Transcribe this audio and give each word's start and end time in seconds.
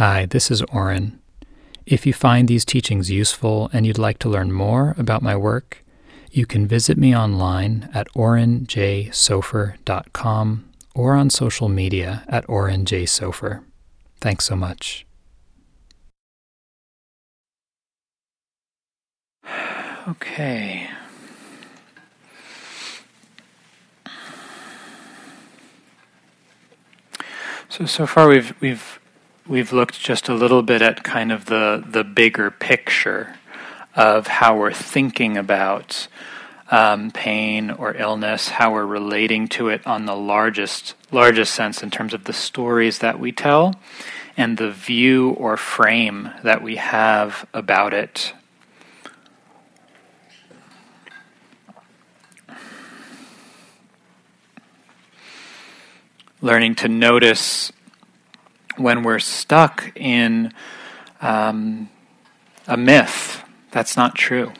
Hi, 0.00 0.24
this 0.24 0.50
is 0.50 0.62
Oren. 0.72 1.20
If 1.84 2.06
you 2.06 2.14
find 2.14 2.48
these 2.48 2.64
teachings 2.64 3.10
useful 3.10 3.68
and 3.70 3.86
you'd 3.86 3.98
like 3.98 4.18
to 4.20 4.30
learn 4.30 4.50
more 4.50 4.94
about 4.96 5.20
my 5.20 5.36
work, 5.36 5.84
you 6.32 6.46
can 6.46 6.66
visit 6.66 6.96
me 6.96 7.14
online 7.14 7.90
at 7.92 8.08
orenjsofer.com 8.14 10.70
or 10.94 11.12
on 11.12 11.28
social 11.28 11.68
media 11.68 12.24
at 12.28 12.46
orenjsofer. 12.46 13.62
Thanks 14.22 14.46
so 14.46 14.56
much. 14.56 15.04
Okay. 20.08 20.88
So 27.68 27.84
so 27.84 28.06
far 28.06 28.28
we've 28.28 28.54
we've 28.62 28.99
we've 29.50 29.72
looked 29.72 30.00
just 30.00 30.28
a 30.28 30.34
little 30.34 30.62
bit 30.62 30.80
at 30.80 31.02
kind 31.02 31.32
of 31.32 31.46
the 31.46 31.84
the 31.86 32.04
bigger 32.04 32.50
picture 32.50 33.36
of 33.96 34.28
how 34.28 34.56
we're 34.56 34.72
thinking 34.72 35.36
about 35.36 36.06
um, 36.70 37.10
pain 37.10 37.68
or 37.68 37.96
illness, 37.96 38.48
how 38.48 38.72
we're 38.72 38.86
relating 38.86 39.48
to 39.48 39.68
it 39.68 39.84
on 39.84 40.06
the 40.06 40.14
largest 40.14 40.94
largest 41.10 41.52
sense 41.52 41.82
in 41.82 41.90
terms 41.90 42.14
of 42.14 42.24
the 42.24 42.32
stories 42.32 43.00
that 43.00 43.18
we 43.18 43.32
tell 43.32 43.74
and 44.36 44.56
the 44.56 44.70
view 44.70 45.30
or 45.30 45.56
frame 45.56 46.30
that 46.44 46.62
we 46.62 46.76
have 46.76 47.46
about 47.52 47.92
it. 47.92 48.32
learning 56.42 56.74
to 56.74 56.88
notice 56.88 57.70
when 58.80 59.02
we're 59.02 59.18
stuck 59.18 59.92
in 59.94 60.52
um, 61.20 61.88
a 62.66 62.76
myth 62.76 63.44
that's 63.70 63.96
not 63.96 64.14
true. 64.14 64.52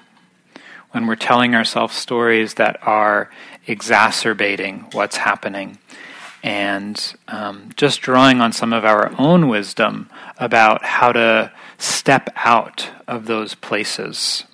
When 0.90 1.06
we're 1.06 1.16
telling 1.16 1.54
ourselves 1.54 1.94
stories 1.94 2.54
that 2.54 2.78
are 2.86 3.30
exacerbating 3.66 4.86
what's 4.92 5.16
happening. 5.16 5.78
And 6.42 7.14
um, 7.28 7.70
just 7.76 8.00
drawing 8.00 8.40
on 8.40 8.52
some 8.52 8.72
of 8.72 8.84
our 8.84 9.12
own 9.18 9.48
wisdom 9.48 10.08
about 10.38 10.84
how 10.84 11.12
to 11.12 11.52
step 11.78 12.30
out 12.36 12.90
of 13.06 13.26
those 13.26 13.54
places, 13.54 14.44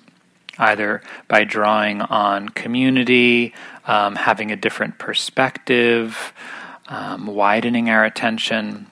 either 0.57 1.01
by 1.27 1.43
drawing 1.43 2.01
on 2.01 2.49
community, 2.49 3.53
um, 3.85 4.15
having 4.15 4.51
a 4.51 4.55
different 4.55 4.97
perspective, 4.97 6.33
um, 6.87 7.27
widening 7.27 7.89
our 7.89 8.03
attention. 8.03 8.87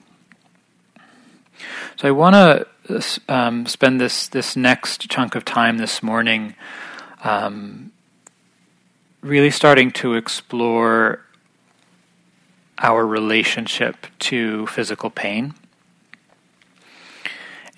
So 1.98 2.06
I 2.06 2.10
want 2.10 2.34
to 2.34 3.22
um, 3.26 3.64
spend 3.64 3.98
this 3.98 4.28
this 4.28 4.54
next 4.54 5.08
chunk 5.08 5.34
of 5.34 5.46
time 5.46 5.78
this 5.78 6.02
morning, 6.02 6.54
um, 7.24 7.90
really 9.22 9.50
starting 9.50 9.90
to 9.92 10.12
explore 10.12 11.22
our 12.76 13.06
relationship 13.06 14.08
to 14.18 14.66
physical 14.66 15.08
pain, 15.08 15.54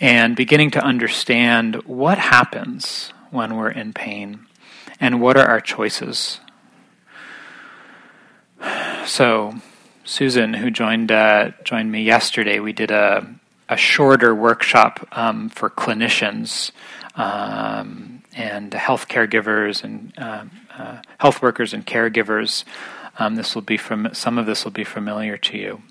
and 0.00 0.34
beginning 0.34 0.72
to 0.72 0.83
understand 0.83 1.77
what 1.84 2.19
happens 2.19 3.12
when 3.30 3.55
we're 3.55 3.70
in 3.70 3.92
pain, 3.92 4.46
and 4.98 5.20
what 5.20 5.36
are 5.36 5.46
our 5.46 5.61
choices. 5.61 6.41
So 9.06 9.55
Susan, 10.02 10.55
who 10.55 10.72
joined 10.72 11.12
uh, 11.12 11.52
joined 11.62 11.92
me 11.92 12.02
yesterday, 12.02 12.58
we 12.58 12.72
did 12.72 12.91
a 12.91 13.39
a 13.69 13.77
shorter 13.77 14.34
workshop 14.34 15.06
um, 15.12 15.48
for 15.48 15.69
clinicians 15.70 16.70
um, 17.14 18.22
and 18.34 18.72
health 18.74 19.08
caregivers 19.08 19.84
and 19.84 20.12
uh, 20.16 20.44
uh, 20.77 21.02
health 21.19 21.42
workers 21.42 21.74
and 21.74 21.86
caregivers. 21.86 22.64
Um, 23.18 23.34
this 23.34 23.55
will 23.55 23.62
be 23.62 23.77
from 23.77 24.08
some 24.12 24.39
of 24.39 24.46
this 24.46 24.64
will 24.64 24.70
be 24.70 24.84
familiar 24.84 25.36
to 25.36 25.58
you. 25.58 25.83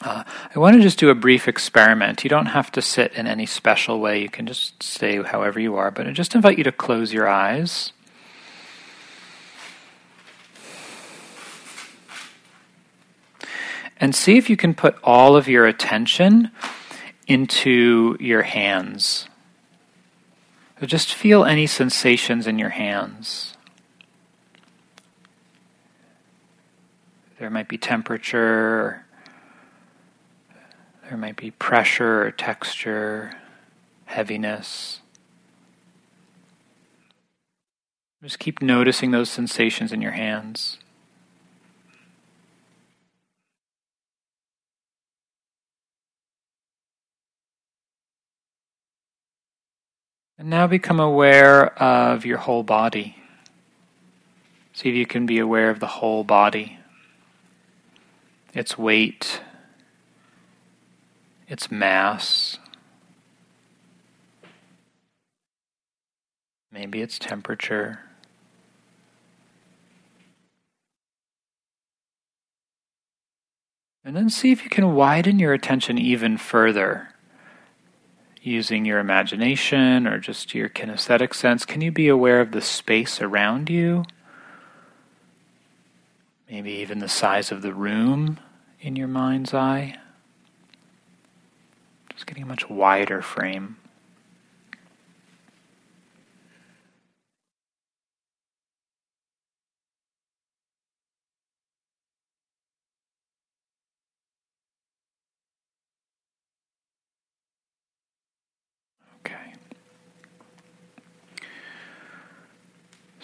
Uh, 0.00 0.24
I 0.54 0.58
want 0.58 0.76
to 0.76 0.82
just 0.82 0.98
do 0.98 1.08
a 1.08 1.14
brief 1.14 1.48
experiment. 1.48 2.24
You 2.24 2.30
don't 2.30 2.46
have 2.46 2.70
to 2.72 2.82
sit 2.82 3.12
in 3.14 3.26
any 3.26 3.46
special 3.46 4.00
way. 4.00 4.20
You 4.20 4.28
can 4.28 4.44
just 4.44 4.82
stay 4.82 5.22
however 5.22 5.60
you 5.60 5.76
are. 5.76 5.90
But 5.90 6.06
I 6.06 6.12
just 6.12 6.34
invite 6.34 6.58
you 6.58 6.64
to 6.64 6.72
close 6.72 7.12
your 7.12 7.28
eyes. 7.28 7.92
And 13.98 14.14
see 14.14 14.36
if 14.36 14.50
you 14.50 14.56
can 14.56 14.74
put 14.74 14.96
all 15.02 15.36
of 15.36 15.48
your 15.48 15.66
attention 15.66 16.50
into 17.26 18.16
your 18.20 18.42
hands. 18.42 19.28
So 20.80 20.86
just 20.86 21.14
feel 21.14 21.44
any 21.44 21.66
sensations 21.66 22.46
in 22.46 22.58
your 22.58 22.70
hands. 22.70 23.56
There 27.38 27.50
might 27.50 27.68
be 27.68 27.78
temperature, 27.78 29.04
there 31.08 31.18
might 31.18 31.36
be 31.36 31.50
pressure 31.50 32.22
or 32.22 32.30
texture, 32.30 33.32
heaviness. 34.06 35.00
Just 38.22 38.38
keep 38.38 38.62
noticing 38.62 39.10
those 39.10 39.28
sensations 39.28 39.92
in 39.92 40.00
your 40.00 40.12
hands. 40.12 40.78
And 50.44 50.50
now 50.50 50.66
become 50.66 51.00
aware 51.00 51.72
of 51.82 52.26
your 52.26 52.36
whole 52.36 52.64
body. 52.64 53.16
See 54.74 54.90
if 54.90 54.94
you 54.94 55.06
can 55.06 55.24
be 55.24 55.38
aware 55.38 55.70
of 55.70 55.80
the 55.80 55.86
whole 55.86 56.22
body, 56.22 56.80
its 58.52 58.76
weight, 58.76 59.40
its 61.48 61.70
mass, 61.70 62.58
maybe 66.70 67.00
its 67.00 67.18
temperature. 67.18 68.00
And 74.04 74.14
then 74.14 74.28
see 74.28 74.52
if 74.52 74.62
you 74.62 74.68
can 74.68 74.94
widen 74.94 75.38
your 75.38 75.54
attention 75.54 75.96
even 75.96 76.36
further 76.36 77.13
using 78.44 78.84
your 78.84 78.98
imagination 78.98 80.06
or 80.06 80.18
just 80.18 80.54
your 80.54 80.68
kinesthetic 80.68 81.34
sense, 81.34 81.64
can 81.64 81.80
you 81.80 81.90
be 81.90 82.08
aware 82.08 82.40
of 82.40 82.52
the 82.52 82.60
space 82.60 83.20
around 83.20 83.70
you? 83.70 84.04
Maybe 86.50 86.72
even 86.72 86.98
the 86.98 87.08
size 87.08 87.50
of 87.50 87.62
the 87.62 87.72
room 87.72 88.38
in 88.80 88.96
your 88.96 89.08
mind's 89.08 89.54
eye. 89.54 89.96
Just 92.12 92.26
getting 92.26 92.42
a 92.42 92.46
much 92.46 92.68
wider 92.68 93.22
frame. 93.22 93.76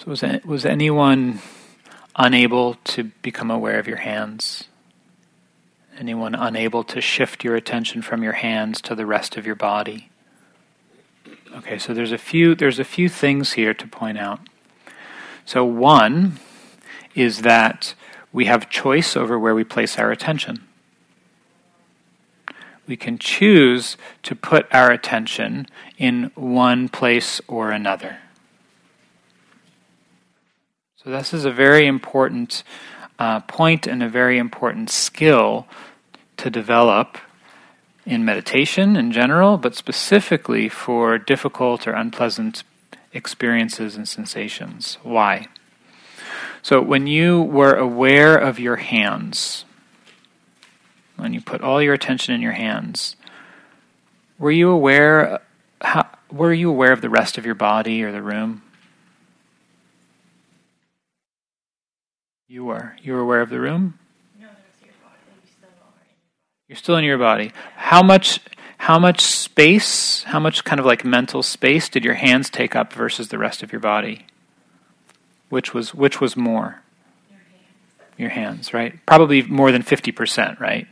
So 0.01 0.07
was 0.07 0.25
was 0.47 0.65
anyone 0.65 1.41
unable 2.17 2.77
to 2.85 3.05
become 3.21 3.51
aware 3.51 3.79
of 3.79 3.87
your 3.87 3.99
hands? 3.99 4.65
Anyone 5.99 6.35
unable 6.35 6.85
to 6.85 7.03
shift 7.03 7.45
your 7.45 7.55
attention 7.55 8.01
from 8.01 8.23
your 8.23 8.33
hands 8.33 8.81
to 8.83 8.95
the 8.95 9.05
rest 9.05 9.37
of 9.37 9.45
your 9.45 9.57
body? 9.57 10.09
Okay, 11.55 11.77
so 11.77 11.93
there's 11.93 12.13
a 12.13 12.19
few 12.19 12.55
there's 12.55 12.79
a 12.79 12.85
few 12.85 13.11
things 13.11 13.53
here 13.53 13.75
to 13.75 13.87
point 13.87 14.17
out. 14.17 14.41
So 15.45 15.67
one 15.67 16.39
is 17.15 17.43
that 17.43 17.95
we 18.33 18.47
have 18.47 18.71
choice 18.71 19.19
over 19.19 19.39
where 19.39 19.55
we 19.55 19.65
place 19.65 19.99
our 19.99 20.11
attention. 20.11 20.67
We 22.87 22.97
can 22.97 23.19
choose 23.19 23.99
to 24.23 24.35
put 24.35 24.67
our 24.73 24.91
attention 24.91 25.67
in 25.99 26.31
one 26.37 26.89
place 26.89 27.43
or 27.47 27.71
another. 27.71 28.21
So, 31.03 31.09
this 31.09 31.33
is 31.33 31.47
a 31.47 31.51
very 31.51 31.87
important 31.87 32.63
uh, 33.19 33.41
point 33.41 33.87
and 33.87 34.03
a 34.03 34.09
very 34.11 34.37
important 34.37 34.91
skill 34.91 35.67
to 36.37 36.51
develop 36.51 37.17
in 38.05 38.23
meditation 38.23 38.97
in 38.97 39.11
general, 39.11 39.57
but 39.57 39.75
specifically 39.75 40.69
for 40.69 41.17
difficult 41.17 41.89
or 41.89 41.93
unpleasant 41.93 42.65
experiences 43.15 43.97
and 43.97 44.07
sensations. 44.07 44.99
Why? 45.03 45.49
So, 46.61 46.83
when 46.83 47.07
you 47.07 47.41
were 47.41 47.73
aware 47.77 48.37
of 48.37 48.61
your 48.61 48.77
hands, 48.77 49.65
when 51.17 51.33
you 51.33 51.41
put 51.41 51.63
all 51.63 51.81
your 51.81 51.95
attention 51.95 52.35
in 52.35 52.43
your 52.43 52.53
hands, 52.53 53.17
were 54.39 54.53
you 54.53 54.69
aware? 54.69 55.41
How, 55.81 56.11
were 56.31 56.53
you 56.53 56.69
aware 56.69 56.93
of 56.93 57.01
the 57.01 57.09
rest 57.09 57.39
of 57.39 57.47
your 57.47 57.55
body 57.55 58.03
or 58.03 58.13
the 58.13 58.21
room? 58.21 58.61
You 62.51 62.65
were. 62.65 62.97
You 63.01 63.13
were 63.13 63.21
aware 63.21 63.43
of 63.43 63.49
the 63.49 63.61
room. 63.61 63.97
No, 64.41 64.49
your 64.83 64.93
body. 65.05 66.11
You're 66.67 66.77
still 66.77 66.97
in 66.97 67.05
your 67.05 67.17
body. 67.17 67.53
How 67.77 68.03
much? 68.03 68.41
How 68.77 68.99
much 68.99 69.21
space? 69.21 70.25
How 70.25 70.41
much 70.41 70.65
kind 70.65 70.81
of 70.81 70.85
like 70.85 71.05
mental 71.05 71.45
space 71.45 71.89
did 71.89 72.05
your 72.05 72.15
hands 72.15 72.51
take 72.51 72.75
up 72.75 72.93
versus 72.93 73.29
the 73.29 73.39
rest 73.39 73.63
of 73.63 73.71
your 73.71 73.81
body? 73.81 74.27
Which 75.49 75.73
was 75.73 75.95
which 75.95 76.21
was 76.21 76.37
more? 76.37 76.83
Your 78.19 78.31
hands, 78.31 78.75
right? 78.75 78.95
Probably 79.07 79.43
more 79.43 79.71
than 79.71 79.83
fifty 79.83 80.11
percent, 80.11 80.59
right? 80.59 80.89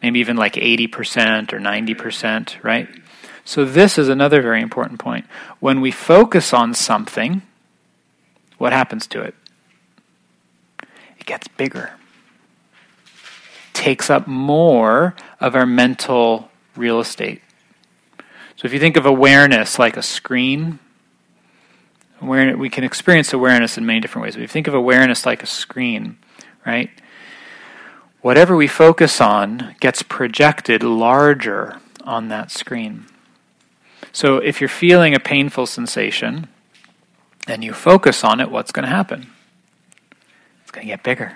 Maybe 0.00 0.20
even 0.20 0.36
like 0.36 0.56
eighty 0.56 0.86
percent 0.86 1.52
or 1.52 1.58
ninety 1.58 1.94
percent, 1.94 2.58
right? 2.62 2.88
So, 3.44 3.64
this 3.64 3.98
is 3.98 4.08
another 4.08 4.40
very 4.40 4.62
important 4.62 5.00
point. 5.00 5.26
When 5.58 5.80
we 5.80 5.90
focus 5.90 6.52
on 6.52 6.74
something, 6.74 7.42
what 8.58 8.72
happens 8.72 9.08
to 9.08 9.22
it? 9.22 9.34
Gets 11.26 11.48
bigger, 11.48 11.92
takes 13.72 14.08
up 14.08 14.26
more 14.26 15.14
of 15.38 15.54
our 15.54 15.66
mental 15.66 16.50
real 16.76 17.00
estate. 17.00 17.42
So, 18.56 18.64
if 18.64 18.72
you 18.72 18.80
think 18.80 18.96
of 18.96 19.04
awareness 19.04 19.78
like 19.78 19.98
a 19.98 20.02
screen, 20.02 20.78
awareness, 22.22 22.56
we 22.56 22.70
can 22.70 22.84
experience 22.84 23.32
awareness 23.32 23.76
in 23.76 23.84
many 23.84 24.00
different 24.00 24.22
ways. 24.24 24.34
But 24.34 24.42
if 24.42 24.50
you 24.50 24.52
think 24.52 24.66
of 24.66 24.74
awareness 24.74 25.26
like 25.26 25.42
a 25.42 25.46
screen, 25.46 26.16
right? 26.64 26.90
Whatever 28.22 28.56
we 28.56 28.66
focus 28.66 29.20
on 29.20 29.76
gets 29.80 30.02
projected 30.02 30.82
larger 30.82 31.80
on 32.02 32.28
that 32.28 32.50
screen. 32.50 33.06
So 34.12 34.38
if 34.38 34.60
you're 34.60 34.68
feeling 34.68 35.14
a 35.14 35.20
painful 35.20 35.66
sensation 35.66 36.48
and 37.46 37.62
you 37.62 37.72
focus 37.72 38.24
on 38.24 38.40
it, 38.40 38.50
what's 38.50 38.72
going 38.72 38.84
to 38.84 38.94
happen? 38.94 39.30
Going 40.76 40.88
to 40.88 40.92
get 40.92 41.02
bigger. 41.02 41.34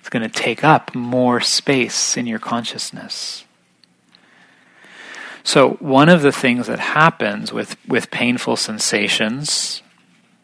It's 0.00 0.10
going 0.10 0.22
to 0.22 0.28
take 0.28 0.62
up 0.62 0.94
more 0.94 1.40
space 1.40 2.14
in 2.18 2.26
your 2.26 2.38
consciousness. 2.38 3.46
So, 5.42 5.78
one 5.80 6.10
of 6.10 6.20
the 6.20 6.30
things 6.30 6.66
that 6.66 6.78
happens 6.78 7.54
with, 7.54 7.78
with 7.88 8.10
painful 8.10 8.56
sensations, 8.56 9.80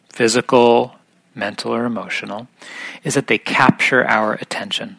physical, 0.08 0.94
mental, 1.34 1.74
or 1.74 1.84
emotional, 1.84 2.48
is 3.04 3.12
that 3.12 3.26
they 3.26 3.36
capture 3.36 4.02
our 4.08 4.32
attention. 4.32 4.96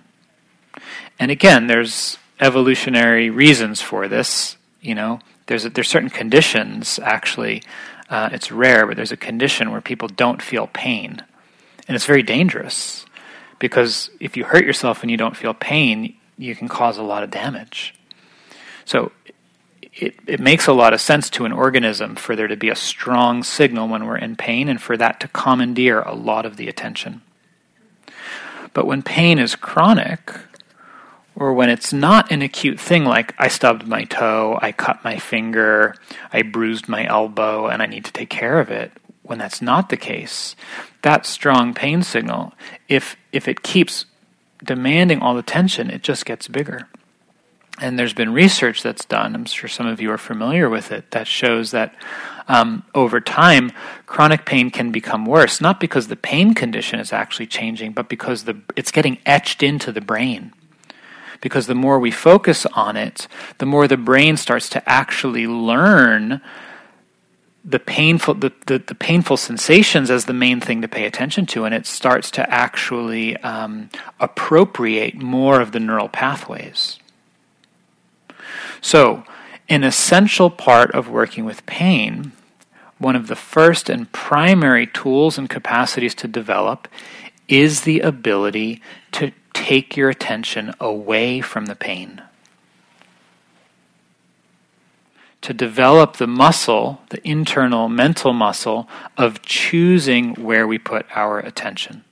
And 1.17 1.31
again, 1.31 1.65
there's 1.65 2.19
evolutionary 2.39 3.31
reasons 3.31 3.81
for 3.81 4.07
this. 4.07 4.57
You 4.79 4.93
know, 4.93 5.21
there's 5.47 5.65
a, 5.65 5.71
there's 5.71 5.89
certain 5.89 6.11
conditions 6.11 6.99
actually. 6.99 7.63
Uh, 8.11 8.29
it's 8.31 8.51
rare, 8.51 8.85
but 8.85 8.95
there's 8.95 9.11
a 9.11 9.17
condition 9.17 9.71
where 9.71 9.81
people 9.81 10.07
don't 10.07 10.39
feel 10.39 10.67
pain, 10.67 11.23
and 11.87 11.95
it's 11.95 12.05
very 12.05 12.21
dangerous 12.21 13.07
because 13.63 14.09
if 14.19 14.35
you 14.35 14.43
hurt 14.43 14.65
yourself 14.65 15.03
and 15.03 15.09
you 15.09 15.15
don't 15.15 15.37
feel 15.37 15.53
pain, 15.53 16.17
you 16.37 16.53
can 16.53 16.67
cause 16.67 16.97
a 16.97 17.01
lot 17.01 17.23
of 17.23 17.31
damage. 17.31 17.95
So 18.83 19.13
it, 19.93 20.15
it 20.27 20.41
makes 20.41 20.67
a 20.67 20.73
lot 20.73 20.93
of 20.93 20.99
sense 20.99 21.29
to 21.29 21.45
an 21.45 21.53
organism 21.53 22.17
for 22.17 22.35
there 22.35 22.49
to 22.49 22.57
be 22.57 22.67
a 22.67 22.75
strong 22.75 23.41
signal 23.41 23.87
when 23.87 24.05
we're 24.05 24.17
in 24.17 24.35
pain 24.35 24.67
and 24.67 24.81
for 24.81 24.97
that 24.97 25.21
to 25.21 25.29
commandeer 25.29 26.01
a 26.01 26.13
lot 26.13 26.45
of 26.45 26.57
the 26.57 26.67
attention. 26.67 27.21
But 28.73 28.85
when 28.85 29.01
pain 29.01 29.39
is 29.39 29.55
chronic, 29.55 30.33
or 31.33 31.53
when 31.53 31.69
it's 31.69 31.93
not 31.93 32.33
an 32.33 32.41
acute 32.41 32.81
thing 32.81 33.05
like 33.05 33.33
I 33.39 33.47
stubbed 33.47 33.87
my 33.87 34.03
toe, 34.03 34.59
I 34.61 34.73
cut 34.73 35.05
my 35.05 35.17
finger, 35.19 35.95
I 36.33 36.41
bruised 36.41 36.89
my 36.89 37.05
elbow, 37.05 37.67
and 37.67 37.81
I 37.81 37.85
need 37.85 38.03
to 38.03 38.11
take 38.11 38.29
care 38.29 38.59
of 38.59 38.69
it, 38.69 38.91
when 39.21 39.37
that's 39.39 39.61
not 39.61 39.87
the 39.87 39.95
case, 39.95 40.57
that 41.03 41.25
strong 41.25 41.73
pain 41.73 42.03
signal, 42.03 42.53
if 42.89 43.15
if 43.31 43.47
it 43.47 43.63
keeps 43.63 44.05
demanding 44.63 45.19
all 45.19 45.35
the 45.35 45.43
tension, 45.43 45.89
it 45.89 46.01
just 46.01 46.25
gets 46.25 46.47
bigger. 46.47 46.87
And 47.79 47.97
there's 47.97 48.13
been 48.13 48.33
research 48.33 48.83
that's 48.83 49.03
done, 49.05 49.35
I'm 49.35 49.45
sure 49.45 49.67
some 49.67 49.87
of 49.87 49.99
you 49.99 50.11
are 50.11 50.17
familiar 50.17 50.69
with 50.69 50.91
it, 50.91 51.09
that 51.11 51.27
shows 51.27 51.71
that 51.71 51.95
um, 52.47 52.83
over 52.93 53.19
time, 53.19 53.71
chronic 54.05 54.45
pain 54.45 54.69
can 54.69 54.91
become 54.91 55.25
worse, 55.25 55.59
not 55.59 55.79
because 55.79 56.07
the 56.07 56.15
pain 56.15 56.53
condition 56.53 56.99
is 56.99 57.11
actually 57.11 57.47
changing, 57.47 57.93
but 57.93 58.09
because 58.09 58.43
the, 58.43 58.61
it's 58.75 58.91
getting 58.91 59.17
etched 59.25 59.63
into 59.63 59.91
the 59.91 60.01
brain 60.01 60.53
because 61.43 61.67
the 61.67 61.75
more 61.75 61.99
we 61.99 62.09
focus 62.09 62.65
on 62.67 62.95
it, 62.95 63.27
the 63.57 63.65
more 63.65 63.85
the 63.85 63.97
brain 63.97 64.37
starts 64.37 64.69
to 64.69 64.89
actually 64.89 65.45
learn 65.45 66.39
the 67.65 67.79
painful 67.79 68.33
the, 68.33 68.51
the, 68.65 68.79
the, 68.79 68.95
painful 68.95 69.37
sensations 69.37 70.11
as 70.11 70.25
the 70.25 70.33
main 70.33 70.59
thing 70.59 70.81
to 70.81 70.87
pay 70.87 71.05
attention 71.05 71.45
to 71.45 71.63
and 71.63 71.73
it 71.73 71.85
starts 71.85 72.29
to 72.31 72.49
actually 72.49 73.37
um, 73.37 73.89
appropriate 74.19 75.15
more 75.15 75.61
of 75.61 75.71
the 75.71 75.79
neural 75.79 76.09
pathways 76.09 76.99
so 78.81 79.23
an 79.69 79.83
essential 79.83 80.49
part 80.49 80.91
of 80.91 81.09
working 81.09 81.45
with 81.45 81.65
pain 81.65 82.33
one 82.97 83.15
of 83.15 83.27
the 83.27 83.35
first 83.35 83.89
and 83.89 84.11
primary 84.11 84.87
tools 84.87 85.37
and 85.37 85.49
capacities 85.49 86.15
to 86.15 86.27
develop 86.27 86.87
is 87.47 87.81
the 87.81 87.99
ability 87.99 88.81
to 89.11 89.31
take 89.53 89.95
your 89.95 90.09
attention 90.09 90.73
away 90.79 91.41
from 91.41 91.65
the 91.67 91.75
pain. 91.75 92.21
To 95.43 95.53
develop 95.53 96.17
the 96.17 96.27
muscle, 96.27 97.01
the 97.09 97.25
internal 97.27 97.89
mental 97.89 98.31
muscle 98.31 98.87
of 99.17 99.41
choosing 99.41 100.35
where 100.35 100.65
we 100.65 100.77
put 100.77 101.05
our 101.13 101.39
attention. 101.39 102.05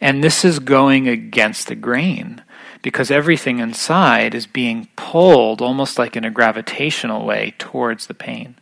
And 0.00 0.22
this 0.22 0.44
is 0.44 0.60
going 0.60 1.08
against 1.08 1.66
the 1.66 1.74
grain 1.74 2.42
because 2.80 3.10
everything 3.10 3.58
inside 3.58 4.36
is 4.36 4.46
being 4.46 4.88
pulled 4.94 5.60
almost 5.60 5.98
like 5.98 6.16
in 6.16 6.24
a 6.24 6.30
gravitational 6.30 7.26
way 7.26 7.54
towards 7.58 8.06
the 8.06 8.14
pain. 8.14 8.54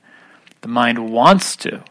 The 0.63 0.69
mind 0.69 1.11
wants 1.11 1.55
to 1.57 1.85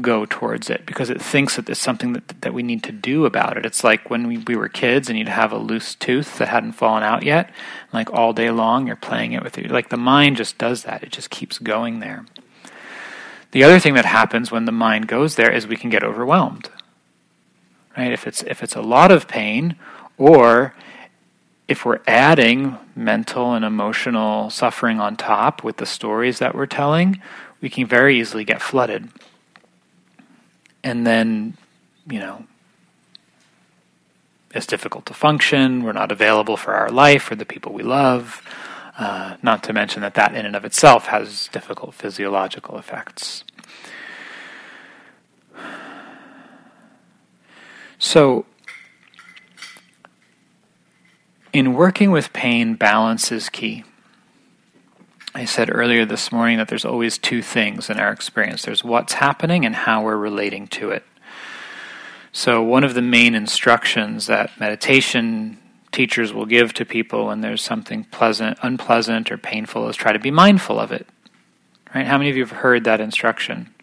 go 0.00 0.24
towards 0.24 0.70
it 0.70 0.86
because 0.86 1.10
it 1.10 1.20
thinks 1.20 1.56
that 1.56 1.66
there's 1.66 1.78
something 1.78 2.12
that, 2.12 2.28
that 2.42 2.54
we 2.54 2.62
need 2.62 2.82
to 2.84 2.92
do 2.92 3.24
about 3.24 3.56
it. 3.56 3.66
It's 3.66 3.82
like 3.82 4.08
when 4.08 4.26
we, 4.26 4.38
we 4.38 4.56
were 4.56 4.68
kids 4.68 5.08
and 5.08 5.18
you'd 5.18 5.28
have 5.28 5.52
a 5.52 5.58
loose 5.58 5.94
tooth 5.94 6.38
that 6.38 6.48
hadn't 6.48 6.72
fallen 6.72 7.02
out 7.02 7.24
yet, 7.24 7.50
like 7.92 8.10
all 8.12 8.32
day 8.32 8.50
long 8.50 8.86
you're 8.86 8.96
playing 8.96 9.32
it 9.32 9.42
with 9.42 9.58
it. 9.58 9.70
Like 9.70 9.88
the 9.88 9.96
mind 9.96 10.36
just 10.36 10.58
does 10.58 10.84
that, 10.84 11.02
it 11.02 11.12
just 11.12 11.30
keeps 11.30 11.58
going 11.58 12.00
there. 12.00 12.24
The 13.50 13.64
other 13.64 13.80
thing 13.80 13.94
that 13.94 14.04
happens 14.04 14.52
when 14.52 14.64
the 14.64 14.72
mind 14.72 15.08
goes 15.08 15.34
there 15.34 15.50
is 15.50 15.66
we 15.66 15.76
can 15.76 15.90
get 15.90 16.04
overwhelmed. 16.04 16.70
Right? 17.96 18.12
If 18.12 18.26
it's 18.26 18.42
if 18.44 18.62
it's 18.62 18.76
a 18.76 18.82
lot 18.82 19.10
of 19.10 19.26
pain 19.26 19.74
or 20.16 20.72
if 21.66 21.84
we're 21.84 22.00
adding 22.06 22.78
mental 22.94 23.54
and 23.54 23.64
emotional 23.64 24.50
suffering 24.50 25.00
on 25.00 25.16
top 25.16 25.64
with 25.64 25.78
the 25.78 25.86
stories 25.86 26.38
that 26.38 26.54
we're 26.54 26.66
telling, 26.66 27.20
we 27.60 27.68
can 27.68 27.86
very 27.86 28.20
easily 28.20 28.44
get 28.44 28.62
flooded 28.62 29.08
and 30.82 31.06
then, 31.06 31.56
you 32.08 32.18
know, 32.18 32.44
it's 34.52 34.66
difficult 34.66 35.06
to 35.06 35.14
function. 35.14 35.84
We're 35.84 35.92
not 35.92 36.10
available 36.10 36.56
for 36.56 36.74
our 36.74 36.90
life 36.90 37.30
or 37.30 37.36
the 37.36 37.44
people 37.44 37.72
we 37.72 37.82
love. 37.82 38.42
Uh, 38.98 39.36
not 39.42 39.62
to 39.64 39.72
mention 39.72 40.02
that 40.02 40.14
that 40.14 40.34
in 40.34 40.44
and 40.44 40.56
of 40.56 40.64
itself 40.64 41.06
has 41.06 41.48
difficult 41.48 41.94
physiological 41.94 42.76
effects. 42.78 43.44
So, 47.98 48.46
in 51.52 51.74
working 51.74 52.10
with 52.10 52.32
pain, 52.32 52.74
balance 52.74 53.30
is 53.30 53.48
key. 53.48 53.84
I 55.34 55.44
said 55.44 55.70
earlier 55.72 56.04
this 56.04 56.32
morning 56.32 56.58
that 56.58 56.68
there's 56.68 56.84
always 56.84 57.16
two 57.16 57.40
things 57.40 57.88
in 57.88 58.00
our 58.00 58.10
experience 58.10 58.62
there's 58.62 58.82
what's 58.82 59.14
happening 59.14 59.64
and 59.64 59.74
how 59.74 60.02
we're 60.02 60.16
relating 60.16 60.66
to 60.68 60.90
it. 60.90 61.04
So, 62.32 62.62
one 62.62 62.84
of 62.84 62.94
the 62.94 63.02
main 63.02 63.34
instructions 63.34 64.26
that 64.26 64.58
meditation 64.58 65.58
teachers 65.92 66.32
will 66.32 66.46
give 66.46 66.72
to 66.74 66.84
people 66.84 67.26
when 67.26 67.40
there's 67.40 67.62
something 67.62 68.04
pleasant, 68.04 68.58
unpleasant, 68.62 69.30
or 69.30 69.38
painful 69.38 69.88
is 69.88 69.96
try 69.96 70.12
to 70.12 70.18
be 70.18 70.30
mindful 70.30 70.78
of 70.78 70.92
it. 70.92 71.06
Right? 71.94 72.06
How 72.06 72.18
many 72.18 72.30
of 72.30 72.36
you 72.36 72.44
have 72.44 72.58
heard 72.58 72.84
that 72.84 73.00
instruction? 73.00 73.74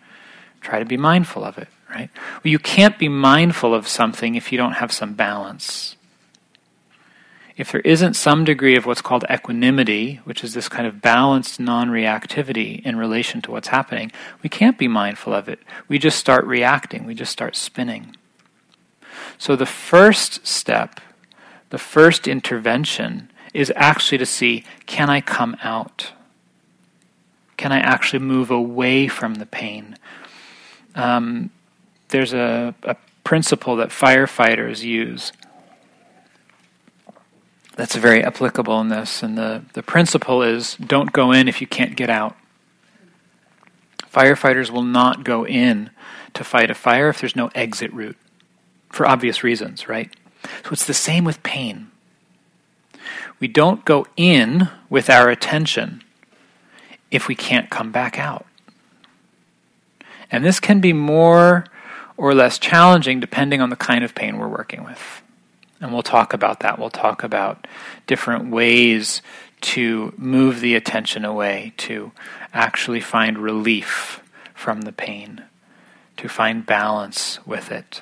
Try 0.61 0.79
to 0.79 0.85
be 0.85 0.95
mindful 0.95 1.43
of 1.43 1.57
it, 1.57 1.67
right? 1.89 2.09
Well, 2.43 2.51
you 2.51 2.59
can't 2.59 2.97
be 2.97 3.09
mindful 3.09 3.73
of 3.73 3.87
something 3.87 4.35
if 4.35 4.51
you 4.51 4.57
don't 4.57 4.73
have 4.73 4.93
some 4.93 5.13
balance 5.13 5.96
if 7.57 7.71
there 7.71 7.81
isn't 7.81 8.13
some 8.13 8.45
degree 8.45 8.75
of 8.75 8.85
what's 8.85 9.01
called 9.01 9.25
equanimity, 9.31 10.21
which 10.25 10.43
is 10.43 10.53
this 10.53 10.69
kind 10.69 10.85
of 10.85 11.01
balanced 11.01 11.59
non 11.59 11.89
reactivity 11.89 12.83
in 12.85 12.95
relation 12.95 13.41
to 13.41 13.51
what's 13.51 13.69
happening, 13.69 14.11
we 14.43 14.49
can't 14.49 14.77
be 14.77 14.87
mindful 14.87 15.33
of 15.33 15.49
it. 15.49 15.59
We 15.87 15.97
just 15.97 16.19
start 16.19 16.45
reacting, 16.45 17.05
we 17.05 17.15
just 17.15 17.31
start 17.31 17.55
spinning. 17.55 18.15
So 19.39 19.55
the 19.55 19.65
first 19.65 20.45
step, 20.45 21.01
the 21.69 21.79
first 21.79 22.27
intervention, 22.27 23.31
is 23.53 23.73
actually 23.75 24.19
to 24.19 24.25
see 24.25 24.63
can 24.85 25.09
I 25.09 25.19
come 25.19 25.57
out? 25.63 26.11
Can 27.57 27.71
I 27.71 27.79
actually 27.79 28.19
move 28.19 28.51
away 28.51 29.07
from 29.07 29.35
the 29.35 29.47
pain? 29.47 29.97
Um, 30.93 31.49
there's 32.09 32.33
a, 32.33 32.75
a 32.83 32.95
principle 33.23 33.75
that 33.77 33.89
firefighters 33.89 34.83
use 34.83 35.31
that's 37.77 37.95
very 37.95 38.23
applicable 38.23 38.81
in 38.81 38.89
this. 38.89 39.23
And 39.23 39.37
the, 39.37 39.63
the 39.73 39.83
principle 39.83 40.41
is 40.41 40.75
don't 40.75 41.13
go 41.13 41.31
in 41.31 41.47
if 41.47 41.61
you 41.61 41.67
can't 41.67 41.95
get 41.95 42.09
out. 42.09 42.35
Firefighters 44.11 44.71
will 44.71 44.83
not 44.83 45.23
go 45.23 45.45
in 45.45 45.91
to 46.33 46.43
fight 46.43 46.71
a 46.71 46.75
fire 46.75 47.07
if 47.09 47.19
there's 47.21 47.35
no 47.35 47.49
exit 47.53 47.93
route, 47.93 48.17
for 48.89 49.07
obvious 49.07 49.43
reasons, 49.43 49.87
right? 49.87 50.11
So 50.63 50.71
it's 50.71 50.85
the 50.85 50.93
same 50.93 51.23
with 51.23 51.43
pain. 51.43 51.91
We 53.39 53.47
don't 53.47 53.85
go 53.85 54.07
in 54.17 54.69
with 54.89 55.09
our 55.09 55.29
attention 55.29 56.03
if 57.11 57.27
we 57.27 57.35
can't 57.35 57.69
come 57.69 57.91
back 57.91 58.17
out. 58.17 58.47
And 60.31 60.43
this 60.43 60.59
can 60.59 60.79
be 60.81 60.93
more 60.93 61.65
or 62.17 62.33
less 62.33 62.57
challenging 62.57 63.19
depending 63.19 63.61
on 63.61 63.69
the 63.69 63.75
kind 63.75 64.03
of 64.03 64.15
pain 64.15 64.37
we're 64.37 64.47
working 64.47 64.83
with. 64.83 65.21
And 65.79 65.93
we'll 65.93 66.03
talk 66.03 66.33
about 66.33 66.61
that. 66.61 66.79
We'll 66.79 66.89
talk 66.89 67.23
about 67.23 67.67
different 68.07 68.49
ways 68.49 69.21
to 69.59 70.13
move 70.17 70.59
the 70.59 70.75
attention 70.75 71.25
away, 71.25 71.73
to 71.77 72.11
actually 72.53 73.01
find 73.01 73.37
relief 73.37 74.21
from 74.53 74.81
the 74.81 74.91
pain, 74.91 75.43
to 76.17 76.27
find 76.27 76.65
balance 76.65 77.39
with 77.45 77.71
it. 77.71 78.01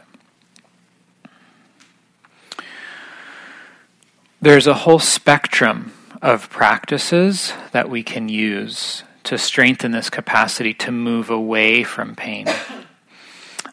There's 4.41 4.67
a 4.67 4.73
whole 4.73 4.99
spectrum 4.99 5.93
of 6.21 6.49
practices 6.49 7.53
that 7.71 7.89
we 7.89 8.03
can 8.03 8.29
use 8.29 9.03
to 9.23 9.37
strengthen 9.37 9.91
this 9.91 10.09
capacity 10.09 10.73
to 10.73 10.91
move 10.91 11.29
away 11.29 11.83
from 11.83 12.15
pain. 12.15 12.47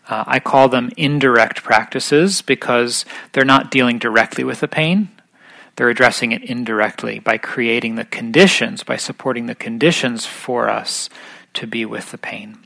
Uh, 0.09 0.25
I 0.27 0.41
call 0.41 0.69
them 0.69 0.91
indirect 0.97 1.63
practices 1.63 2.43
because 2.43 3.05
they're 3.33 3.45
not 3.45 3.71
dealing 3.71 3.99
directly 3.99 4.45
with 4.45 4.61
the 4.61 4.69
pain. 4.69 5.09
They're 5.77 5.89
addressing 5.89 6.33
it 6.33 6.43
indirectly 6.43 7.19
by 7.19 7.39
creating 7.39 7.95
the 7.95 8.05
conditions, 8.05 8.83
by 8.83 8.97
supporting 8.97 9.47
the 9.47 9.55
conditions 9.55 10.27
for 10.27 10.69
us 10.69 11.09
to 11.55 11.67
be 11.67 11.85
with 11.85 12.11
the 12.11 12.19
pain. 12.19 12.59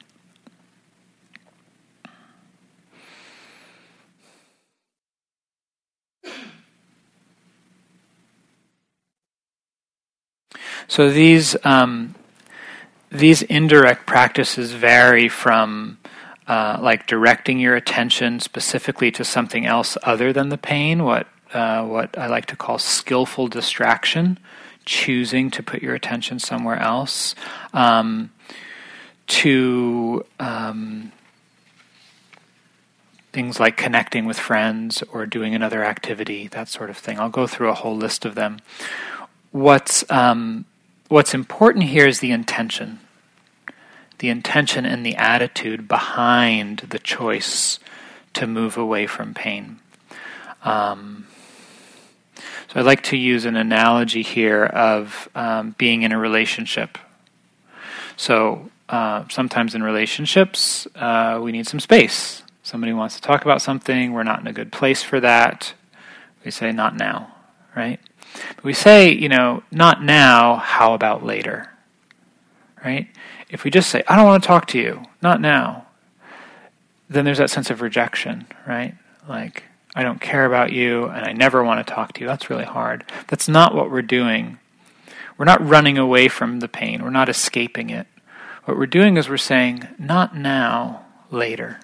So 10.88 11.10
these 11.10 11.56
um, 11.64 12.14
these 13.10 13.42
indirect 13.42 14.06
practices 14.06 14.72
vary 14.72 15.28
from 15.28 15.98
uh, 16.48 16.78
like 16.80 17.06
directing 17.06 17.58
your 17.58 17.74
attention 17.74 18.40
specifically 18.40 19.10
to 19.10 19.24
something 19.24 19.66
else 19.66 19.98
other 20.02 20.32
than 20.32 20.48
the 20.48 20.58
pain, 20.58 21.02
what 21.02 21.26
uh, 21.52 21.84
what 21.84 22.16
I 22.18 22.26
like 22.26 22.46
to 22.46 22.56
call 22.56 22.78
skillful 22.78 23.48
distraction, 23.48 24.38
choosing 24.84 25.50
to 25.52 25.62
put 25.62 25.82
your 25.82 25.94
attention 25.94 26.38
somewhere 26.38 26.76
else, 26.76 27.34
um, 27.72 28.30
to 29.28 30.24
um, 30.38 31.12
things 33.32 33.58
like 33.60 33.76
connecting 33.76 34.24
with 34.24 34.38
friends 34.38 35.02
or 35.12 35.26
doing 35.26 35.54
another 35.54 35.84
activity, 35.84 36.48
that 36.48 36.68
sort 36.68 36.90
of 36.90 36.96
thing. 36.96 37.18
I'll 37.18 37.28
go 37.28 37.46
through 37.46 37.70
a 37.70 37.74
whole 37.74 37.96
list 37.96 38.24
of 38.24 38.34
them. 38.34 38.58
What's 39.50 40.04
um, 40.10 40.64
what's 41.08 41.34
important 41.34 41.84
here 41.84 42.06
is 42.06 42.20
the 42.20 42.30
intention 42.32 43.00
the 44.18 44.28
intention 44.28 44.86
and 44.86 45.04
the 45.04 45.16
attitude 45.16 45.88
behind 45.88 46.78
the 46.90 46.98
choice 46.98 47.78
to 48.34 48.46
move 48.46 48.76
away 48.76 49.06
from 49.06 49.34
pain. 49.34 49.78
Um, 50.62 51.26
so 52.34 52.80
I'd 52.80 52.86
like 52.86 53.02
to 53.04 53.16
use 53.16 53.44
an 53.44 53.56
analogy 53.56 54.22
here 54.22 54.64
of 54.64 55.28
um, 55.34 55.74
being 55.78 56.02
in 56.02 56.12
a 56.12 56.18
relationship. 56.18 56.98
So 58.16 58.70
uh, 58.88 59.24
sometimes 59.28 59.74
in 59.74 59.82
relationships, 59.82 60.86
uh, 60.94 61.40
we 61.42 61.52
need 61.52 61.66
some 61.66 61.80
space. 61.80 62.42
Somebody 62.62 62.92
wants 62.92 63.14
to 63.16 63.22
talk 63.22 63.44
about 63.44 63.62
something, 63.62 64.12
we're 64.12 64.24
not 64.24 64.40
in 64.40 64.46
a 64.46 64.52
good 64.52 64.72
place 64.72 65.02
for 65.02 65.20
that. 65.20 65.74
We 66.44 66.50
say, 66.50 66.72
not 66.72 66.96
now, 66.96 67.34
right? 67.74 68.00
But 68.56 68.64
we 68.64 68.72
say, 68.72 69.10
you 69.12 69.28
know, 69.28 69.62
not 69.70 70.02
now, 70.02 70.56
how 70.56 70.94
about 70.94 71.24
later? 71.24 71.70
Right? 72.84 73.08
If 73.48 73.64
we 73.64 73.70
just 73.70 73.90
say, 73.90 74.02
I 74.08 74.16
don't 74.16 74.26
want 74.26 74.42
to 74.42 74.46
talk 74.46 74.66
to 74.68 74.78
you, 74.78 75.04
not 75.22 75.40
now, 75.40 75.86
then 77.08 77.24
there's 77.24 77.38
that 77.38 77.50
sense 77.50 77.70
of 77.70 77.80
rejection, 77.80 78.46
right? 78.66 78.94
Like, 79.28 79.64
I 79.94 80.02
don't 80.02 80.20
care 80.20 80.44
about 80.44 80.72
you 80.72 81.04
and 81.04 81.24
I 81.24 81.32
never 81.32 81.62
want 81.62 81.86
to 81.86 81.94
talk 81.94 82.12
to 82.14 82.20
you. 82.20 82.26
That's 82.26 82.50
really 82.50 82.64
hard. 82.64 83.04
That's 83.28 83.48
not 83.48 83.74
what 83.74 83.90
we're 83.90 84.02
doing. 84.02 84.58
We're 85.38 85.44
not 85.44 85.66
running 85.66 85.98
away 85.98 86.28
from 86.28 86.60
the 86.60 86.68
pain, 86.68 87.02
we're 87.02 87.10
not 87.10 87.28
escaping 87.28 87.90
it. 87.90 88.06
What 88.64 88.76
we're 88.76 88.86
doing 88.86 89.16
is 89.16 89.28
we're 89.28 89.36
saying, 89.36 89.86
not 89.96 90.36
now, 90.36 91.04
later. 91.30 91.78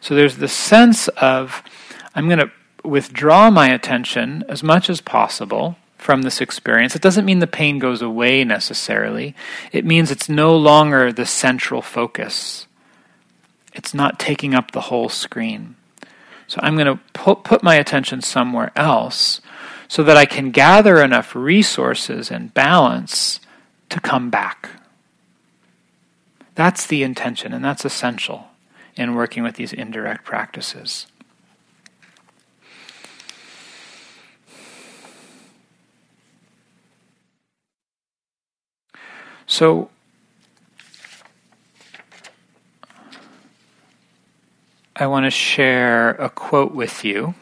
So 0.00 0.14
there's 0.14 0.36
the 0.36 0.48
sense 0.48 1.08
of, 1.08 1.62
I'm 2.14 2.28
going 2.28 2.38
to 2.38 2.50
withdraw 2.82 3.50
my 3.50 3.68
attention 3.68 4.44
as 4.48 4.62
much 4.62 4.88
as 4.88 5.00
possible 5.00 5.76
from 6.02 6.22
this 6.22 6.40
experience. 6.40 6.96
It 6.96 7.02
doesn't 7.02 7.24
mean 7.24 7.38
the 7.38 7.46
pain 7.46 7.78
goes 7.78 8.02
away 8.02 8.44
necessarily, 8.44 9.34
it 9.70 9.84
means 9.84 10.10
it's 10.10 10.28
no 10.28 10.56
longer 10.56 11.12
the 11.12 11.26
central 11.26 11.80
focus. 11.80 12.66
It's 13.72 13.94
not 13.94 14.18
taking 14.18 14.54
up 14.54 14.72
the 14.72 14.82
whole 14.82 15.08
screen. 15.08 15.76
So 16.46 16.60
I'm 16.62 16.74
going 16.74 16.86
to 16.86 17.00
put, 17.14 17.44
put 17.44 17.62
my 17.62 17.76
attention 17.76 18.20
somewhere 18.20 18.70
else 18.76 19.40
so 19.88 20.02
that 20.02 20.16
I 20.16 20.26
can 20.26 20.50
gather 20.50 21.02
enough 21.02 21.34
resources 21.34 22.30
and 22.30 22.52
balance 22.52 23.40
to 23.88 24.00
come 24.00 24.28
back. 24.28 24.68
That's 26.54 26.86
the 26.86 27.02
intention, 27.02 27.54
and 27.54 27.64
that's 27.64 27.84
essential 27.84 28.48
in 28.94 29.14
working 29.14 29.42
with 29.42 29.54
these 29.54 29.72
indirect 29.72 30.24
practices. 30.24 31.06
So, 39.52 39.90
I 44.96 45.06
want 45.06 45.26
to 45.26 45.30
share 45.30 46.12
a 46.12 46.30
quote 46.30 46.72
with 46.72 47.04
you, 47.04 47.34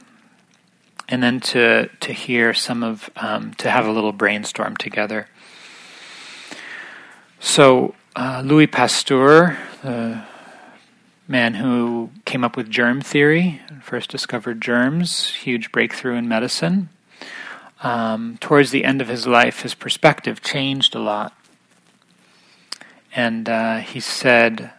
and 1.08 1.22
then 1.22 1.38
to 1.38 1.86
to 1.86 2.12
hear 2.12 2.52
some 2.52 2.82
of 2.82 3.10
um, 3.14 3.54
to 3.58 3.70
have 3.70 3.86
a 3.86 3.92
little 3.92 4.10
brainstorm 4.10 4.76
together. 4.76 5.28
So, 7.38 7.94
uh, 8.16 8.42
Louis 8.44 8.66
Pasteur, 8.66 9.56
the 9.84 10.24
man 11.28 11.54
who 11.54 12.10
came 12.24 12.42
up 12.42 12.56
with 12.56 12.68
germ 12.68 13.00
theory, 13.00 13.62
and 13.68 13.84
first 13.84 14.10
discovered 14.10 14.60
germs, 14.60 15.28
huge 15.28 15.70
breakthrough 15.70 16.16
in 16.16 16.28
medicine. 16.28 16.88
Um, 17.84 18.36
towards 18.40 18.72
the 18.72 18.84
end 18.84 19.00
of 19.00 19.06
his 19.06 19.28
life, 19.28 19.62
his 19.62 19.74
perspective 19.74 20.42
changed 20.42 20.96
a 20.96 20.98
lot 20.98 21.34
and 23.14 23.48
uh, 23.48 23.78
he 23.78 24.00
said, 24.00 24.72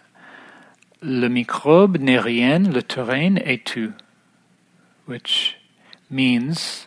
Le 1.01 1.27
microbe 1.29 1.97
n'est 1.97 2.23
rien, 2.23 2.71
le 2.71 2.81
terrain 2.81 3.37
est 3.37 3.65
tout, 3.65 3.93
which 5.05 5.57
means 6.09 6.85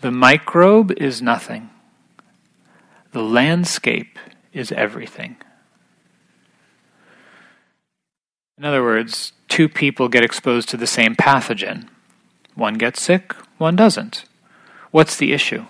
the 0.00 0.10
microbe 0.10 0.92
is 0.96 1.20
nothing, 1.20 1.70
the 3.12 3.22
landscape 3.22 4.18
is 4.52 4.72
everything. 4.72 5.36
In 8.58 8.64
other 8.64 8.82
words, 8.82 9.32
two 9.48 9.68
people 9.68 10.08
get 10.08 10.24
exposed 10.24 10.70
to 10.70 10.78
the 10.78 10.86
same 10.86 11.14
pathogen. 11.14 11.88
One 12.54 12.74
gets 12.74 13.02
sick, 13.02 13.34
one 13.58 13.76
doesn't. 13.76 14.24
What's 14.90 15.16
the 15.16 15.34
issue? 15.34 15.66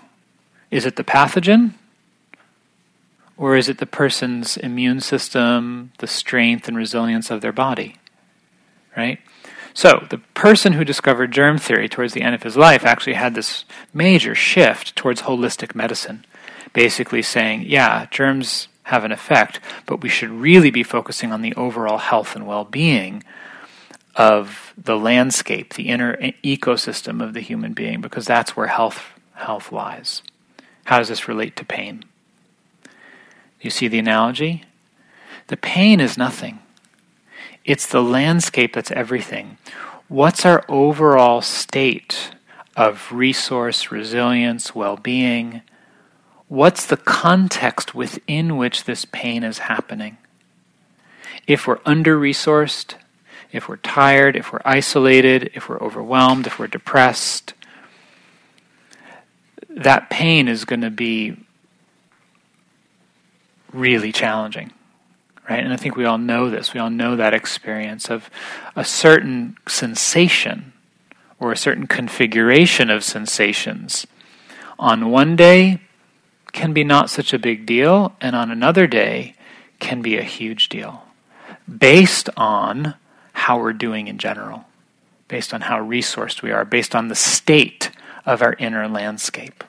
Is 0.71 0.85
it 0.85 0.95
the 0.95 1.03
pathogen 1.03 1.73
or 3.37 3.55
is 3.55 3.69
it 3.69 3.77
the 3.77 3.85
person's 3.85 4.57
immune 4.57 4.99
system, 4.99 5.91
the 5.99 6.07
strength 6.07 6.67
and 6.67 6.75
resilience 6.75 7.29
of 7.29 7.41
their 7.41 7.53
body? 7.53 7.95
Right? 8.95 9.19
So, 9.73 10.07
the 10.09 10.17
person 10.17 10.73
who 10.73 10.83
discovered 10.83 11.31
germ 11.31 11.59
theory 11.59 11.87
towards 11.87 12.13
the 12.13 12.23
end 12.23 12.33
of 12.33 12.41
his 12.41 12.57
life 12.57 12.83
actually 12.83 13.13
had 13.13 13.35
this 13.35 13.63
major 13.93 14.33
shift 14.33 14.95
towards 14.95 15.21
holistic 15.21 15.75
medicine, 15.75 16.25
basically 16.73 17.21
saying, 17.21 17.61
yeah, 17.67 18.07
germs 18.09 18.69
have 18.83 19.03
an 19.03 19.11
effect, 19.11 19.59
but 19.85 20.01
we 20.01 20.09
should 20.09 20.31
really 20.31 20.71
be 20.71 20.81
focusing 20.81 21.31
on 21.31 21.43
the 21.43 21.53
overall 21.53 21.99
health 21.99 22.35
and 22.35 22.47
well 22.47 22.65
being 22.65 23.23
of 24.15 24.73
the 24.75 24.97
landscape, 24.97 25.75
the 25.75 25.89
inner 25.89 26.17
ecosystem 26.43 27.23
of 27.23 27.35
the 27.35 27.41
human 27.41 27.73
being, 27.73 28.01
because 28.01 28.25
that's 28.25 28.57
where 28.57 28.67
health, 28.67 29.11
health 29.35 29.71
lies. 29.71 30.23
How 30.85 30.97
does 30.97 31.09
this 31.09 31.27
relate 31.27 31.55
to 31.57 31.65
pain? 31.65 32.03
You 33.61 33.69
see 33.69 33.87
the 33.87 33.99
analogy? 33.99 34.63
The 35.47 35.57
pain 35.57 35.99
is 35.99 36.17
nothing. 36.17 36.59
It's 37.65 37.87
the 37.87 38.03
landscape 38.03 38.73
that's 38.73 38.91
everything. 38.91 39.57
What's 40.07 40.45
our 40.45 40.63
overall 40.69 41.41
state 41.41 42.31
of 42.75 43.11
resource, 43.11 43.91
resilience, 43.91 44.73
well 44.73 44.95
being? 44.95 45.61
What's 46.47 46.85
the 46.85 46.97
context 46.97 47.93
within 47.93 48.55
which 48.55 48.85
this 48.85 49.05
pain 49.05 49.43
is 49.43 49.59
happening? 49.59 50.17
If 51.45 51.67
we're 51.67 51.79
under 51.85 52.17
resourced, 52.17 52.95
if 53.51 53.67
we're 53.67 53.77
tired, 53.77 54.35
if 54.35 54.53
we're 54.53 54.61
isolated, 54.63 55.51
if 55.53 55.67
we're 55.67 55.79
overwhelmed, 55.79 56.47
if 56.47 56.59
we're 56.59 56.67
depressed, 56.67 57.53
that 59.69 60.09
pain 60.09 60.47
is 60.47 60.65
going 60.65 60.81
to 60.81 60.89
be 60.89 61.37
really 63.73 64.11
challenging 64.11 64.71
right? 65.49 65.63
And 65.63 65.73
I 65.73 65.77
think 65.77 65.95
we 65.95 66.05
all 66.05 66.17
know 66.17 66.49
this. 66.49 66.73
We 66.73 66.79
all 66.79 66.89
know 66.89 67.15
that 67.15 67.33
experience 67.33 68.09
of 68.09 68.29
a 68.75 68.83
certain 68.83 69.57
sensation 69.67 70.73
or 71.39 71.51
a 71.51 71.57
certain 71.57 71.87
configuration 71.87 72.89
of 72.89 73.03
sensations 73.03 74.07
on 74.79 75.09
one 75.09 75.35
day 75.35 75.79
can 76.51 76.73
be 76.73 76.83
not 76.83 77.09
such 77.09 77.33
a 77.33 77.39
big 77.39 77.65
deal, 77.65 78.15
and 78.19 78.35
on 78.35 78.49
another 78.49 78.87
day 78.87 79.35
can 79.79 80.01
be 80.01 80.17
a 80.17 80.23
huge 80.23 80.69
deal 80.69 81.03
based 81.77 82.29
on 82.35 82.95
how 83.33 83.59
we're 83.59 83.73
doing 83.73 84.07
in 84.07 84.17
general, 84.17 84.65
based 85.27 85.53
on 85.53 85.61
how 85.61 85.79
resourced 85.79 86.41
we 86.41 86.51
are, 86.51 86.65
based 86.65 86.95
on 86.95 87.09
the 87.09 87.15
state 87.15 87.91
of 88.25 88.41
our 88.41 88.53
inner 88.53 88.87
landscape. 88.87 89.63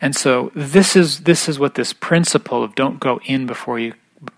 And 0.00 0.16
so 0.16 0.50
this 0.54 0.96
is 0.96 1.20
this 1.20 1.48
is 1.48 1.58
what 1.58 1.74
this 1.74 1.92
principle 1.92 2.62
of 2.62 2.74
don't 2.74 3.00
go 3.00 3.20
in 3.24 3.46
before 3.46 3.78
you 3.78 3.94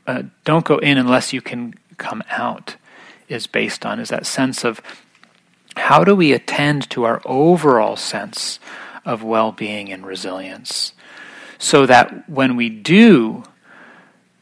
uh, 0.07 0.25
don't 0.45 0.65
go 0.65 0.79
in 0.79 0.99
unless 0.99 1.33
you 1.33 1.41
can 1.41 1.75
come 1.99 2.23
out 2.31 2.77
is 3.29 3.47
based 3.47 3.87
on 3.87 3.99
is 3.99 4.09
that 4.09 4.27
sense 4.27 4.65
of 4.65 4.81
how 5.77 6.05
do 6.05 6.15
we 6.15 6.33
attend 6.33 6.89
to 6.91 7.05
our 7.05 7.23
overall 7.25 7.97
sense 7.97 8.59
of 9.05 9.23
well-being 9.23 9.91
and 9.91 10.07
resilience 10.07 10.93
so 11.59 11.87
that 11.87 12.29
when 12.29 12.57
we 12.57 12.69
do 12.69 13.43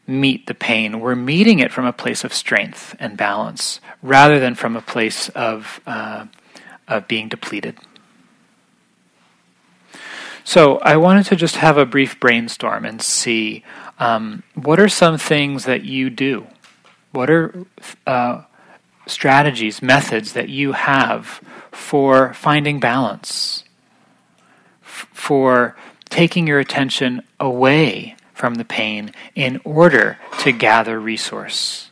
meet 0.07 0.47
the 0.47 0.53
pain 0.53 0.99
we're 0.99 1.15
meeting 1.15 1.59
it 1.59 1.71
from 1.71 1.85
a 1.85 1.93
place 1.93 2.23
of 2.23 2.33
strength 2.33 2.95
and 2.99 3.15
balance 3.15 3.79
rather 4.01 4.39
than 4.39 4.55
from 4.55 4.75
a 4.75 4.81
place 4.81 5.29
of 5.29 5.79
uh, 5.87 6.25
of 6.87 7.07
being 7.07 7.29
depleted 7.29 7.77
so 10.43 10.79
I 10.79 10.97
wanted 10.97 11.25
to 11.27 11.35
just 11.35 11.57
have 11.57 11.77
a 11.77 11.85
brief 11.85 12.19
brainstorm 12.19 12.85
and 12.85 13.01
see 13.01 13.63
um, 13.99 14.43
what 14.55 14.79
are 14.79 14.89
some 14.89 15.17
things 15.17 15.65
that 15.65 15.83
you 15.83 16.09
do? 16.09 16.47
What 17.11 17.29
are 17.29 17.65
uh, 18.07 18.43
strategies, 19.05 19.81
methods 19.81 20.33
that 20.33 20.49
you 20.49 20.71
have 20.71 21.41
for 21.71 22.33
finding 22.33 22.79
balance, 22.79 23.63
f- 24.83 25.07
for 25.13 25.75
taking 26.09 26.47
your 26.47 26.59
attention 26.59 27.21
away 27.39 28.15
from 28.33 28.55
the 28.55 28.65
pain 28.65 29.13
in 29.35 29.61
order 29.63 30.17
to 30.39 30.51
gather 30.51 30.99
resource? 30.99 31.90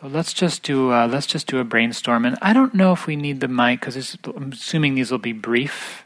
So 0.00 0.06
let's 0.06 0.32
just 0.32 0.62
do 0.62 0.92
uh, 0.92 1.06
let's 1.06 1.26
just 1.26 1.46
do 1.46 1.58
a 1.58 1.64
brainstorm, 1.64 2.24
and 2.24 2.38
I 2.40 2.54
don't 2.54 2.72
know 2.72 2.92
if 2.92 3.06
we 3.06 3.16
need 3.16 3.40
the 3.40 3.48
mic 3.48 3.80
because 3.80 4.16
I'm 4.24 4.52
assuming 4.52 4.94
these 4.94 5.10
will 5.10 5.18
be 5.18 5.34
brief, 5.34 6.04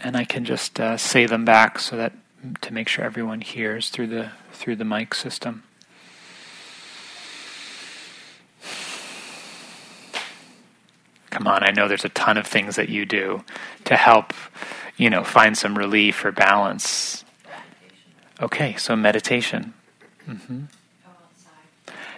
and 0.00 0.16
I 0.16 0.24
can 0.24 0.44
just 0.44 0.80
uh, 0.80 0.96
say 0.96 1.26
them 1.26 1.44
back 1.44 1.78
so 1.78 1.96
that 1.96 2.14
to 2.62 2.74
make 2.74 2.88
sure 2.88 3.04
everyone 3.04 3.42
hears 3.42 3.90
through 3.90 4.08
the 4.08 4.32
through 4.52 4.74
the 4.76 4.84
mic 4.84 5.14
system. 5.14 5.62
Come 11.30 11.46
on, 11.46 11.62
I 11.62 11.70
know 11.70 11.86
there's 11.86 12.04
a 12.04 12.08
ton 12.10 12.36
of 12.36 12.46
things 12.46 12.74
that 12.74 12.88
you 12.88 13.04
do 13.06 13.44
to 13.84 13.94
help, 13.96 14.32
you 14.96 15.10
know, 15.10 15.22
find 15.22 15.56
some 15.56 15.78
relief 15.78 16.24
or 16.24 16.32
balance. 16.32 17.24
Okay, 18.40 18.74
so 18.76 18.96
meditation. 18.96 19.74
Mm-hmm 20.28 20.64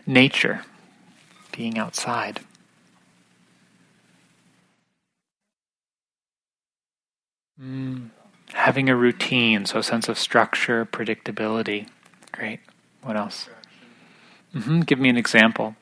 nature, 0.07 0.63
being 1.53 1.79
outside. 1.79 2.41
Mm, 7.61 8.11
having 8.53 8.89
a 8.89 8.97
routine, 8.97 9.67
so 9.67 9.79
a 9.79 9.83
sense 9.83 10.09
of 10.09 10.19
structure, 10.19 10.85
predictability. 10.85 11.89
Great. 12.33 12.61
What 13.03 13.17
else? 13.17 13.49
Mm-hmm. 14.55 14.81
Give 14.81 14.99
me 14.99 15.09
an 15.09 15.17
example. 15.17 15.75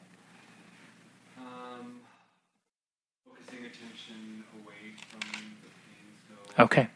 Okay. 6.59 6.89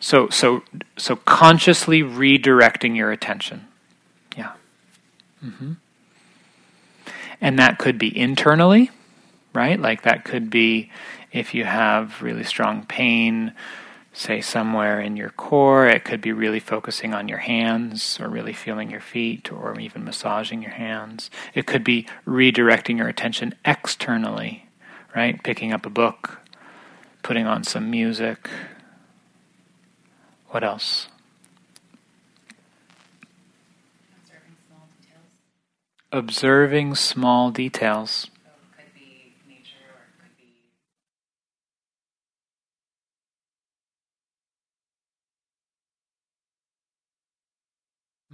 So 0.00 0.28
so 0.28 0.62
so 0.96 1.16
consciously 1.16 2.02
redirecting 2.02 2.96
your 2.96 3.12
attention. 3.12 3.66
Yeah. 4.36 4.52
Mm-hmm. 5.44 5.72
And 7.40 7.58
that 7.58 7.78
could 7.78 7.98
be 7.98 8.16
internally, 8.16 8.90
right? 9.52 9.78
Like 9.78 10.02
that 10.02 10.24
could 10.24 10.50
be 10.50 10.90
if 11.32 11.54
you 11.54 11.64
have 11.64 12.22
really 12.22 12.44
strong 12.44 12.84
pain, 12.86 13.52
say 14.12 14.40
somewhere 14.40 15.00
in 15.00 15.16
your 15.16 15.30
core, 15.30 15.86
it 15.86 16.04
could 16.04 16.20
be 16.20 16.32
really 16.32 16.58
focusing 16.58 17.14
on 17.14 17.28
your 17.28 17.38
hands 17.38 18.18
or 18.20 18.28
really 18.28 18.52
feeling 18.52 18.90
your 18.90 19.00
feet 19.00 19.52
or 19.52 19.78
even 19.78 20.04
massaging 20.04 20.62
your 20.62 20.72
hands. 20.72 21.30
It 21.54 21.66
could 21.66 21.84
be 21.84 22.06
redirecting 22.26 22.98
your 22.98 23.08
attention 23.08 23.54
externally, 23.64 24.66
right? 25.14 25.40
Picking 25.42 25.72
up 25.72 25.86
a 25.86 25.90
book, 25.90 26.40
putting 27.22 27.46
on 27.46 27.62
some 27.62 27.90
music. 27.90 28.48
What 30.48 30.64
else? 30.64 31.08
Observing 36.12 36.94
small 36.94 37.50
details. 37.50 38.28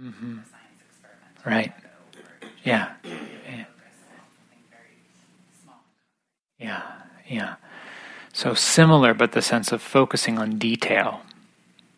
Mm-hmm. 0.01 0.39
Right. 1.45 1.73
Yeah. 2.63 2.93
Yeah. 3.03 3.65
Yeah. 6.59 6.81
Yeah. 7.27 7.55
So 8.33 8.53
similar, 8.53 9.13
but 9.13 9.31
the 9.31 9.41
sense 9.41 9.71
of 9.71 9.81
focusing 9.81 10.37
on 10.37 10.57
detail. 10.57 11.21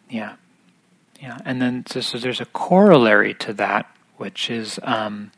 Yeah. 0.09 0.35
Yeah. 1.19 1.39
And 1.45 1.61
then 1.61 1.85
so, 1.87 2.01
so 2.01 2.17
there's 2.19 2.41
a 2.41 2.45
corollary 2.45 3.33
to 3.35 3.53
that, 3.53 3.89
which 4.17 4.49
is 4.49 4.79
um, 4.83 5.31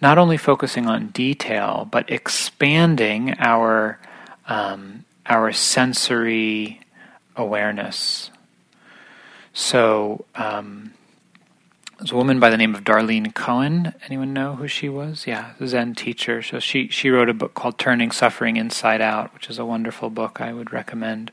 not 0.00 0.18
only 0.18 0.36
focusing 0.36 0.86
on 0.86 1.08
detail, 1.08 1.88
but 1.90 2.10
expanding 2.10 3.34
our 3.38 3.98
um, 4.48 5.04
our 5.26 5.52
sensory 5.52 6.80
awareness. 7.36 8.30
So, 9.52 10.24
um, 10.34 10.92
there's 12.00 12.12
a 12.12 12.16
woman 12.16 12.40
by 12.40 12.48
the 12.48 12.56
name 12.56 12.74
of 12.74 12.82
Darlene 12.82 13.34
Cohen. 13.34 13.92
Anyone 14.06 14.32
know 14.32 14.56
who 14.56 14.66
she 14.66 14.88
was? 14.88 15.26
Yeah, 15.26 15.52
Zen 15.64 15.94
teacher. 15.94 16.40
So 16.40 16.58
she 16.58 16.88
she 16.88 17.10
wrote 17.10 17.28
a 17.28 17.34
book 17.34 17.52
called 17.52 17.78
Turning 17.78 18.10
Suffering 18.10 18.56
Inside 18.56 19.02
Out, 19.02 19.34
which 19.34 19.50
is 19.50 19.58
a 19.58 19.66
wonderful 19.66 20.08
book 20.08 20.40
I 20.40 20.54
would 20.54 20.72
recommend. 20.72 21.30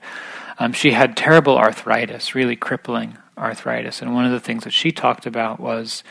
Um, 0.60 0.74
she 0.74 0.92
had 0.92 1.16
terrible 1.16 1.58
arthritis, 1.58 2.34
really 2.34 2.56
crippling 2.56 3.18
arthritis. 3.38 4.02
And 4.02 4.14
one 4.14 4.26
of 4.26 4.32
the 4.32 4.40
things 4.40 4.64
that 4.64 4.74
she 4.74 4.92
talked 4.92 5.26
about 5.26 5.60
was 5.60 6.04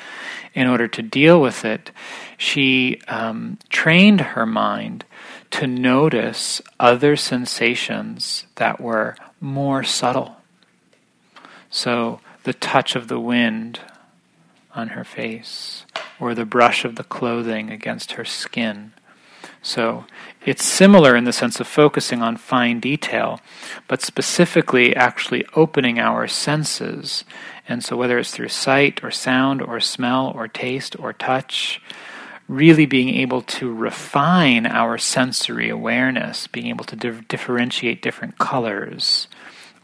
in 0.55 0.69
order 0.69 0.87
to 0.89 1.03
deal 1.03 1.41
with 1.41 1.65
it, 1.65 1.91
she 2.37 3.01
um, 3.09 3.59
trained 3.69 4.21
her 4.21 4.47
mind 4.47 5.05
to 5.51 5.67
notice 5.67 6.63
other 6.79 7.17
sensations 7.17 8.47
that 8.57 8.81
were 8.81 9.17
more 9.41 9.83
subtle. 9.83 10.37
So 11.71 12.21
the 12.45 12.55
touch 12.55 12.95
of 12.95 13.09
the 13.09 13.21
wind 13.21 13.81
on 14.75 14.89
her 14.89 15.05
face, 15.05 15.85
or 16.21 16.35
the 16.35 16.45
brush 16.45 16.85
of 16.85 16.97
the 16.97 17.05
clothing 17.05 17.71
against 17.71 18.13
her 18.13 18.25
skin. 18.25 18.93
So 19.63 20.05
it's 20.47 20.65
similar 20.65 21.17
in 21.17 21.25
the 21.25 21.33
sense 21.33 21.59
of 21.59 21.67
focusing 21.67 22.23
on 22.23 22.37
fine 22.37 22.79
detail, 22.79 23.41
but 23.89 24.01
specifically 24.01 24.95
actually 24.95 25.45
opening 25.55 25.99
our 25.99 26.29
senses. 26.29 27.25
And 27.69 27.85
so, 27.85 27.97
whether 27.97 28.17
it's 28.17 28.31
through 28.31 28.49
sight 28.49 29.03
or 29.03 29.11
sound 29.11 29.61
or 29.61 29.81
smell 29.81 30.33
or 30.33 30.47
taste 30.47 30.97
or 31.01 31.13
touch, 31.13 31.83
really 32.47 32.87
being 32.87 33.09
able 33.09 33.43
to 33.43 33.75
refine 33.75 34.67
our 34.67 34.99
sensory 34.99 35.69
awareness, 35.69 36.47
being 36.47 36.69
able 36.69 36.85
to 36.85 36.95
di- 36.95 37.21
differentiate 37.27 38.01
different 38.01 38.39
colors 38.39 39.27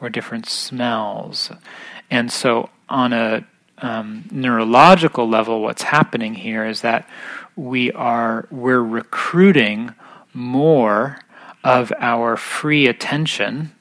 or 0.01 0.09
different 0.09 0.47
smells. 0.47 1.51
And 2.09 2.31
so, 2.31 2.71
on 2.89 3.13
a 3.13 3.45
um, 3.79 4.27
neurological 4.31 5.29
level, 5.29 5.61
what's 5.61 5.83
happening 5.83 6.35
here 6.35 6.65
is 6.65 6.83
that 6.83 7.09
we 7.57 7.91
are 7.93 8.47
we're 8.53 8.81
recruiting 8.81 9.93
more 10.33 11.19
of 11.65 11.93
our 11.99 12.37
free 12.37 12.87
attention 12.87 13.73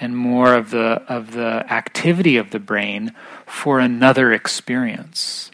and 0.00 0.16
more 0.16 0.54
of 0.54 0.70
the 0.70 1.02
of 1.08 1.32
the 1.32 1.64
activity 1.70 2.36
of 2.36 2.50
the 2.50 2.58
brain 2.58 3.12
for 3.46 3.78
another 3.78 4.32
experience. 4.32 5.50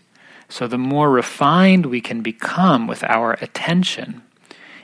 So 0.49 0.69
the 0.69 0.79
more 0.79 1.11
refined 1.11 1.87
we 1.87 2.01
can 2.01 2.23
become 2.23 2.87
with 2.87 3.03
our 3.05 3.33
attention 3.41 4.23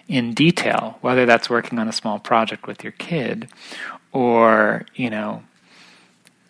in 0.09 0.35
detail, 0.35 0.99
whether 1.01 1.25
that's 1.25 1.49
working 1.49 1.79
on 1.79 1.89
a 1.89 1.93
small 1.93 2.19
project 2.19 2.67
with 2.67 2.83
your 2.83 2.93
kid 2.93 3.49
or, 4.13 4.85
you 4.95 5.09
know, 5.09 5.45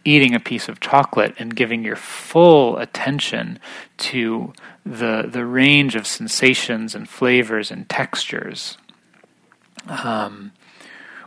eating 0.04 0.34
a 0.34 0.40
piece 0.40 0.68
of 0.68 0.80
chocolate 0.80 1.34
and 1.38 1.54
giving 1.54 1.84
your 1.84 1.96
full 1.96 2.76
attention 2.78 3.58
to 3.98 4.52
the 4.84 5.28
the 5.28 5.44
range 5.44 5.94
of 5.94 6.06
sensations 6.06 6.94
and 6.94 7.08
flavors 7.08 7.70
and 7.70 7.88
textures. 7.88 8.78
Um, 9.88 10.52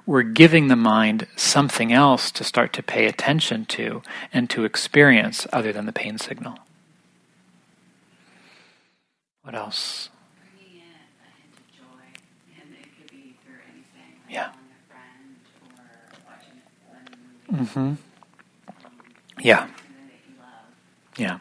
we're 0.05 0.23
giving 0.23 0.67
the 0.67 0.75
mind 0.75 1.27
something 1.35 1.91
else 1.91 2.29
to 2.31 2.43
start 2.43 2.73
to 2.73 2.83
pay 2.83 3.05
attention 3.07 3.65
to 3.65 4.03
and 4.31 4.49
to 4.51 4.63
experience 4.63 5.47
other 5.51 5.73
than 5.73 5.85
the 5.85 5.91
pain 5.91 6.17
signal. 6.17 6.59
What 9.41 9.55
else? 9.55 10.09
Yeah. 14.29 14.51
Mm-hmm. 17.51 17.93
Yeah. 19.39 19.67
Yeah. 21.17 21.39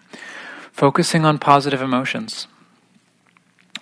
Focusing 0.72 1.24
on 1.24 1.38
positive 1.38 1.80
emotions. 1.80 2.46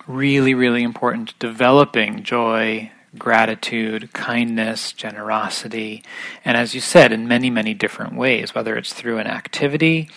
Really, 0.07 0.55
really 0.55 0.83
important. 0.83 1.39
Developing 1.39 2.23
joy, 2.23 2.91
gratitude, 3.19 4.13
kindness, 4.13 4.93
generosity, 4.93 6.03
and 6.45 6.57
as 6.57 6.75
you 6.75 6.81
said, 6.81 7.13
in 7.13 7.29
many, 7.29 7.51
many 7.51 7.75
different 7.75 8.15
ways, 8.15 8.55
whether 8.55 8.77
it's 8.77 8.93
through 8.93 9.19
an 9.19 9.27
activity, 9.27 10.09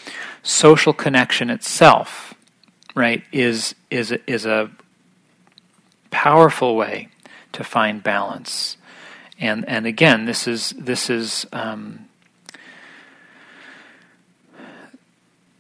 social 0.44 0.94
connection 0.94 1.50
itself, 1.50 2.34
right, 2.96 3.24
is 3.32 3.76
is 3.90 4.14
is 4.28 4.46
a 4.46 4.72
powerful 6.12 6.76
way 6.76 7.10
to 7.52 7.64
find 7.64 8.02
balance. 8.02 8.78
And 9.40 9.68
and 9.68 9.86
again, 9.86 10.26
this 10.26 10.48
is 10.48 10.74
this 10.78 11.10
is 11.10 11.46
um, 11.52 12.08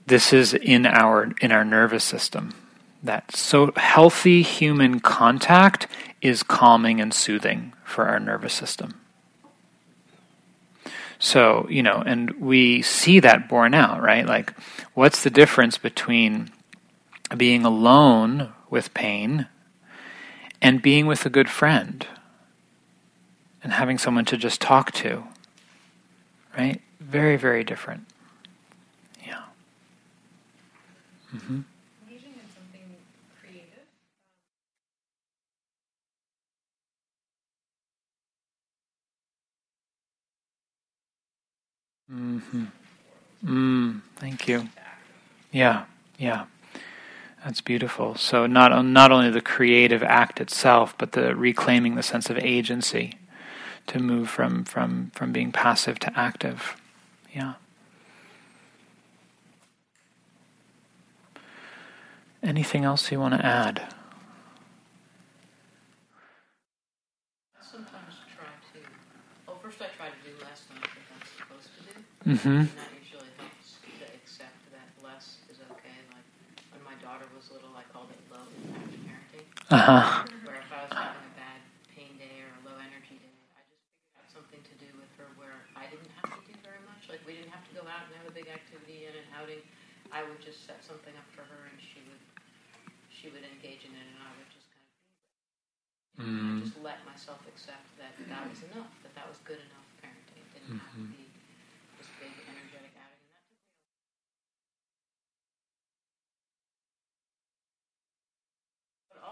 this 0.07 0.31
is 0.31 0.53
in 0.53 0.85
our 0.85 1.33
in 1.41 1.51
our 1.51 1.65
nervous 1.65 2.03
system. 2.03 2.53
That 3.03 3.35
so 3.35 3.71
healthy 3.75 4.41
human 4.41 4.99
contact 4.99 5.87
is 6.21 6.43
calming 6.43 6.99
and 6.99 7.13
soothing 7.13 7.73
for 7.83 8.07
our 8.07 8.19
nervous 8.19 8.53
system. 8.53 9.01
So, 11.19 11.67
you 11.69 11.81
know, 11.81 12.03
and 12.05 12.31
we 12.41 12.81
see 12.81 13.19
that 13.21 13.47
borne 13.47 13.73
out, 13.73 14.01
right? 14.01 14.25
Like, 14.25 14.53
what's 14.93 15.23
the 15.23 15.29
difference 15.29 15.77
between 15.77 16.51
being 17.35 17.63
alone 17.63 18.53
with 18.69 18.93
pain 18.93 19.47
and 20.61 20.81
being 20.81 21.05
with 21.05 21.25
a 21.25 21.29
good 21.29 21.49
friend 21.49 22.05
and 23.63 23.73
having 23.73 23.97
someone 23.97 24.25
to 24.25 24.37
just 24.37 24.61
talk 24.61 24.91
to? 24.93 25.23
Right? 26.57 26.81
Very, 26.99 27.37
very 27.37 27.63
different. 27.63 28.05
Yeah. 29.25 29.43
Mm-hmm. 31.33 31.61
Mm-hmm. 42.15 42.65
Mm, 43.45 44.01
thank 44.15 44.47
you. 44.47 44.69
Yeah, 45.51 45.85
yeah. 46.17 46.45
That's 47.43 47.61
beautiful. 47.61 48.15
So 48.15 48.47
not 48.47 48.83
not 48.85 49.11
only 49.11 49.29
the 49.29 49.41
creative 49.41 50.01
act 50.01 50.41
itself, 50.41 50.95
but 50.97 51.11
the 51.11 51.35
reclaiming 51.35 51.95
the 51.95 52.03
sense 52.03 52.29
of 52.29 52.37
agency 52.39 53.13
to 53.87 53.99
move 53.99 54.29
from 54.29 54.63
from 54.63 55.11
from 55.13 55.31
being 55.31 55.51
passive 55.51 55.99
to 55.99 56.19
active. 56.19 56.75
Yeah. 57.33 57.53
Anything 62.41 62.83
else 62.83 63.11
you 63.11 63.19
want 63.19 63.33
to 63.35 63.45
add? 63.45 63.93
Mm-hmm. 72.25 72.65
And 72.65 72.73
that 72.73 72.89
usually 72.97 73.29
helps 73.37 73.77
to 73.85 74.05
accept 74.17 74.57
that 74.73 74.89
less 75.05 75.45
is 75.45 75.61
okay. 75.61 75.93
Like 76.09 76.25
when 76.73 76.81
my 76.81 76.97
daughter 76.97 77.29
was 77.37 77.53
little, 77.53 77.69
I 77.77 77.85
called 77.93 78.09
it 78.09 78.17
low 78.33 78.41
impact 78.49 78.97
parenting. 79.05 79.45
Uh 79.69 79.77
huh. 79.77 80.25
Where 80.41 80.57
if 80.57 80.73
I 80.73 80.89
was 80.89 80.93
having 80.93 81.21
a 81.21 81.35
bad 81.37 81.61
pain 81.93 82.17
day 82.17 82.41
or 82.41 82.49
a 82.49 82.61
low 82.65 82.81
energy 82.81 83.21
day, 83.21 83.37
I 83.53 83.61
just 83.69 83.77
figured 83.93 84.17
out 84.17 84.25
something 84.33 84.57
to 84.57 84.73
do 84.81 84.89
with 84.97 85.13
her 85.21 85.29
where 85.37 85.69
I 85.77 85.85
didn't 85.85 86.09
have 86.17 86.33
to 86.33 86.41
do 86.49 86.57
very 86.65 86.81
much. 86.89 87.05
Like 87.05 87.21
we 87.29 87.37
didn't 87.37 87.53
have 87.53 87.61
to 87.69 87.73
go 87.77 87.85
out 87.85 88.09
and 88.09 88.17
have 88.17 88.25
a 88.25 88.33
big 88.33 88.49
activity 88.49 89.05
and 89.05 89.13
an 89.13 89.29
outing. 89.37 89.61
I 90.09 90.25
would 90.25 90.41
just 90.41 90.65
set 90.65 90.81
something 90.81 91.13
up 91.13 91.29
for 91.29 91.45
her, 91.45 91.69
and 91.69 91.77
she 91.77 92.01
would 92.09 92.23
she 93.13 93.29
would 93.29 93.45
engage 93.45 93.85
in 93.85 93.93
it, 93.93 94.01
and 94.01 94.17
I 94.17 94.33
would 94.33 94.49
just 94.49 94.65
kind 94.73 94.81
of 94.81 94.97
mm. 96.25 96.65
just 96.65 96.73
let 96.81 97.05
myself 97.05 97.45
accept 97.45 97.85
that 98.01 98.17
that 98.17 98.49
was 98.49 98.65
enough, 98.65 98.89
that 99.05 99.13
that 99.13 99.29
was 99.29 99.37
good 99.45 99.61
enough 99.61 99.85
parenting. 100.01 100.41
It 100.41 100.65
didn't 100.65 100.81
mm-hmm. 100.81 101.05
have 101.05 101.05
to 101.05 101.13
be 101.13 101.24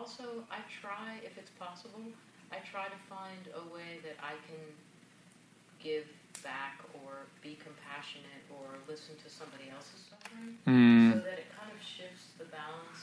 also, 0.04 0.44
I 0.52 0.60
try, 0.68 1.24
if 1.24 1.38
it's 1.40 1.56
possible, 1.56 2.04
I 2.52 2.60
try 2.68 2.92
to 2.92 3.00
find 3.08 3.48
a 3.56 3.64
way 3.72 4.04
that 4.04 4.20
I 4.20 4.36
can 4.44 4.60
give 5.80 6.04
back 6.44 6.84
or 6.92 7.32
be 7.40 7.56
compassionate 7.56 8.44
or 8.52 8.76
listen 8.84 9.16
to 9.24 9.32
somebody 9.32 9.72
else's 9.72 10.12
suffering 10.12 10.60
mm. 10.68 11.16
so 11.16 11.24
that 11.24 11.40
it 11.40 11.48
kind 11.56 11.72
of 11.72 11.80
shifts 11.80 12.36
the 12.36 12.44
balance. 12.52 13.00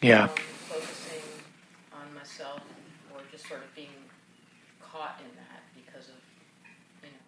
Yeah. 0.00 0.30
focusing 0.70 1.26
on 1.90 2.14
myself 2.14 2.62
or 3.10 3.18
just 3.32 3.48
sort 3.50 3.66
of 3.66 3.74
being 3.74 4.06
caught 4.78 5.18
in 5.18 5.34
that 5.34 5.66
because 5.74 6.14
of, 6.14 6.22
you 7.02 7.10
know, 7.10 7.26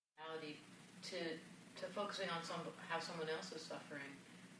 there's 0.00 0.16
no 0.24 0.40
to 1.10 1.49
focusing 2.00 2.28
on 2.30 2.42
some 2.42 2.56
how 2.88 2.98
someone 2.98 3.28
else 3.28 3.52
is 3.52 3.62
suffering, 3.62 4.00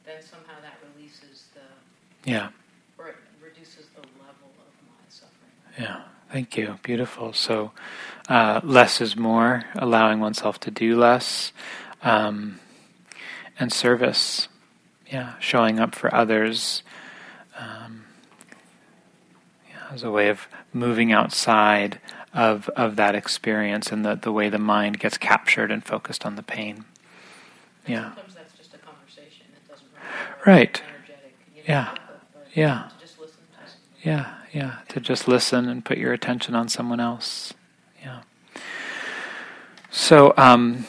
then 0.05 0.21
somehow 0.21 0.53
that 0.61 0.77
releases 0.95 1.45
the 1.53 2.29
yeah, 2.29 2.49
or 2.97 3.09
it 3.09 3.15
reduces 3.43 3.87
the 3.95 4.01
level 4.19 4.51
of 4.59 4.73
my 4.87 5.03
suffering. 5.09 5.51
Yeah, 5.79 6.03
thank 6.31 6.55
you. 6.55 6.77
Beautiful. 6.83 7.33
So, 7.33 7.71
uh, 8.29 8.61
less 8.63 9.01
is 9.01 9.15
more, 9.15 9.63
allowing 9.75 10.19
oneself 10.19 10.59
to 10.61 10.71
do 10.71 10.97
less, 10.97 11.51
um, 12.03 12.59
and 13.59 13.73
service. 13.73 14.47
Yeah, 15.11 15.33
showing 15.39 15.79
up 15.79 15.93
for 15.95 16.13
others. 16.13 16.83
Um, 17.57 18.05
yeah, 19.67 19.93
as 19.93 20.03
a 20.03 20.11
way 20.11 20.29
of 20.29 20.47
moving 20.71 21.11
outside 21.11 21.99
of 22.33 22.69
of 22.69 22.95
that 22.95 23.13
experience 23.15 23.91
and 23.91 24.05
the, 24.05 24.15
the 24.15 24.31
way 24.31 24.47
the 24.47 24.59
mind 24.59 24.99
gets 24.99 25.17
captured 25.17 25.69
and 25.69 25.83
focused 25.83 26.25
on 26.25 26.35
the 26.35 26.43
pain. 26.43 26.85
Yeah. 27.87 28.13
Sometimes 28.15 28.35
that's 28.35 28.57
just 28.57 28.73
a 28.73 28.77
conversation. 28.77 29.47
It 29.55 29.69
doesn't 29.69 29.87
right. 30.45 30.81
You 31.55 31.61
know, 31.61 31.63
yeah. 31.67 31.95
yeah. 32.53 32.89
Yeah, 34.03 34.33
yeah. 34.51 34.77
To 34.89 34.99
just 34.99 35.27
listen 35.27 35.67
and 35.69 35.85
put 35.85 35.97
your 35.97 36.13
attention 36.13 36.55
on 36.55 36.69
someone 36.69 36.99
else. 36.99 37.53
Yeah. 38.01 38.21
So, 39.91 40.33
um, 40.37 40.85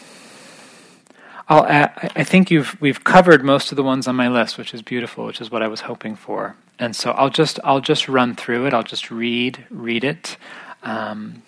I'll 1.49 1.67
add, 1.67 2.13
I 2.17 2.25
think 2.25 2.51
you've 2.51 2.81
we've 2.81 3.05
covered 3.05 3.45
most 3.45 3.73
of 3.73 3.77
the 3.77 3.83
ones 3.83 4.09
on 4.09 4.17
my 4.17 4.29
list, 4.29 4.57
which 4.57 4.73
is 4.73 4.81
beautiful, 4.81 5.27
which 5.27 5.41
is 5.41 5.51
what 5.51 5.63
I 5.63 5.69
was 5.69 5.83
hoping 5.83 6.17
for. 6.17 6.57
And 6.79 6.97
so 6.97 7.11
I'll 7.11 7.31
just 7.31 7.61
I'll 7.63 7.81
just 7.81 8.09
run 8.09 8.35
through 8.35 8.67
it. 8.67 8.73
I'll 8.75 8.83
just 8.83 9.11
read 9.11 9.67
read 9.69 10.05
it. 10.05 10.39
Um, 10.83 11.43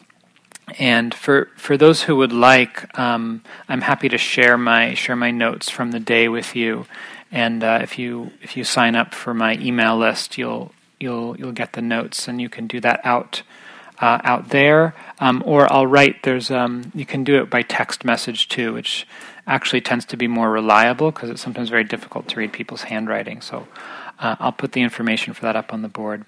and 0.78 1.12
for 1.14 1.48
for 1.56 1.76
those 1.76 2.02
who 2.02 2.16
would 2.16 2.32
like, 2.32 2.98
um, 2.98 3.42
I'm 3.68 3.82
happy 3.82 4.08
to 4.08 4.18
share 4.18 4.56
my 4.56 4.94
share 4.94 5.16
my 5.16 5.30
notes 5.30 5.68
from 5.68 5.90
the 5.90 6.00
day 6.00 6.28
with 6.28 6.56
you. 6.56 6.86
And 7.30 7.62
uh, 7.62 7.80
if 7.82 7.98
you 7.98 8.30
if 8.42 8.56
you 8.56 8.64
sign 8.64 8.94
up 8.94 9.14
for 9.14 9.34
my 9.34 9.56
email 9.56 9.96
list, 9.96 10.38
you'll 10.38 10.72
you'll 10.98 11.36
you'll 11.38 11.52
get 11.52 11.74
the 11.74 11.82
notes, 11.82 12.28
and 12.28 12.40
you 12.40 12.48
can 12.48 12.66
do 12.66 12.80
that 12.80 13.00
out 13.04 13.42
uh, 14.00 14.20
out 14.24 14.48
there, 14.48 14.94
um, 15.18 15.42
or 15.46 15.70
I'll 15.72 15.86
write. 15.86 16.22
There's 16.22 16.50
um, 16.50 16.90
you 16.94 17.04
can 17.04 17.24
do 17.24 17.36
it 17.42 17.50
by 17.50 17.62
text 17.62 18.04
message 18.04 18.48
too, 18.48 18.72
which 18.72 19.06
actually 19.46 19.82
tends 19.82 20.06
to 20.06 20.16
be 20.16 20.26
more 20.26 20.50
reliable 20.50 21.10
because 21.10 21.28
it's 21.28 21.42
sometimes 21.42 21.68
very 21.68 21.84
difficult 21.84 22.28
to 22.28 22.36
read 22.36 22.52
people's 22.52 22.82
handwriting. 22.84 23.42
So 23.42 23.68
uh, 24.18 24.36
I'll 24.40 24.52
put 24.52 24.72
the 24.72 24.80
information 24.80 25.34
for 25.34 25.42
that 25.42 25.56
up 25.56 25.72
on 25.72 25.82
the 25.82 25.88
board. 25.88 26.24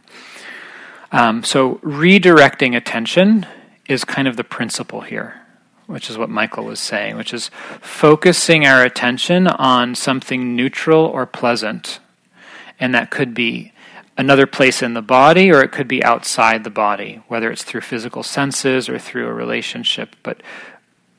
Um, 1.12 1.42
so 1.42 1.77
redirecting 1.77 2.77
attention 2.77 3.46
is 3.88 4.05
kind 4.05 4.27
of 4.29 4.37
the 4.37 4.44
principle 4.44 5.03
here, 5.03 5.40
which 5.87 6.11
is 6.11 6.18
what 6.18 6.31
Michael 6.31 6.64
was 6.64 6.81
saying, 6.81 7.16
which 7.16 7.33
is 7.33 7.51
focusing 7.81 8.66
our 8.66 8.85
attention 8.85 9.46
on 9.46 9.94
something 9.94 10.57
neutral 10.57 11.05
or 11.05 11.27
pleasant, 11.27 12.01
and 12.79 12.94
that 12.94 13.11
could 13.11 13.35
be 13.35 13.72
another 14.18 14.46
place 14.46 14.83
in 14.83 14.94
the 14.94 15.03
body 15.03 15.51
or 15.51 15.62
it 15.62 15.72
could 15.72 15.88
be 15.88 16.03
outside 16.03 16.64
the 16.64 16.70
body, 16.70 17.22
whether 17.29 17.51
it's 17.51 17.62
through 17.62 17.83
physical 17.83 18.22
senses 18.22 18.88
or 18.88 18.99
through 18.99 19.29
a 19.29 19.33
relationship, 19.33 20.16
but 20.22 20.42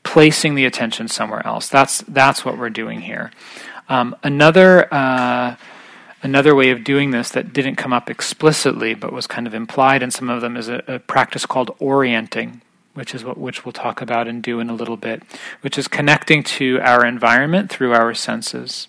placing 0.02 0.54
the 0.54 0.64
attention 0.64 1.06
somewhere 1.06 1.46
else. 1.46 1.68
That's, 1.68 2.02
that's 2.08 2.44
what 2.44 2.58
we're 2.58 2.70
doing 2.70 3.00
here. 3.00 3.30
Um, 3.88 4.16
another, 4.22 4.92
uh, 4.92 5.56
another 6.22 6.54
way 6.54 6.70
of 6.70 6.84
doing 6.84 7.10
this 7.10 7.30
that 7.30 7.52
didn't 7.52 7.76
come 7.76 7.92
up 7.92 8.10
explicitly 8.10 8.94
but 8.94 9.12
was 9.12 9.26
kind 9.26 9.46
of 9.46 9.54
implied 9.54 10.02
in 10.02 10.10
some 10.10 10.30
of 10.30 10.40
them 10.40 10.56
is 10.56 10.68
a, 10.68 10.82
a 10.86 10.98
practice 10.98 11.46
called 11.46 11.74
orienting. 11.78 12.62
Which 12.94 13.14
is 13.14 13.24
what 13.24 13.38
which 13.38 13.64
we'll 13.64 13.72
talk 13.72 14.00
about 14.00 14.26
and 14.26 14.42
do 14.42 14.58
in 14.58 14.68
a 14.68 14.74
little 14.74 14.96
bit, 14.96 15.22
which 15.60 15.78
is 15.78 15.86
connecting 15.86 16.42
to 16.42 16.80
our 16.80 17.06
environment 17.06 17.70
through 17.70 17.92
our 17.92 18.12
senses. 18.12 18.88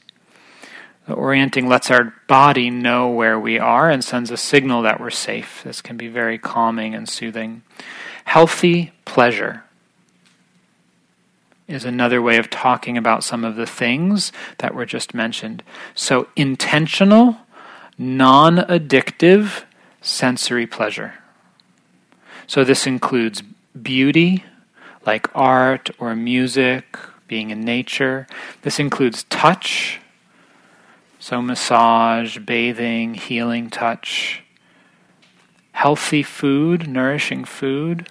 The 1.06 1.14
orienting 1.14 1.68
lets 1.68 1.92
our 1.92 2.16
body 2.28 2.72
know 2.72 3.08
where 3.08 3.40
we 3.40 3.60
are 3.60 3.88
and 3.88 4.04
sends 4.04 4.32
a 4.32 4.38
signal 4.38 4.82
that 4.82 5.00
we're 5.00 5.12
safe. 5.12 5.62
This 5.64 5.84
can 5.84 5.96
be 5.96 6.08
very 6.08 6.40
calming 6.40 6.96
and 6.96 7.08
soothing. 7.08 7.62
Healthy 8.26 8.94
pleasure 9.06 9.64
is 11.70 11.86
another 11.86 12.22
way 12.22 12.38
of 12.38 12.50
talking 12.50 12.98
about 12.98 13.24
some 13.24 13.46
of 13.46 13.56
the 13.56 13.66
things 13.66 14.32
that 14.58 14.76
were 14.76 14.86
just 14.86 15.14
mentioned. 15.14 15.64
So, 15.96 16.28
intentional, 16.36 17.38
non 17.98 18.58
addictive 18.58 19.64
sensory 20.02 20.68
pleasure. 20.68 21.14
So, 22.48 22.64
this 22.64 22.86
includes 22.86 23.42
beauty, 23.82 24.44
like 25.06 25.30
art 25.34 25.90
or 26.00 26.16
music, 26.16 26.98
being 27.28 27.52
in 27.52 27.62
nature. 27.62 28.28
This 28.64 28.80
includes 28.80 29.24
touch 29.24 30.02
so, 31.22 31.42
massage, 31.42 32.38
bathing, 32.38 33.14
healing 33.14 33.70
touch, 33.70 34.42
healthy 35.74 36.24
food, 36.24 36.88
nourishing 36.88 37.44
food, 37.44 38.08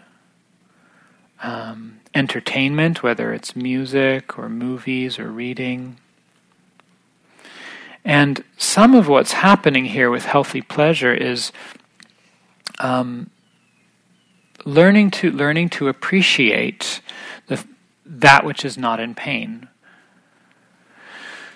um, 1.42 2.00
entertainment, 2.18 3.02
whether 3.02 3.32
it's 3.32 3.54
music 3.54 4.38
or 4.38 4.48
movies 4.48 5.18
or 5.18 5.30
reading. 5.30 5.96
And 8.04 8.42
some 8.56 8.94
of 8.94 9.08
what's 9.08 9.32
happening 9.32 9.86
here 9.86 10.10
with 10.10 10.24
healthy 10.24 10.60
pleasure 10.60 11.14
is 11.14 11.52
um, 12.80 13.30
learning 14.64 15.10
to 15.12 15.30
learning 15.30 15.68
to 15.70 15.88
appreciate 15.88 17.00
the, 17.46 17.64
that 18.04 18.44
which 18.44 18.64
is 18.64 18.76
not 18.76 18.98
in 18.98 19.14
pain. 19.14 19.68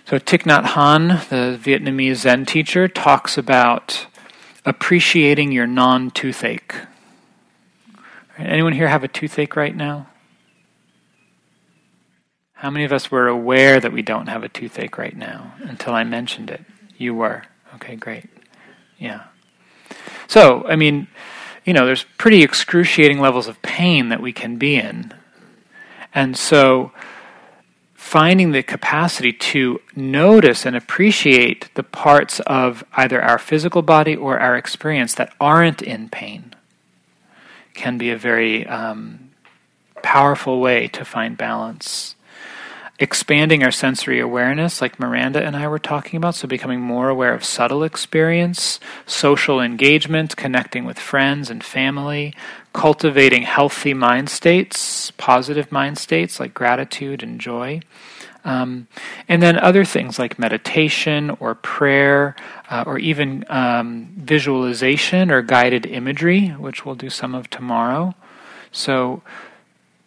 So 0.07 0.19
Thich 0.19 0.43
Nhat 0.43 0.65
Hanh, 0.75 1.29
the 1.29 1.59
Vietnamese 1.59 2.17
Zen 2.17 2.45
teacher, 2.45 2.87
talks 2.87 3.39
about 3.39 4.07
appreciating 4.65 5.53
your 5.53 5.67
non 5.67 6.11
toothache. 6.11 6.75
Anyone 8.39 8.73
here 8.73 8.89
have 8.89 9.05
a 9.05 9.09
toothache 9.09 9.57
right 9.57 9.75
now? 9.75 10.09
How 12.63 12.71
many 12.71 12.85
of 12.85 12.93
us 12.93 13.11
were 13.11 13.27
aware 13.27 13.81
that 13.81 13.93
we 13.93 14.03
don't 14.03 14.29
have 14.29 14.45
a 14.45 14.49
toothache 14.49 14.97
right 14.97 15.17
now 15.17 15.53
until 15.63 15.95
I 15.95 16.05
mentioned 16.05 16.49
it? 16.49 16.61
You 16.97 17.13
were. 17.13 17.43
Okay, 17.75 17.97
great. 17.97 18.31
Yeah. 19.01 19.25
So, 20.29 20.65
I 20.69 20.77
mean, 20.77 21.09
you 21.65 21.73
know, 21.73 21.87
there's 21.87 22.05
pretty 22.19 22.45
excruciating 22.45 23.19
levels 23.19 23.49
of 23.49 23.61
pain 23.63 24.11
that 24.11 24.23
we 24.23 24.33
can 24.33 24.59
be 24.59 24.77
in. 24.77 25.13
And 26.15 26.37
so, 26.37 26.93
finding 27.95 28.53
the 28.53 28.63
capacity 28.63 29.33
to 29.33 29.81
notice 29.97 30.65
and 30.65 30.77
appreciate 30.77 31.69
the 31.75 31.83
parts 31.83 32.39
of 32.47 32.85
either 32.93 33.21
our 33.21 33.39
physical 33.39 33.83
body 33.83 34.15
or 34.15 34.39
our 34.39 34.57
experience 34.57 35.17
that 35.17 35.35
aren't 35.41 35.83
in 35.83 36.09
pain 36.09 36.55
can 37.75 37.99
be 37.99 38.11
a 38.11 38.17
very 38.17 38.65
um, 38.69 39.33
powerful 40.05 40.61
way 40.61 40.87
to 40.87 41.05
find 41.05 41.37
balance 41.37 42.15
expanding 43.03 43.65
our 43.65 43.73
sensory 43.73 44.21
awareness, 44.21 44.81
like 44.81 45.01
Miranda 45.01 45.43
and 45.43 45.57
I 45.57 45.67
were 45.67 45.81
talking 45.81 46.17
about, 46.17 46.37
so 46.37 46.47
becoming 46.47 46.81
more 46.81 47.09
aware 47.09 47.35
of 47.35 47.45
subtle 47.45 47.83
experience, 47.83 48.79
social 49.07 49.61
engagement, 49.61 50.37
connecting 50.37 50.85
with 50.85 51.01
friends 51.01 51.51
and 51.51 51.65
family, 51.65 52.33
cultivating 52.73 53.43
healthy 53.43 53.93
mind 53.93 54.31
states, 54.31 55.11
positive 55.17 55.73
mind 55.73 55.99
states 55.99 56.39
like 56.39 56.55
gratitude 56.55 57.25
and 57.25 57.41
joy. 57.41 57.81
Um, 58.45 58.87
and 59.29 59.43
then 59.43 59.59
other 59.59 59.85
things 59.85 60.21
like 60.21 60.39
meditation 60.39 61.31
or 61.41 61.57
prayer 61.57 62.37
uh, 62.71 62.85
or 62.87 63.01
even 63.01 63.45
um, 63.49 64.15
visualization 64.17 65.29
or 65.33 65.43
guided 65.43 65.87
imagery, 65.87 66.51
which 66.51 66.87
we'll 66.87 66.95
do 66.95 67.11
some 67.11 67.35
of 67.35 67.51
tomorrow. 67.51 68.15
So, 68.71 69.23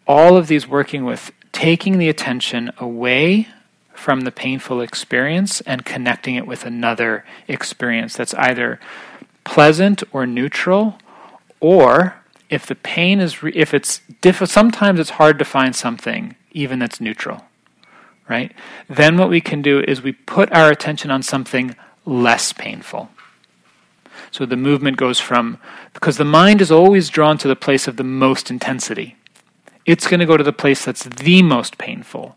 all 0.08 0.36
of 0.36 0.46
these 0.46 0.68
working 0.68 1.04
with 1.04 1.32
taking 1.56 1.96
the 1.96 2.08
attention 2.08 2.70
away 2.78 3.48
from 3.94 4.20
the 4.20 4.30
painful 4.30 4.82
experience 4.82 5.62
and 5.62 5.86
connecting 5.86 6.34
it 6.34 6.46
with 6.46 6.66
another 6.66 7.24
experience 7.48 8.14
that's 8.14 8.34
either 8.34 8.78
pleasant 9.44 10.02
or 10.12 10.26
neutral 10.26 10.98
or 11.58 12.16
if 12.50 12.66
the 12.66 12.74
pain 12.74 13.20
is 13.20 13.42
re- 13.42 13.52
if 13.54 13.72
it's 13.72 14.02
diff- 14.20 14.46
sometimes 14.48 15.00
it's 15.00 15.10
hard 15.10 15.38
to 15.38 15.46
find 15.46 15.74
something 15.74 16.36
even 16.52 16.78
that's 16.78 17.00
neutral 17.00 17.42
right? 18.28 18.52
Then 18.88 19.16
what 19.16 19.30
we 19.30 19.40
can 19.40 19.62
do 19.62 19.80
is 19.80 20.02
we 20.02 20.12
put 20.12 20.52
our 20.52 20.70
attention 20.70 21.10
on 21.10 21.22
something 21.22 21.76
less 22.04 22.52
painful. 22.52 23.08
So 24.30 24.44
the 24.44 24.56
movement 24.56 24.96
goes 24.96 25.20
from 25.20 25.58
because 25.94 26.16
the 26.16 26.24
mind 26.24 26.60
is 26.60 26.72
always 26.72 27.08
drawn 27.08 27.38
to 27.38 27.48
the 27.48 27.56
place 27.56 27.86
of 27.86 27.96
the 27.96 28.04
most 28.04 28.50
intensity 28.50 29.16
it's 29.86 30.06
going 30.08 30.20
to 30.20 30.26
go 30.26 30.36
to 30.36 30.44
the 30.44 30.52
place 30.52 30.84
that's 30.84 31.04
the 31.04 31.42
most 31.42 31.78
painful. 31.78 32.36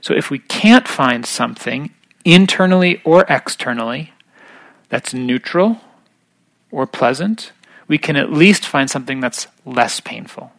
So 0.00 0.14
if 0.14 0.30
we 0.30 0.38
can't 0.38 0.86
find 0.86 1.26
something 1.26 1.90
internally 2.24 3.00
or 3.04 3.24
externally 3.28 4.12
that's 4.90 5.12
neutral 5.12 5.80
or 6.70 6.86
pleasant, 6.86 7.52
we 7.88 7.98
can 7.98 8.16
at 8.16 8.30
least 8.30 8.66
find 8.66 8.90
something 8.90 9.20
that's 9.20 9.46
less 9.64 9.98
painful 9.98 10.52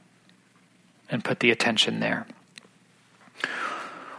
and 1.09 1.23
put 1.23 1.39
the 1.39 1.51
attention 1.51 1.99
there. 1.99 2.25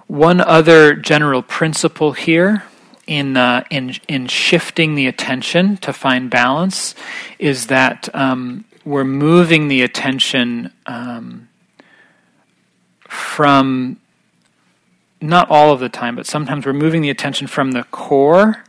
One 0.07 0.41
other 0.41 0.95
general 0.95 1.43
principle 1.43 2.13
here 2.13 2.65
in, 3.07 3.37
uh, 3.37 3.65
in, 3.71 3.95
in 4.09 4.27
shifting 4.29 4.95
the 4.95 5.07
attention 5.07 5.77
to 5.79 5.93
find 5.93 6.31
balance 6.31 6.95
is 7.39 7.67
that 7.67 8.09
um, 8.15 8.65
we're 8.85 9.05
moving 9.05 9.69
the 9.69 9.83
attention 9.83 10.73
um, 10.87 11.49
from 13.11 13.99
not 15.21 15.51
all 15.51 15.73
of 15.73 15.81
the 15.81 15.89
time, 15.89 16.17
but 16.17 16.27
sometimes 16.27 16.65
we're 16.65 16.73
moving 16.73 17.03
the 17.03 17.11
attention 17.11 17.47
from 17.47 17.73
the 17.73 17.85
core 17.85 18.65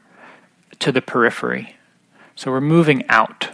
to 0.80 0.92
the 0.92 1.02
periphery. 1.02 1.76
So 2.36 2.52
we're 2.52 2.60
moving 2.60 3.08
out. 3.08 3.50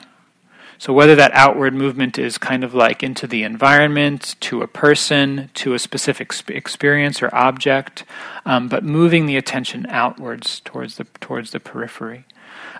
So 0.79 0.93
whether 0.93 1.15
that 1.15 1.31
outward 1.33 1.73
movement 1.73 2.17
is 2.17 2.37
kind 2.37 2.63
of 2.63 2.73
like 2.73 3.03
into 3.03 3.27
the 3.27 3.43
environment, 3.43 4.35
to 4.41 4.61
a 4.61 4.67
person, 4.67 5.49
to 5.55 5.73
a 5.73 5.79
specific 5.79 6.31
experience 6.47 7.21
or 7.21 7.33
object, 7.35 8.05
um, 8.45 8.69
but 8.69 8.83
moving 8.83 9.25
the 9.25 9.37
attention 9.37 9.87
outwards 9.89 10.61
towards 10.61 10.97
the 10.97 11.05
towards 11.19 11.51
the 11.51 11.59
periphery, 11.59 12.25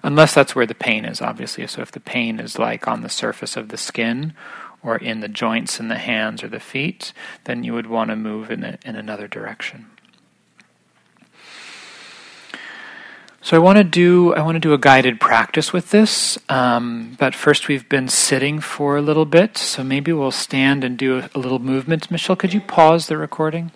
unless 0.04 0.34
that's 0.34 0.56
where 0.56 0.68
the 0.68 0.76
pain 0.76 1.06
is, 1.06 1.22
obviously. 1.22 1.66
So 1.68 1.82
if 1.82 1.92
the 1.92 2.00
pain 2.00 2.40
is 2.40 2.60
like 2.60 2.88
on 2.88 3.02
the 3.02 3.10
surface 3.10 3.58
of 3.58 3.70
the 3.70 3.78
skin 3.78 4.34
or 4.84 4.98
in 4.98 5.20
the 5.20 5.28
joints 5.28 5.80
in 5.80 5.88
the 5.88 5.98
hands 5.98 6.44
or 6.44 6.48
the 6.48 6.60
feet, 6.60 7.14
then 7.44 7.64
you 7.64 7.74
would 7.74 7.88
want 7.88 8.10
to 8.10 8.16
move 8.16 8.52
in, 8.52 8.64
a, 8.64 8.78
in 8.86 8.96
another 8.96 9.28
direction. 9.28 9.88
So 13.42 13.56
I 13.56 13.60
want 13.60 13.78
to 13.78 13.84
do 13.86 14.34
I 14.34 14.42
want 14.42 14.56
to 14.56 14.60
do 14.60 14.74
a 14.74 14.78
guided 14.78 15.22
practice 15.22 15.72
with 15.72 15.92
this, 15.92 16.38
um, 16.50 17.16
but 17.18 17.34
first 17.34 17.70
we've 17.70 17.88
been 17.88 18.10
sitting 18.10 18.60
for 18.60 18.98
a 18.98 19.02
little 19.02 19.24
bit, 19.24 19.58
so 19.58 19.86
maybe 19.86 20.12
we'll 20.12 20.32
stand 20.32 20.84
and 20.84 20.98
do 20.98 21.20
a, 21.20 21.30
a 21.34 21.40
little 21.40 21.60
movement. 21.60 22.12
Michelle, 22.12 22.36
could 22.36 22.54
you 22.54 22.60
pause 22.60 23.08
the 23.08 23.16
recording? 23.16 23.72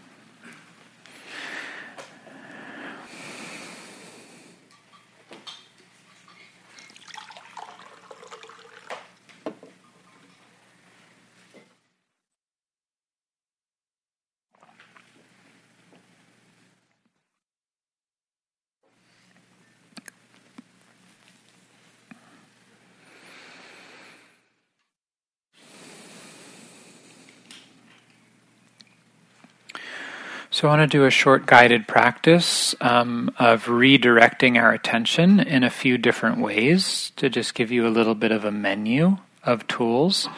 So, 30.62 30.68
I 30.68 30.78
want 30.78 30.92
to 30.92 30.96
do 30.96 31.06
a 31.06 31.10
short 31.10 31.48
guided 31.48 31.88
practice 31.88 32.76
um, 32.82 33.34
of 33.40 33.66
redirecting 33.66 34.62
our 34.62 34.72
attention 34.72 35.40
in 35.40 35.64
a 35.64 35.72
few 35.72 35.98
different 35.98 36.38
ways 36.38 37.12
to 37.16 37.32
just 37.32 37.56
give 37.56 37.72
you 37.72 37.88
a 37.88 37.90
little 37.90 38.14
bit 38.14 38.32
of 38.32 38.46
a 38.46 38.52
menu 38.52 39.18
of 39.44 39.66
tools. 39.66 40.30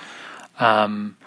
Um, 0.59 1.17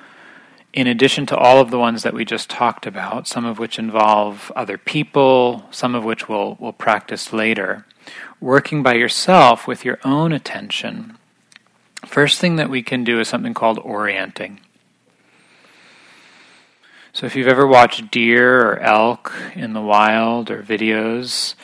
in 0.73 0.87
addition 0.87 1.27
to 1.27 1.37
all 1.37 1.61
of 1.61 1.71
the 1.71 1.79
ones 1.79 2.05
that 2.05 2.15
we 2.15 2.25
just 2.25 2.49
talked 2.49 2.87
about, 2.87 3.29
some 3.29 3.45
of 3.45 3.59
which 3.59 3.79
involve 3.79 4.51
other 4.57 4.79
people, 4.79 5.67
some 5.71 5.95
of 5.95 6.03
which 6.03 6.27
we'll, 6.27 6.57
we'll 6.59 6.73
practice 6.73 7.35
later, 7.35 7.85
working 8.41 8.83
by 8.83 8.95
yourself 8.95 9.67
with 9.67 9.85
your 9.85 9.99
own 10.05 10.33
attention, 10.33 11.19
first 12.07 12.41
thing 12.41 12.57
that 12.57 12.71
we 12.71 12.83
can 12.83 13.05
do 13.05 13.21
is 13.21 13.29
something 13.29 13.53
called 13.53 13.79
orienting. 13.81 14.59
So 17.17 17.25
if 17.25 17.35
you've 17.35 17.49
ever 17.49 17.67
watched 17.67 18.11
deer 18.11 18.73
or 18.73 18.79
elk 18.79 19.33
in 19.55 19.73
the 19.73 19.81
wild 19.81 20.51
or 20.51 20.63
videos, 20.63 21.55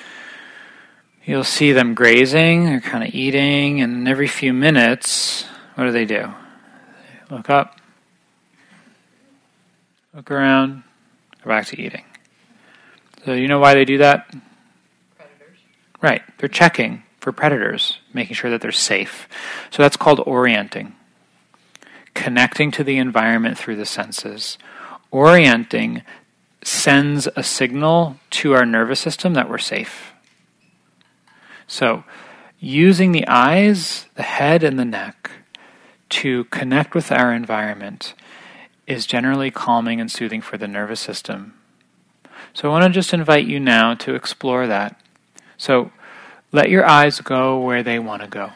you'll 1.27 1.45
see 1.45 1.73
them 1.73 1.93
grazing, 1.93 2.65
they're 2.65 2.81
kind 2.81 3.05
of 3.05 3.15
eating, 3.15 3.83
and 3.83 4.09
every 4.09 4.29
few 4.29 4.55
minutes, 4.55 5.45
what 5.75 5.85
do 5.85 5.93
they 5.93 6.07
do? 6.07 6.33
They 7.29 7.37
look 7.37 7.51
up, 7.51 7.79
look 10.15 10.31
around, 10.31 10.85
go 11.45 11.51
back 11.51 11.67
to 11.67 11.79
eating. 11.79 12.05
So 13.27 13.35
you 13.35 13.47
know 13.47 13.59
why 13.59 13.75
they 13.75 13.85
do 13.85 13.99
that? 13.99 14.31
Predators. 15.19 15.59
Right, 16.01 16.23
they're 16.39 16.49
checking 16.49 17.03
for 17.21 17.31
predators, 17.31 17.99
making 18.15 18.37
sure 18.37 18.51
that 18.51 18.63
they're 18.63 18.73
safe. 18.73 19.29
So 19.71 19.83
that's 19.83 19.99
called 19.99 20.23
orienting. 20.25 20.95
Connecting 22.15 22.71
to 22.71 22.83
the 22.83 22.97
environment 22.97 23.59
through 23.59 23.77
the 23.77 23.85
senses 23.85 24.57
orienting 25.13 26.03
sends 26.65 27.29
a 27.37 27.43
signal 27.43 28.17
to 28.31 28.55
our 28.55 28.67
nervous 28.67 28.99
system 28.99 29.35
that 29.35 29.49
we're 29.49 29.59
safe. 29.59 30.13
So, 31.67 32.05
using 32.59 33.13
the 33.13 33.27
eyes, 33.27 34.07
the 34.15 34.23
head, 34.23 34.63
and 34.63 34.79
the 34.79 34.85
neck 34.85 35.31
to 36.11 36.45
connect 36.45 36.95
with 36.95 37.13
our 37.13 37.33
environment 37.33 38.15
is 38.87 39.07
generally 39.07 39.51
calming 39.51 40.01
and 40.01 40.11
soothing 40.11 40.41
for 40.41 40.59
the 40.59 40.69
nervous 40.69 41.01
system. 41.01 41.55
So, 42.53 42.69
I 42.69 42.73
want 42.73 42.85
to 42.85 42.91
just 42.91 43.15
invite 43.15 43.47
you 43.47 43.61
now 43.61 43.95
to 43.95 44.15
explore 44.15 44.67
that. 44.67 45.01
So, 45.57 45.93
let 46.51 46.69
your 46.69 46.85
eyes 46.85 47.21
go 47.21 47.59
where 47.59 47.83
they 47.83 47.99
want 47.99 48.23
to 48.23 48.29
go. 48.29 48.53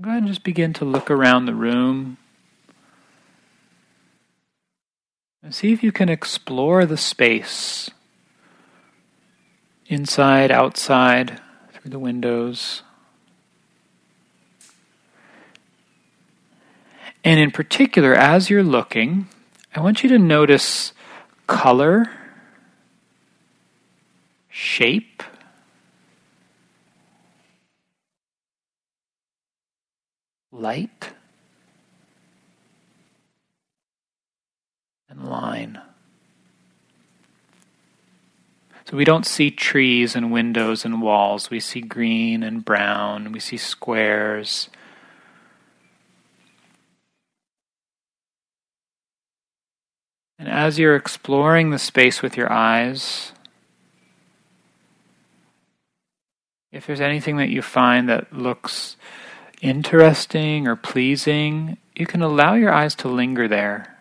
Go 0.00 0.10
ahead 0.10 0.22
and 0.22 0.28
just 0.28 0.44
begin 0.44 0.72
to 0.74 0.84
look 0.84 1.10
around 1.10 1.46
the 1.46 1.54
room. 1.54 2.18
And 5.44 5.54
see 5.54 5.74
if 5.74 5.82
you 5.82 5.92
can 5.92 6.08
explore 6.08 6.86
the 6.86 6.96
space 6.96 7.90
inside, 9.86 10.50
outside, 10.50 11.38
through 11.70 11.90
the 11.90 11.98
windows. 11.98 12.82
And 17.22 17.38
in 17.38 17.50
particular, 17.50 18.14
as 18.14 18.48
you're 18.48 18.62
looking, 18.62 19.28
I 19.74 19.80
want 19.80 20.02
you 20.02 20.08
to 20.08 20.18
notice 20.18 20.94
color, 21.46 22.10
shape, 24.48 25.22
light. 30.50 31.10
And 35.14 35.28
line. 35.28 35.80
So 38.86 38.96
we 38.96 39.04
don't 39.04 39.24
see 39.24 39.50
trees 39.50 40.14
and 40.14 40.30
windows 40.30 40.84
and 40.84 41.00
walls. 41.00 41.48
We 41.50 41.60
see 41.60 41.80
green 41.80 42.42
and 42.42 42.64
brown. 42.64 43.32
We 43.32 43.40
see 43.40 43.56
squares. 43.56 44.68
And 50.38 50.48
as 50.48 50.78
you're 50.78 50.96
exploring 50.96 51.70
the 51.70 51.78
space 51.78 52.20
with 52.20 52.36
your 52.36 52.52
eyes, 52.52 53.32
if 56.70 56.86
there's 56.86 57.00
anything 57.00 57.38
that 57.38 57.48
you 57.48 57.62
find 57.62 58.08
that 58.10 58.32
looks 58.32 58.96
interesting 59.62 60.68
or 60.68 60.76
pleasing, 60.76 61.78
you 61.94 62.04
can 62.04 62.20
allow 62.20 62.54
your 62.54 62.72
eyes 62.72 62.94
to 62.96 63.08
linger 63.08 63.48
there. 63.48 63.93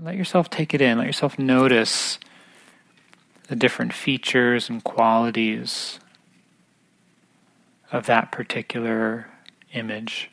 And 0.00 0.06
let 0.06 0.16
yourself 0.16 0.48
take 0.48 0.72
it 0.72 0.80
in. 0.80 0.96
Let 0.96 1.06
yourself 1.06 1.38
notice 1.38 2.18
the 3.48 3.54
different 3.54 3.92
features 3.92 4.70
and 4.70 4.82
qualities 4.82 6.00
of 7.92 8.06
that 8.06 8.32
particular 8.32 9.28
image. 9.74 10.30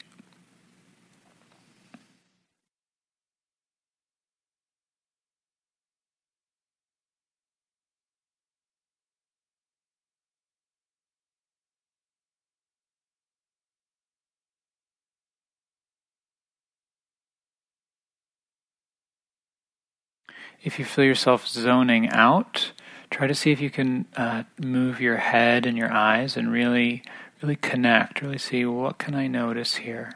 If 20.67 20.79
you 20.79 20.83
feel 20.83 21.05
yourself 21.05 21.47
zoning 21.47 22.09
out, 22.09 22.73
try 23.09 23.25
to 23.25 23.33
see 23.33 23.53
if 23.53 23.61
you 23.61 23.69
can 23.69 24.05
uh, 24.17 24.43
move 24.59 24.99
your 24.99 25.15
head 25.15 25.65
and 25.65 25.77
your 25.77 25.89
eyes 25.89 26.35
and 26.35 26.51
really, 26.51 27.03
really 27.41 27.55
connect. 27.55 28.21
Really 28.21 28.37
see 28.37 28.65
what 28.65 28.97
can 28.97 29.15
I 29.15 29.27
notice 29.27 29.75
here. 29.75 30.11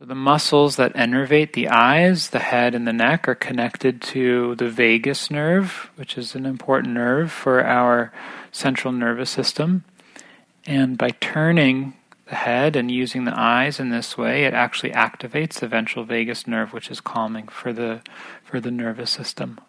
The 0.00 0.16
muscles 0.16 0.74
that 0.74 0.94
innervate 0.94 1.52
the 1.52 1.68
eyes, 1.68 2.30
the 2.30 2.40
head, 2.40 2.74
and 2.74 2.88
the 2.88 2.92
neck 2.92 3.28
are 3.28 3.36
connected 3.36 4.02
to 4.02 4.56
the 4.56 4.68
vagus 4.68 5.30
nerve, 5.30 5.90
which 5.94 6.18
is 6.18 6.34
an 6.34 6.44
important 6.44 6.92
nerve 6.92 7.30
for 7.30 7.64
our 7.64 8.12
central 8.50 8.92
nervous 8.92 9.30
system. 9.30 9.84
And 10.66 10.98
by 10.98 11.10
turning 11.10 11.94
the 12.28 12.34
head 12.34 12.74
and 12.74 12.90
using 12.90 13.24
the 13.24 13.38
eyes 13.38 13.78
in 13.78 13.90
this 13.90 14.18
way, 14.18 14.44
it 14.44 14.52
actually 14.52 14.90
activates 14.90 15.60
the 15.60 15.68
ventral 15.68 16.04
vagus 16.04 16.46
nerve, 16.46 16.72
which 16.72 16.90
is 16.90 17.00
calming 17.00 17.46
for 17.46 17.72
the 17.72 18.00
for 18.42 18.60
the 18.60 18.72
nervous 18.72 19.10
system. 19.10 19.60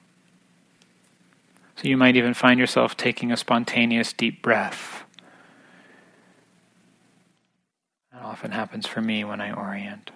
So 1.75 1.87
you 1.87 1.97
might 1.97 2.15
even 2.15 2.33
find 2.33 2.59
yourself 2.59 2.97
taking 2.97 3.31
a 3.31 3.37
spontaneous 3.37 4.11
deep 4.11 4.41
breath. 4.41 5.03
That 8.11 8.23
often 8.23 8.49
happens 8.49 8.87
for 8.87 9.01
me 9.01 9.23
when 9.23 9.39
I 9.39 9.51
orient. 9.51 10.09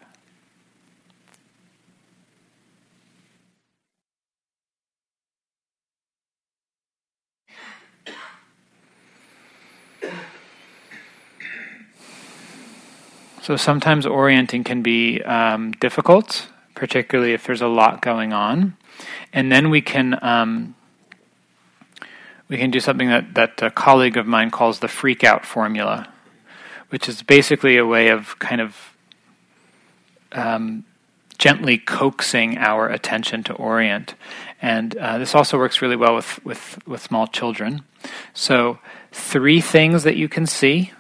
So 13.42 13.56
sometimes 13.56 14.06
orienting 14.06 14.64
can 14.64 14.84
be 14.84 15.20
um, 15.24 15.72
difficult, 15.72 16.48
particularly 16.76 17.34
if 17.34 17.48
there's 17.48 17.62
a 17.62 17.68
lot 17.68 18.00
going 18.00 18.34
on, 18.34 18.78
and 19.34 19.52
then 19.52 19.72
we 19.72 19.82
can 19.82 20.24
um, 20.24 20.76
we 22.48 22.58
can 22.58 22.70
do 22.70 22.80
something 22.80 23.10
that 23.10 23.34
that 23.34 23.60
a 23.64 23.72
colleague 23.72 24.16
of 24.16 24.28
mine 24.28 24.52
calls 24.52 24.80
the 24.80 24.88
freak 24.88 25.24
out 25.24 25.44
formula, 25.44 26.14
which 26.90 27.10
is 27.10 27.24
basically 27.24 27.78
a 27.78 27.86
way 27.86 28.10
of 28.10 28.38
kind 28.38 28.62
of 28.62 28.96
um, 30.34 30.86
gently 31.40 31.80
coaxing 31.80 32.60
our 32.60 32.90
attention 32.90 33.42
to 33.46 33.54
orient, 33.54 34.14
and 34.62 34.96
uh, 34.98 35.18
this 35.18 35.34
also 35.34 35.58
works 35.58 35.82
really 35.82 35.96
well 35.96 36.14
with 36.14 36.46
with 36.46 36.78
with 36.86 37.02
small 37.02 37.26
children. 37.26 37.82
So 38.36 38.78
three 39.12 39.62
things 39.62 40.04
that 40.04 40.16
you 40.16 40.30
can 40.30 40.46
see 40.46 40.92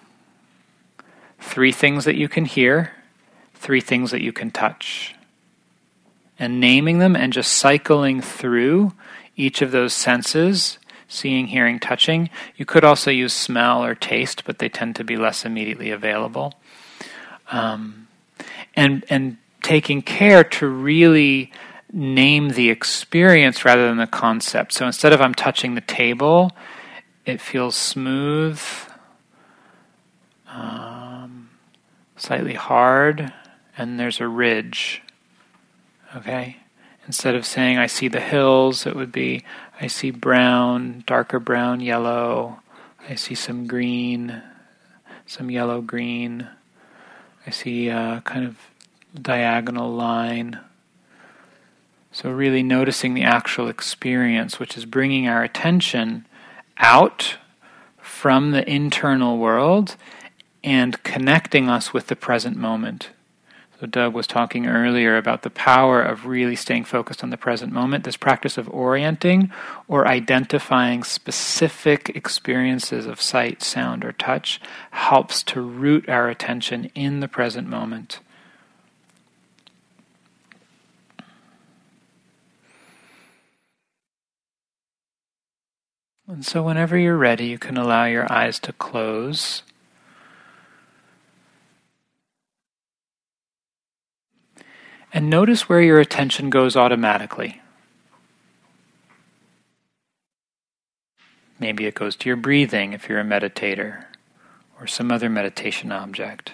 three 1.41 1.73
things 1.73 2.05
that 2.05 2.15
you 2.15 2.29
can 2.29 2.45
hear, 2.45 2.93
three 3.55 3.81
things 3.81 4.11
that 4.11 4.21
you 4.21 4.31
can 4.31 4.51
touch. 4.51 5.15
And 6.39 6.59
naming 6.59 6.99
them 6.99 7.15
and 7.15 7.33
just 7.33 7.51
cycling 7.51 8.21
through 8.21 8.93
each 9.35 9.61
of 9.61 9.71
those 9.71 9.93
senses 9.93 10.79
seeing, 11.11 11.47
hearing, 11.47 11.77
touching. 11.77 12.29
You 12.55 12.65
could 12.65 12.83
also 12.83 13.11
use 13.11 13.33
smell 13.33 13.83
or 13.83 13.95
taste, 13.95 14.45
but 14.45 14.59
they 14.59 14.69
tend 14.69 14.95
to 14.95 15.03
be 15.03 15.17
less 15.17 15.45
immediately 15.45 15.91
available. 15.91 16.53
Um, 17.51 18.07
and, 18.75 19.03
and 19.09 19.37
taking 19.61 20.01
care 20.01 20.43
to 20.43 20.67
really 20.67 21.51
name 21.91 22.49
the 22.49 22.69
experience 22.69 23.65
rather 23.65 23.87
than 23.87 23.97
the 23.97 24.07
concept. 24.07 24.71
So 24.71 24.85
instead 24.85 25.11
of 25.11 25.19
I'm 25.19 25.35
touching 25.35 25.75
the 25.75 25.81
table, 25.81 26.53
it 27.25 27.41
feels 27.41 27.75
smooth, 27.75 28.61
um, 30.47 31.00
slightly 32.21 32.53
hard, 32.53 33.33
and 33.75 33.99
there's 33.99 34.21
a 34.21 34.27
ridge. 34.27 35.01
Okay? 36.15 36.57
Instead 37.07 37.33
of 37.33 37.45
saying, 37.45 37.79
I 37.79 37.87
see 37.87 38.07
the 38.07 38.19
hills, 38.19 38.85
it 38.85 38.95
would 38.95 39.11
be, 39.11 39.43
I 39.79 39.87
see 39.87 40.11
brown, 40.11 41.03
darker 41.07 41.39
brown, 41.39 41.79
yellow. 41.79 42.59
I 43.09 43.15
see 43.15 43.33
some 43.33 43.65
green, 43.65 44.43
some 45.25 45.49
yellow 45.49 45.81
green. 45.81 46.47
I 47.47 47.49
see 47.49 47.87
a 47.89 48.21
kind 48.23 48.45
of 48.45 48.55
diagonal 49.19 49.91
line. 49.91 50.59
So, 52.11 52.29
really 52.29 52.61
noticing 52.61 53.15
the 53.15 53.23
actual 53.23 53.67
experience, 53.67 54.59
which 54.59 54.77
is 54.77 54.85
bringing 54.85 55.27
our 55.27 55.43
attention 55.43 56.27
out 56.77 57.37
from 57.97 58.51
the 58.51 58.69
internal 58.69 59.37
world 59.37 59.95
and 60.63 61.01
connecting 61.03 61.69
us 61.69 61.93
with 61.93 62.07
the 62.07 62.15
present 62.15 62.57
moment. 62.57 63.09
So, 63.79 63.87
Doug 63.87 64.13
was 64.13 64.27
talking 64.27 64.67
earlier 64.67 65.17
about 65.17 65.41
the 65.41 65.49
power 65.49 66.03
of 66.03 66.27
really 66.27 66.55
staying 66.55 66.83
focused 66.83 67.23
on 67.23 67.31
the 67.31 67.37
present 67.37 67.73
moment. 67.73 68.03
This 68.03 68.15
practice 68.15 68.59
of 68.59 68.69
orienting 68.69 69.51
or 69.87 70.07
identifying 70.07 71.03
specific 71.03 72.09
experiences 72.09 73.07
of 73.07 73.19
sight, 73.19 73.63
sound, 73.63 74.05
or 74.05 74.11
touch 74.11 74.61
helps 74.91 75.41
to 75.43 75.61
root 75.61 76.07
our 76.07 76.29
attention 76.29 76.91
in 76.93 77.21
the 77.21 77.27
present 77.27 77.67
moment. 77.67 78.19
And 86.27 86.45
so, 86.45 86.61
whenever 86.61 86.97
you're 86.97 87.17
ready, 87.17 87.47
you 87.47 87.57
can 87.57 87.77
allow 87.77 88.05
your 88.05 88.31
eyes 88.31 88.59
to 88.59 88.73
close. 88.73 89.63
And 95.13 95.29
notice 95.29 95.67
where 95.67 95.81
your 95.81 95.99
attention 95.99 96.49
goes 96.49 96.75
automatically. 96.75 97.61
Maybe 101.59 101.85
it 101.85 101.95
goes 101.95 102.15
to 102.17 102.29
your 102.29 102.37
breathing 102.37 102.93
if 102.93 103.07
you're 103.07 103.19
a 103.19 103.23
meditator, 103.23 104.05
or 104.79 104.87
some 104.87 105.11
other 105.11 105.29
meditation 105.29 105.91
object. 105.91 106.53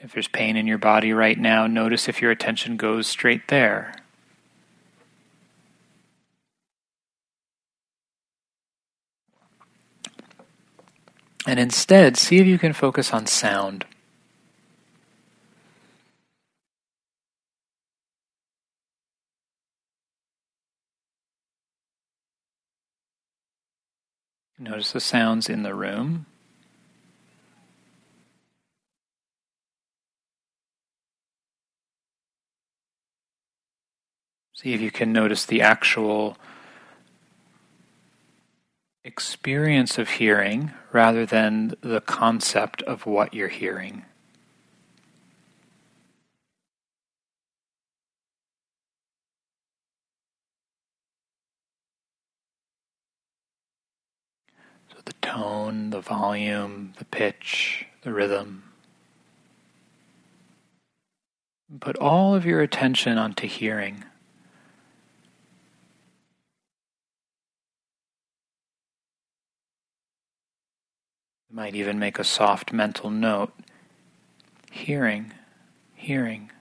If 0.00 0.12
there's 0.12 0.28
pain 0.28 0.56
in 0.56 0.66
your 0.66 0.78
body 0.78 1.12
right 1.12 1.38
now, 1.38 1.66
notice 1.66 2.08
if 2.08 2.22
your 2.22 2.30
attention 2.30 2.76
goes 2.76 3.06
straight 3.06 3.48
there. 3.48 3.94
And 11.46 11.60
instead, 11.60 12.16
see 12.16 12.38
if 12.38 12.46
you 12.46 12.58
can 12.58 12.72
focus 12.72 13.12
on 13.12 13.26
sound. 13.26 13.84
Notice 24.68 24.90
the 24.90 25.00
sounds 25.00 25.48
in 25.48 25.62
the 25.62 25.74
room. 25.74 26.26
See 34.54 34.72
if 34.72 34.80
you 34.80 34.90
can 34.90 35.12
notice 35.12 35.46
the 35.46 35.62
actual 35.62 36.36
experience 39.04 39.98
of 39.98 40.08
hearing 40.08 40.72
rather 40.92 41.24
than 41.24 41.76
the 41.80 42.00
concept 42.00 42.82
of 42.82 43.06
what 43.06 43.34
you're 43.34 43.46
hearing. 43.46 44.04
the 55.06 55.12
tone, 55.26 55.90
the 55.90 56.00
volume, 56.00 56.92
the 56.98 57.04
pitch, 57.04 57.84
the 58.02 58.12
rhythm. 58.12 58.62
Put 61.80 61.96
all 61.96 62.34
of 62.34 62.46
your 62.46 62.60
attention 62.60 63.18
onto 63.18 63.48
hearing. 63.48 64.04
You 71.50 71.56
might 71.56 71.74
even 71.74 71.98
make 71.98 72.20
a 72.20 72.24
soft 72.24 72.72
mental 72.72 73.10
note. 73.10 73.52
Hearing, 74.70 75.32
hearing. 75.94 76.52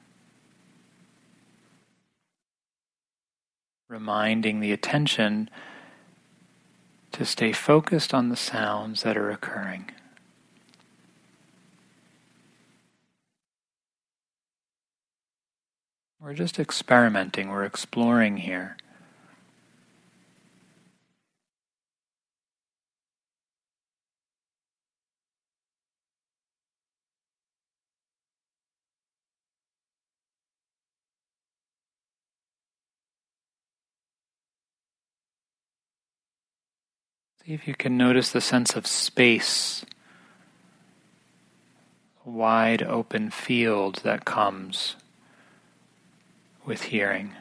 Reminding 3.87 4.59
the 4.59 4.71
attention 4.71 5.51
to 7.15 7.23
stay 7.23 7.53
focused 7.53 8.13
on 8.13 8.27
the 8.27 8.35
sounds 8.35 9.03
that 9.03 9.15
are 9.15 9.31
occurring. 9.31 9.89
We're 16.19 16.33
just 16.33 16.59
experimenting, 16.59 17.47
we're 17.47 17.63
exploring 17.63 18.35
here. 18.35 18.75
See 37.45 37.53
if 37.53 37.67
you 37.67 37.75
can 37.75 37.95
notice 37.95 38.31
the 38.31 38.41
sense 38.41 38.75
of 38.75 38.87
space, 38.87 39.85
wide 42.23 42.81
open 42.81 43.29
field 43.29 44.01
that 44.03 44.25
comes 44.25 44.95
with 46.65 46.83
hearing. 46.83 47.35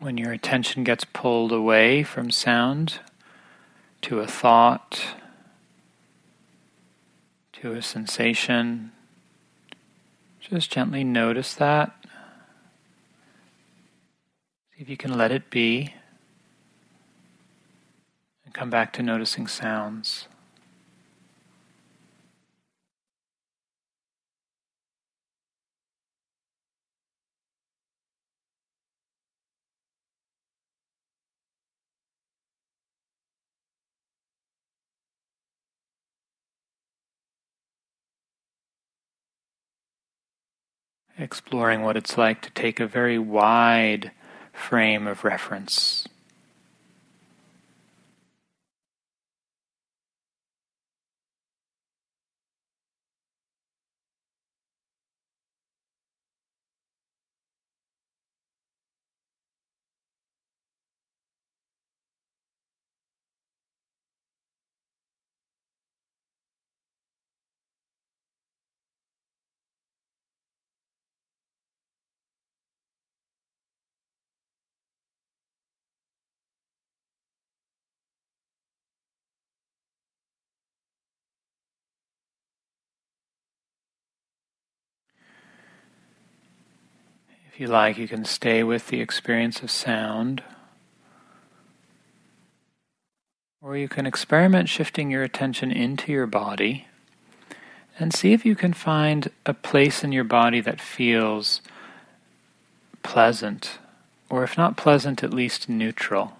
When 0.00 0.16
your 0.16 0.32
attention 0.32 0.84
gets 0.84 1.04
pulled 1.04 1.50
away 1.50 2.04
from 2.04 2.30
sound 2.30 3.00
to 4.02 4.20
a 4.20 4.28
thought, 4.28 5.16
to 7.54 7.72
a 7.72 7.82
sensation, 7.82 8.92
just 10.40 10.70
gently 10.70 11.02
notice 11.02 11.52
that. 11.54 11.92
See 14.72 14.82
if 14.82 14.88
you 14.88 14.96
can 14.96 15.18
let 15.18 15.32
it 15.32 15.50
be 15.50 15.94
and 18.44 18.54
come 18.54 18.70
back 18.70 18.92
to 18.94 19.02
noticing 19.02 19.48
sounds. 19.48 20.28
Exploring 41.18 41.82
what 41.82 41.96
it's 41.96 42.16
like 42.16 42.40
to 42.42 42.50
take 42.50 42.80
a 42.80 42.86
very 42.86 43.18
wide 43.18 44.12
frame 44.52 45.06
of 45.06 45.24
reference. 45.24 46.06
If 87.58 87.62
you 87.62 87.66
like, 87.66 87.98
you 87.98 88.06
can 88.06 88.24
stay 88.24 88.62
with 88.62 88.86
the 88.86 89.00
experience 89.00 89.64
of 89.64 89.70
sound. 89.72 90.44
Or 93.60 93.76
you 93.76 93.88
can 93.88 94.06
experiment 94.06 94.68
shifting 94.68 95.10
your 95.10 95.24
attention 95.24 95.72
into 95.72 96.12
your 96.12 96.28
body 96.28 96.86
and 97.98 98.14
see 98.14 98.32
if 98.32 98.46
you 98.46 98.54
can 98.54 98.74
find 98.74 99.32
a 99.44 99.54
place 99.54 100.04
in 100.04 100.12
your 100.12 100.22
body 100.22 100.60
that 100.60 100.80
feels 100.80 101.60
pleasant, 103.02 103.80
or 104.30 104.44
if 104.44 104.56
not 104.56 104.76
pleasant, 104.76 105.24
at 105.24 105.34
least 105.34 105.68
neutral. 105.68 106.37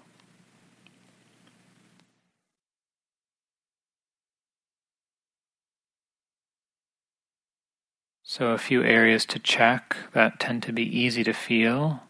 So, 8.39 8.51
a 8.51 8.57
few 8.57 8.81
areas 8.81 9.25
to 9.25 9.37
check 9.37 9.97
that 10.13 10.39
tend 10.39 10.63
to 10.63 10.71
be 10.71 10.83
easy 10.83 11.25
to 11.25 11.33
feel. 11.33 12.03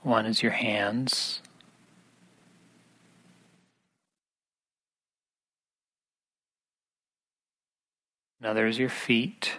One 0.00 0.24
is 0.24 0.42
your 0.42 0.52
hands. 0.52 1.42
Another 8.40 8.66
is 8.66 8.78
your 8.78 8.88
feet. 8.88 9.58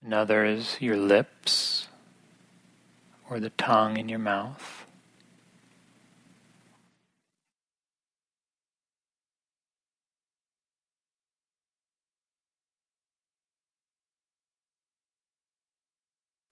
Another 0.00 0.44
is 0.44 0.76
your 0.80 0.96
lips 0.96 1.88
or 3.28 3.40
the 3.40 3.50
tongue 3.50 3.96
in 3.96 4.08
your 4.08 4.20
mouth. 4.20 4.85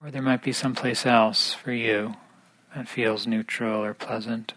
Or 0.05 0.11
there 0.11 0.21
might 0.21 0.43
be 0.43 0.51
someplace 0.51 1.03
else 1.03 1.55
for 1.55 1.71
you 1.71 2.13
that 2.75 2.87
feels 2.87 3.25
neutral 3.25 3.83
or 3.83 3.95
pleasant. 3.95 4.53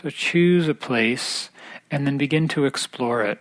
So 0.00 0.10
choose 0.10 0.68
a 0.68 0.74
place 0.74 1.50
and 1.90 2.06
then 2.06 2.16
begin 2.18 2.46
to 2.48 2.66
explore 2.66 3.24
it. 3.24 3.40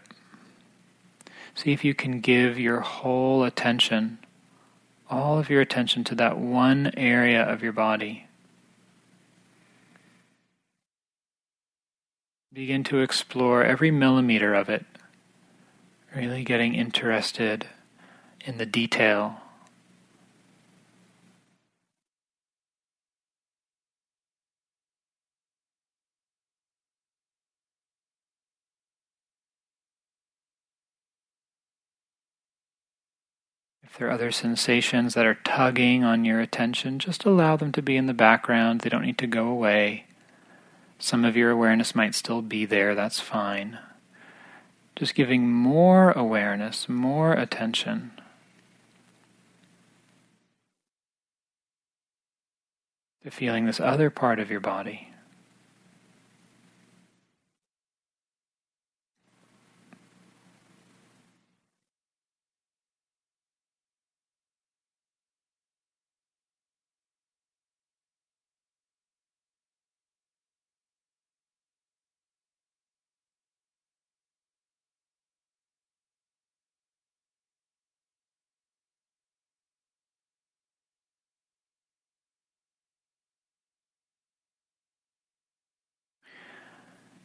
See 1.53 1.71
if 1.71 1.85
you 1.85 1.93
can 1.93 2.19
give 2.19 2.57
your 2.57 2.79
whole 2.79 3.43
attention, 3.43 4.17
all 5.07 5.37
of 5.37 5.51
your 5.51 5.61
attention 5.61 6.03
to 6.05 6.15
that 6.15 6.39
one 6.39 6.91
area 6.97 7.43
of 7.43 7.61
your 7.61 7.73
body. 7.73 8.25
Begin 12.53 12.83
to 12.83 12.99
explore 12.99 13.63
every 13.63 13.91
millimeter 13.91 14.53
of 14.53 14.67
it, 14.67 14.85
really 16.13 16.43
getting 16.43 16.75
interested 16.75 17.65
in 18.43 18.57
the 18.57 18.65
detail. 18.65 19.37
If 33.81 33.97
there 33.97 34.09
are 34.09 34.11
other 34.11 34.31
sensations 34.31 35.13
that 35.13 35.25
are 35.25 35.35
tugging 35.35 36.03
on 36.03 36.25
your 36.25 36.41
attention, 36.41 36.99
just 36.99 37.23
allow 37.23 37.55
them 37.55 37.71
to 37.71 37.81
be 37.81 37.95
in 37.95 38.07
the 38.07 38.13
background. 38.13 38.81
They 38.81 38.89
don't 38.89 39.05
need 39.05 39.17
to 39.19 39.27
go 39.27 39.47
away. 39.47 40.05
Some 41.01 41.25
of 41.25 41.35
your 41.35 41.49
awareness 41.49 41.95
might 41.95 42.13
still 42.13 42.43
be 42.43 42.63
there, 42.63 42.93
that's 42.93 43.19
fine. 43.19 43.79
Just 44.95 45.15
giving 45.15 45.51
more 45.51 46.11
awareness, 46.11 46.87
more 46.87 47.33
attention. 47.33 48.11
To 53.23 53.31
feeling 53.31 53.65
this 53.65 53.79
other 53.79 54.11
part 54.11 54.39
of 54.39 54.51
your 54.51 54.59
body. 54.59 55.10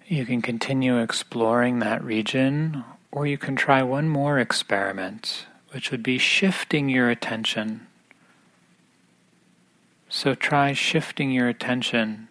You 0.09 0.25
can 0.25 0.41
continue 0.41 0.99
exploring 0.99 1.81
that 1.81 2.03
region, 2.05 2.85
or 3.11 3.27
you 3.27 3.37
can 3.37 3.57
try 3.57 3.83
one 3.83 4.09
more 4.09 4.39
experiment, 4.39 5.47
which 5.73 5.91
would 5.91 6.05
be 6.05 6.17
shifting 6.17 6.89
your 6.89 7.11
attention. 7.11 7.89
So 10.09 10.37
try 10.37 10.75
shifting 10.75 11.33
your 11.33 11.49
attention, 11.49 12.29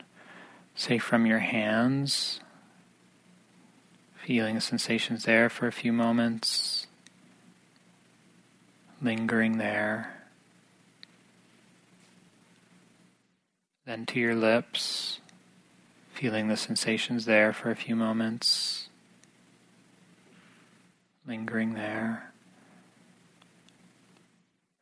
say 0.73 0.97
from 0.97 1.25
your 1.25 1.39
hands, 1.39 2.39
feeling 4.15 4.55
the 4.55 4.61
sensations 4.61 5.25
there 5.25 5.49
for 5.49 5.67
a 5.67 5.73
few 5.73 5.91
moments, 5.91 6.87
lingering 9.01 9.57
there. 9.57 10.13
Then 13.85 14.05
to 14.05 14.19
your 14.21 14.33
lips 14.33 15.19
feeling 16.15 16.47
the 16.47 16.55
sensations 16.55 17.25
there 17.25 17.51
for 17.51 17.69
a 17.71 17.75
few 17.75 17.93
moments, 17.93 18.87
lingering 21.27 21.73
there. 21.73 22.31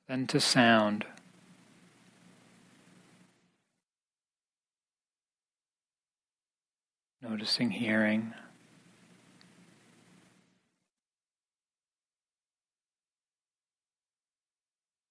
Then 0.08 0.28
to 0.28 0.40
sound. 0.40 1.06
Noticing 7.20 7.72
hearing. 7.72 8.36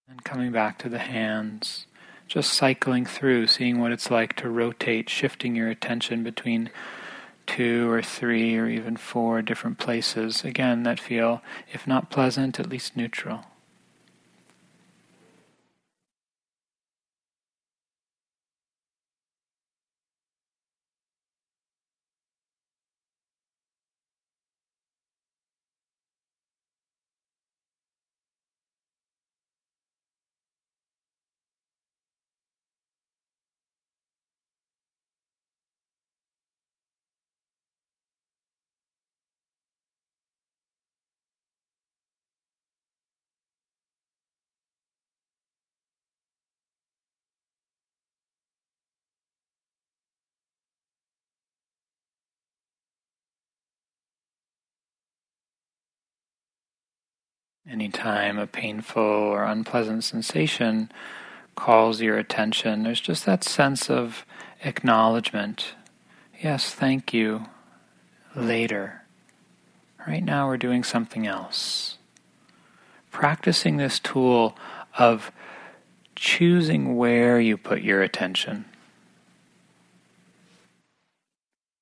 And 0.09 0.23
coming 0.23 0.53
back 0.53 0.79
to 0.79 0.89
the 0.89 0.99
hands 0.99 1.87
just 2.33 2.55
cycling 2.55 3.05
through, 3.05 3.47
seeing 3.47 3.79
what 3.79 3.93
it's 3.93 4.11
like 4.11 4.35
to 4.35 4.49
rotate, 4.49 5.11
shifting 5.11 5.55
your 5.55 5.69
attention 5.69 6.23
between 6.23 6.71
two 7.47 7.91
or 7.91 8.01
three 8.01 8.57
or 8.57 8.67
even 8.67 8.97
four 8.97 9.43
different 9.43 9.77
places, 9.77 10.43
again, 10.43 10.83
that 10.83 10.99
feel, 10.99 11.43
if 11.75 11.87
not 11.87 12.11
pleasant, 12.11 12.59
at 12.59 12.71
least 12.71 12.97
neutral. 12.97 13.45
Anytime 57.73 58.39
a 58.39 58.47
painful 58.47 59.03
or 59.03 59.45
unpleasant 59.45 60.05
sensation 60.05 60.93
calls 61.57 62.03
your 62.03 62.19
attention, 62.19 62.83
there's 62.83 63.01
just 63.01 63.25
that 63.25 63.43
sense 63.43 63.89
of 63.89 64.27
acknowledgement. 64.63 65.75
Yes, 66.39 66.75
thank 66.75 67.15
you. 67.15 67.47
Later. 68.37 69.05
Right 70.07 70.23
now, 70.23 70.49
we're 70.49 70.59
doing 70.59 70.85
something 70.85 71.27
else. 71.27 71.97
Practicing 73.11 73.79
this 73.79 73.99
tool 73.99 74.55
of 74.99 75.33
choosing 76.15 76.99
where 76.99 77.41
you 77.41 77.57
put 77.57 77.81
your 77.81 78.03
attention. 78.03 78.67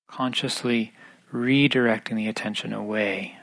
Consciously 0.07 0.93
redirecting 1.32 2.14
the 2.14 2.28
attention 2.28 2.72
away. 2.72 3.39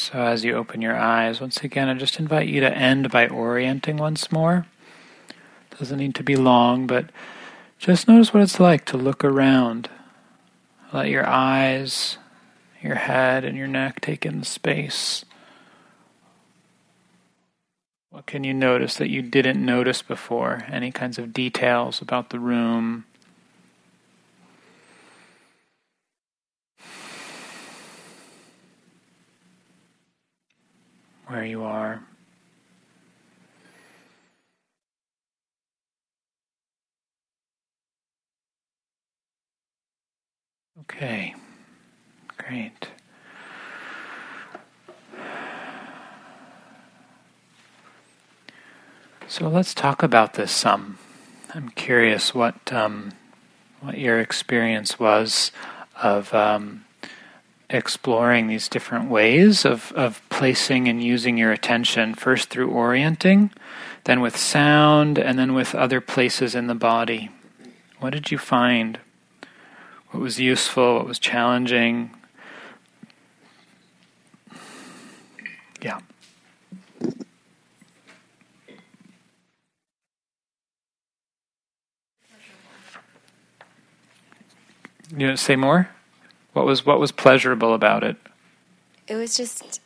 So, 0.00 0.18
as 0.20 0.44
you 0.44 0.54
open 0.54 0.82
your 0.82 0.96
eyes, 0.96 1.40
once 1.40 1.62
again, 1.62 1.88
I 1.88 1.94
just 1.94 2.18
invite 2.18 2.48
you 2.48 2.60
to 2.60 2.76
end 2.76 3.10
by 3.10 3.28
orienting 3.28 3.96
once 3.96 4.30
more. 4.30 4.66
Doesn't 5.78 5.98
need 5.98 6.14
to 6.16 6.22
be 6.22 6.36
long, 6.36 6.86
but 6.86 7.10
just 7.78 8.06
notice 8.06 8.32
what 8.32 8.42
it's 8.42 8.60
like 8.60 8.84
to 8.86 8.96
look 8.96 9.24
around. 9.24 9.88
Let 10.92 11.08
your 11.08 11.26
eyes, 11.26 12.18
your 12.82 12.96
head, 12.96 13.44
and 13.44 13.56
your 13.56 13.66
neck 13.66 14.00
take 14.00 14.26
in 14.26 14.40
the 14.40 14.46
space. 14.46 15.24
What 18.10 18.26
can 18.26 18.44
you 18.44 18.52
notice 18.52 18.94
that 18.96 19.08
you 19.08 19.22
didn't 19.22 19.64
notice 19.64 20.02
before? 20.02 20.66
Any 20.70 20.92
kinds 20.92 21.18
of 21.18 21.32
details 21.32 22.02
about 22.02 22.30
the 22.30 22.38
room? 22.38 23.04
Where 31.26 31.44
you 31.44 31.62
are. 31.62 32.02
Okay, 40.80 41.34
great. 42.38 42.88
So 49.28 49.48
let's 49.48 49.74
talk 49.74 50.02
about 50.02 50.34
this 50.34 50.50
some. 50.52 50.98
I'm 51.54 51.70
curious 51.70 52.34
what 52.34 52.72
um, 52.72 53.12
what 53.80 53.98
your 53.98 54.20
experience 54.20 54.98
was 54.98 55.52
of 56.02 56.34
um, 56.34 56.84
exploring 57.72 58.46
these 58.46 58.68
different 58.68 59.08
ways 59.08 59.64
of, 59.64 59.92
of 59.92 60.20
placing 60.28 60.88
and 60.88 61.02
using 61.02 61.38
your 61.38 61.52
attention, 61.52 62.14
first 62.14 62.50
through 62.50 62.70
orienting, 62.70 63.50
then 64.04 64.20
with 64.20 64.36
sound, 64.36 65.18
and 65.18 65.38
then 65.38 65.54
with 65.54 65.74
other 65.74 66.00
places 66.00 66.54
in 66.54 66.66
the 66.66 66.74
body. 66.74 67.30
What 67.98 68.10
did 68.10 68.30
you 68.30 68.38
find? 68.38 69.00
What 70.10 70.20
was 70.20 70.38
useful? 70.38 70.96
What 70.96 71.06
was 71.06 71.18
challenging? 71.18 72.10
Yeah. 75.80 76.00
You 85.16 85.26
know, 85.26 85.34
say 85.34 85.56
more. 85.56 85.88
What 86.52 86.66
was 86.66 86.84
what 86.84 87.00
was 87.00 87.12
pleasurable 87.12 87.74
about 87.74 88.04
it? 88.04 88.16
It 89.06 89.16
was 89.16 89.36
just, 89.36 89.80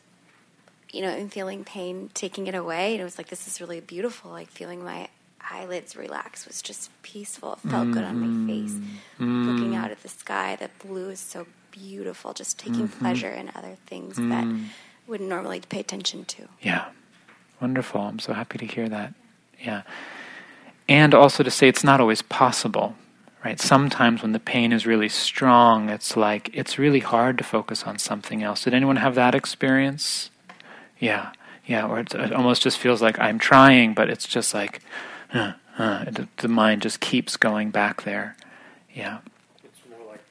you 0.93 1.01
know, 1.01 1.11
in 1.11 1.29
feeling 1.29 1.65
pain, 1.65 2.11
taking 2.15 2.47
it 2.47 2.55
away. 2.55 2.93
And 2.93 3.01
it 3.01 3.05
was 3.05 3.19
like 3.19 3.29
this 3.29 3.47
is 3.47 3.61
really 3.61 3.81
beautiful. 3.81 4.31
Like 4.31 4.49
feeling 4.49 4.85
my 4.85 5.09
eyelids 5.49 5.97
relax 5.97 6.47
was 6.47 6.61
just 6.61 6.91
peaceful. 7.03 7.55
It 7.55 7.71
felt 7.71 7.85
mm-hmm. 7.85 7.93
good 7.93 8.05
on 8.05 8.47
my 8.47 8.53
face. 8.53 8.73
Mm-hmm. 8.73 9.49
Looking 9.49 9.77
out 9.77 9.91
at 9.91 10.03
the 10.03 10.09
sky, 10.09 10.57
the 10.57 10.71
blue 10.85 11.11
is 11.11 11.21
so 11.21 11.47
beautiful. 11.71 12.35
Just 12.35 12.59
taking 12.59 12.89
mm-hmm. 12.89 12.99
pleasure 12.99 13.31
in 13.31 13.51
other 13.55 13.77
things 13.87 14.17
that 14.17 14.45
mm. 14.45 14.67
wouldn't 15.07 15.29
normally 15.29 15.61
pay 15.61 15.81
attention 15.81 16.25
to. 16.25 16.49
Yeah, 16.61 16.87
wonderful. 17.61 18.01
I'm 18.01 18.19
so 18.19 18.33
happy 18.33 18.59
to 18.59 18.67
hear 18.67 18.89
that. 18.89 19.15
Yeah, 19.61 19.83
and 20.89 21.15
also 21.15 21.43
to 21.43 21.51
say 21.51 21.69
it's 21.69 21.85
not 21.85 22.01
always 22.01 22.23
possible 22.23 22.97
right? 23.47 23.61
Sometimes 23.61 24.23
when 24.23 24.33
the 24.33 24.41
pain 24.41 24.73
is 24.73 24.87
really 24.87 25.09
strong, 25.09 25.89
it's 25.89 26.17
like 26.17 26.51
it's 26.53 26.81
really 26.81 26.99
hard 26.99 27.39
to 27.39 27.45
focus 27.45 27.85
on 27.85 27.97
something 27.97 28.43
else. 28.43 28.65
Did 28.65 28.75
anyone 28.75 28.97
have 28.97 29.15
that 29.15 29.37
experience? 29.37 30.31
Yeah, 30.99 31.31
yeah, 31.65 31.87
or 31.87 32.01
it 32.01 32.33
almost 32.33 32.63
just 32.63 32.77
feels 32.77 33.01
like 33.01 33.21
I'm 33.21 33.39
trying, 33.39 33.95
but 33.95 34.11
it's 34.11 34.27
just 34.27 34.53
like 34.53 34.83
uh, 35.33 35.53
uh, 35.79 36.07
the, 36.07 36.27
the 36.39 36.49
mind 36.49 36.83
just 36.83 36.99
keeps 36.99 37.37
going 37.37 37.71
back 37.71 38.03
there. 38.03 38.37
Yeah. 38.93 39.19
It's 39.63 39.79
more 39.89 40.11
like 40.11 40.25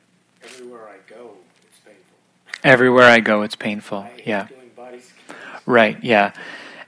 everywhere 0.43 0.89
I 0.89 0.97
go, 1.09 1.31
it's 1.65 1.79
painful. 1.85 2.65
Everywhere 2.65 3.09
I 3.09 3.19
go, 3.21 3.43
it's 3.43 3.55
painful. 3.55 4.07
yeah. 4.25 4.47
Right. 5.65 5.97
Yeah. 6.03 6.33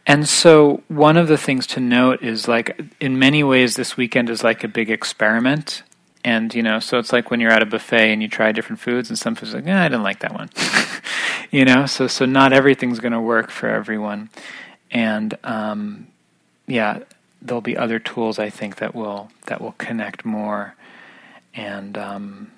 And 0.06 0.28
so, 0.28 0.84
one 0.88 1.18
of 1.18 1.28
the 1.28 1.38
things 1.38 1.66
to 1.68 1.80
note 1.80 2.22
is 2.22 2.48
like, 2.48 2.80
in 3.00 3.18
many 3.18 3.44
ways, 3.44 3.76
this 3.76 3.98
weekend 3.98 4.30
is 4.30 4.44
like 4.44 4.64
a 4.64 4.68
big 4.68 4.90
experiment. 4.92 5.84
And 6.24 6.53
you 6.53 6.63
know, 6.63 6.80
so 6.80 6.99
it's 6.99 7.13
like 7.13 7.32
when 7.32 7.39
you're 7.39 7.51
at 7.51 7.61
a 7.61 7.65
buffet 7.65 8.11
and 8.11 8.22
you 8.22 8.28
try 8.28 8.51
different 8.51 8.80
foods, 8.80 9.09
and 9.09 9.18
some 9.18 9.36
foods 9.36 9.53
like, 9.53 9.65
yeah, 9.65 9.84
I 9.84 9.88
didn't 9.88 10.03
like 10.03 10.20
that 10.20 10.34
one. 10.34 10.49
you 11.51 11.65
know, 11.65 11.86
so 11.86 12.07
so 12.07 12.26
not 12.26 12.53
everything's 12.53 12.99
going 12.99 13.13
to 13.13 13.22
work 13.22 13.49
for 13.49 13.70
everyone, 13.70 14.30
and 14.91 15.38
um, 15.43 16.07
yeah, 16.68 16.99
there'll 17.41 17.61
be 17.61 17.78
other 17.78 17.99
tools 17.99 18.39
I 18.39 18.49
think 18.49 18.78
that 18.78 18.93
will 18.93 19.32
that 19.45 19.61
will 19.61 19.74
connect 19.74 20.26
more, 20.26 20.76
and 21.53 21.97
um, 21.97 22.51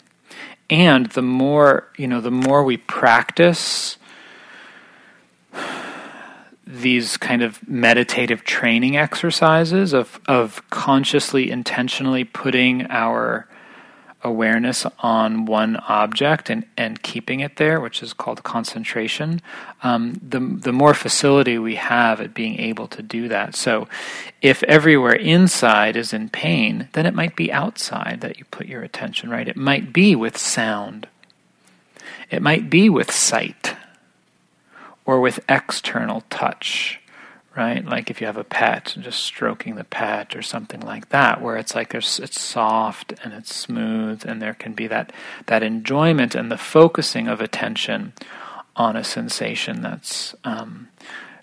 and 0.70 1.08
the 1.08 1.22
more 1.22 1.88
you 1.98 2.08
know, 2.08 2.22
the 2.22 2.32
more 2.32 2.64
we 2.64 2.78
practice 2.78 3.98
these 6.70 7.18
kind 7.18 7.42
of 7.42 7.68
meditative 7.68 8.44
training 8.44 8.96
exercises 8.96 9.92
of 9.92 10.20
of 10.28 10.68
consciously 10.70 11.50
intentionally 11.50 12.24
putting 12.24 12.86
our 12.92 13.48
awareness 14.24 14.86
on 15.00 15.46
one 15.46 15.78
object 15.88 16.50
and, 16.50 16.66
and 16.76 17.02
keeping 17.02 17.40
it 17.40 17.56
there, 17.56 17.80
which 17.80 18.04
is 18.04 18.12
called 18.12 18.44
concentration, 18.44 19.42
um, 19.82 20.20
the, 20.22 20.40
the 20.40 20.74
more 20.74 20.94
facility 20.94 21.58
we 21.58 21.76
have 21.76 22.20
at 22.20 22.34
being 22.34 22.60
able 22.60 22.88
to 22.88 23.02
do 23.02 23.28
that. 23.30 23.56
So, 23.56 23.88
if 24.42 24.64
everywhere 24.64 25.16
inside 25.16 25.96
is 25.96 26.14
in 26.14 26.30
pain, 26.30 26.90
then 26.94 27.06
it 27.06 27.14
might 27.14 27.36
be 27.36 27.52
outside 27.52 28.20
that 28.22 28.38
you 28.38 28.46
put 28.46 28.68
your 28.68 28.84
attention, 28.84 29.30
right? 29.30 29.48
It 29.48 29.58
might 29.58 29.94
be 29.94 30.16
with 30.16 30.38
sound, 30.38 31.08
it 32.30 32.42
might 32.42 32.70
be 32.70 32.90
with 32.90 33.12
sight, 33.12 33.76
or 35.06 35.20
with 35.22 35.40
external 35.50 36.24
touch 36.30 37.00
right? 37.56 37.86
Like 37.86 38.10
if 38.10 38.22
you 38.22 38.28
have 38.28 38.38
a 38.38 38.44
pet, 38.44 38.96
just 39.00 39.22
stroking 39.22 39.76
the 39.76 39.84
pet 39.84 40.36
or 40.36 40.42
something 40.42 40.82
like 40.82 41.10
that, 41.10 41.42
where 41.42 41.58
it's 41.58 41.76
like 41.76 41.94
it's 41.96 42.42
soft 42.42 43.14
and 43.24 43.34
it's 43.34 43.56
smooth, 43.56 44.26
and 44.26 44.42
there 44.42 44.54
can 44.54 44.74
be 44.74 44.88
that 44.88 45.12
that 45.48 45.64
enjoyment 45.64 46.36
and 46.36 46.52
the 46.52 46.58
focusing 46.58 47.28
of 47.28 47.42
attention 47.42 48.14
on 48.76 48.96
a 48.96 49.04
sensation 49.04 49.82
that's 49.82 50.36
um, 50.46 50.88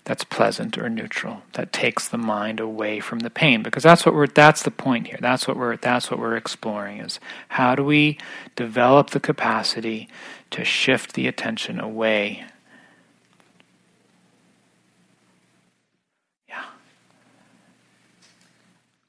that's 0.05 0.23
pleasant 0.23 0.77
or 0.77 0.89
neutral 0.89 1.43
that 1.53 1.73
takes 1.73 2.07
the 2.07 2.17
mind 2.17 2.59
away 2.59 2.99
from 2.99 3.19
the 3.19 3.29
pain 3.29 3.61
because 3.61 3.83
that's 3.83 4.05
what 4.05 4.15
we're 4.15 4.27
that's 4.27 4.63
the 4.63 4.71
point 4.71 5.07
here 5.07 5.19
that's 5.21 5.47
what 5.47 5.57
we're 5.57 5.75
that's 5.77 6.09
what 6.09 6.19
we're 6.19 6.37
exploring 6.37 6.99
is 6.99 7.19
how 7.49 7.75
do 7.75 7.83
we 7.83 8.17
develop 8.55 9.11
the 9.11 9.19
capacity 9.19 10.09
to 10.49 10.63
shift 10.65 11.13
the 11.13 11.27
attention 11.27 11.79
away 11.79 12.45
yeah 16.49 16.65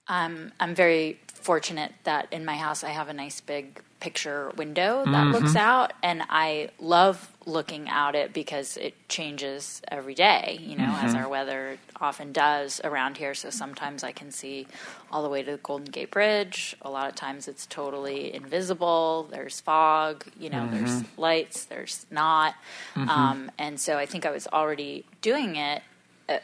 um, 0.08 0.52
i'm 0.60 0.74
very 0.74 1.18
fortunate 1.34 1.92
that 2.04 2.26
in 2.32 2.44
my 2.44 2.56
house 2.56 2.82
i 2.84 2.90
have 2.90 3.08
a 3.08 3.12
nice 3.12 3.40
big 3.40 3.82
picture 4.00 4.52
window 4.56 5.04
that 5.04 5.26
Mm-hmm. 5.26 5.32
looks 5.32 5.56
out 5.56 5.92
and 6.02 6.22
i 6.28 6.70
love 6.78 7.28
looking 7.46 7.88
out 7.88 8.14
it 8.14 8.32
because 8.32 8.76
it 8.76 8.94
changes 9.08 9.80
every 9.88 10.14
day 10.14 10.58
you 10.62 10.76
know 10.76 10.94
as 11.00 11.14
Mm-hmm. 11.14 11.22
our 11.24 11.28
weather 11.28 11.78
often 12.00 12.30
does 12.32 12.80
around 12.84 13.16
here 13.16 13.34
so 13.34 13.50
sometimes 13.50 14.04
i 14.04 14.12
can 14.12 14.30
see 14.30 14.66
all 15.10 15.22
the 15.22 15.28
way 15.28 15.42
to 15.42 15.52
the 15.52 15.56
golden 15.58 15.86
gate 15.90 16.10
bridge 16.12 16.76
a 16.82 16.90
lot 16.90 17.08
of 17.08 17.14
times 17.16 17.48
it's 17.48 17.66
totally 17.66 18.32
invisible 18.34 19.26
there's 19.32 19.60
fog 19.60 20.24
you 20.38 20.48
know 20.50 20.68
there's 20.70 21.02
Mm-hmm. 21.02 21.20
lights 21.20 21.64
there's 21.64 22.06
not 22.10 22.54
um, 22.96 23.50
and 23.58 23.80
so 23.80 23.96
i 23.96 24.06
think 24.06 24.26
i 24.26 24.30
was 24.30 24.46
already 24.48 25.04
doing 25.22 25.56
it 25.56 25.82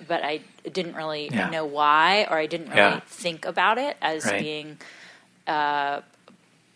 but 0.09 0.23
i 0.25 0.41
didn't 0.73 0.95
really 0.95 1.31
Yeah. 1.33 1.51
know 1.51 1.65
why 1.65 2.27
or 2.31 2.39
i 2.39 2.47
didn't 2.47 2.69
really 2.71 2.79
Yeah. 2.79 3.01
think 3.07 3.45
about 3.45 3.79
it 3.79 3.97
as 4.01 4.25
Right. 4.25 4.39
being 4.41 4.79
uh, 5.47 6.01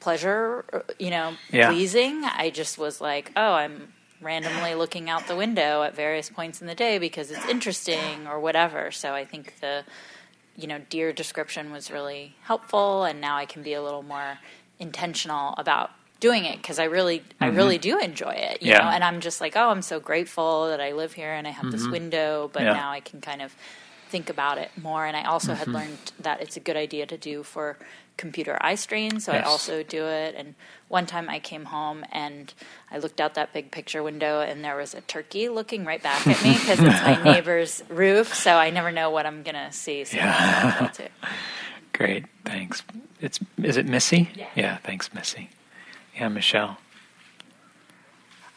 pleasure, 0.01 0.65
uh, 0.73 0.81
you 0.99 1.11
know, 1.11 1.37
Yeah. 1.51 1.69
pleasing. 1.71 2.23
I 2.25 2.51
just 2.51 2.79
was 2.79 3.01
like, 3.01 3.33
oh, 3.37 3.53
I'm 3.55 3.93
randomly 4.21 4.75
looking 4.75 5.09
out 5.09 5.27
the 5.27 5.37
window 5.37 5.83
at 5.83 5.95
various 5.97 6.29
points 6.31 6.61
in 6.61 6.67
the 6.67 6.75
day 6.75 6.99
because 6.99 7.31
it's 7.31 7.45
interesting 7.49 8.27
or 8.27 8.39
whatever. 8.41 8.91
So 8.91 9.15
I 9.15 9.25
think 9.25 9.59
the, 9.61 9.85
you 10.57 10.67
know, 10.67 10.79
deer 10.91 11.13
description 11.13 11.73
was 11.73 11.91
really 11.91 12.37
helpful, 12.43 13.05
and 13.05 13.21
now 13.21 13.37
I 13.37 13.47
can 13.47 13.63
be 13.63 13.73
a 13.75 13.83
little 13.83 14.03
more 14.03 14.39
intentional 14.79 15.55
about 15.57 15.91
doing 16.21 16.45
it 16.47 16.57
because 16.59 16.79
I 16.79 16.85
really, 16.85 17.23
I 17.41 17.49
really 17.49 17.79
do 17.79 17.99
enjoy 17.99 18.33
it, 18.35 18.63
you 18.63 18.69
Mm-hmm. 18.69 18.69
Yeah. 18.69 18.79
know. 18.81 18.91
And 18.91 19.05
I'm 19.05 19.21
just 19.21 19.41
like, 19.41 19.57
oh, 19.57 19.71
I'm 19.71 19.83
so 19.83 20.01
grateful 20.01 20.69
that 20.69 20.81
I 20.81 20.93
live 20.93 21.13
here 21.15 21.33
and 21.33 21.47
I 21.47 21.51
have 21.51 21.71
this 21.71 21.91
window, 21.91 22.51
but 22.53 22.61
Mm-hmm. 22.65 22.69
Yeah. 22.69 22.73
now 22.73 22.91
I 22.93 23.01
can 23.01 23.21
kind 23.21 23.43
of 23.43 23.55
think 24.09 24.31
about 24.31 24.59
it 24.59 24.71
more. 24.77 25.07
And 25.07 25.17
I 25.17 25.25
also 25.25 25.53
Mm-hmm. 25.53 25.59
had 25.61 25.69
learned 25.75 26.13
that 26.21 26.41
it's 26.43 26.57
a 26.57 26.61
good 26.61 26.77
idea 26.77 27.07
to 27.07 27.19
do 27.19 27.43
for 27.45 27.79
computer 28.17 28.59
eye 28.61 28.77
strain, 28.77 29.21
so 29.21 29.33
Yes. 29.33 29.45
I 29.45 29.49
also 29.49 29.83
do 29.85 30.07
it. 30.07 30.35
And 30.37 30.55
one 30.89 31.07
time 31.07 31.29
I 31.31 31.39
came 31.41 31.67
home 31.67 32.05
and 32.13 32.53
I 32.91 32.99
looked 32.99 33.21
out 33.21 33.35
that 33.35 33.53
big 33.53 33.71
picture 33.71 34.03
window, 34.03 34.41
and 34.41 34.65
there 34.65 34.77
was 34.77 34.95
a 34.95 35.03
turkey 35.03 35.49
looking 35.49 35.85
right 35.85 36.03
back 36.03 36.29
at 36.31 36.43
me 36.43 36.55
because 36.55 36.81
it's 36.81 37.03
my 37.03 37.17
neighbor's 37.25 37.83
roof. 37.89 38.35
So 38.35 38.55
I 38.57 38.71
never 38.71 38.93
know 38.93 39.11
what 39.11 39.27
I'm 39.27 39.43
gonna 39.45 39.73
see. 39.73 40.05
So 40.05 40.17
Yeah. 40.17 40.81
that's 40.81 41.01
it. 41.01 41.13
great 41.93 42.27
thanks 42.45 42.83
it's 43.21 43.41
is 43.63 43.77
it 43.77 43.87
missy 43.87 44.31
Yeah. 44.35 44.47
yeah 44.57 44.77
thanks 44.79 45.13
missy 45.15 45.51
yeah 46.19 46.29
michelle 46.29 46.79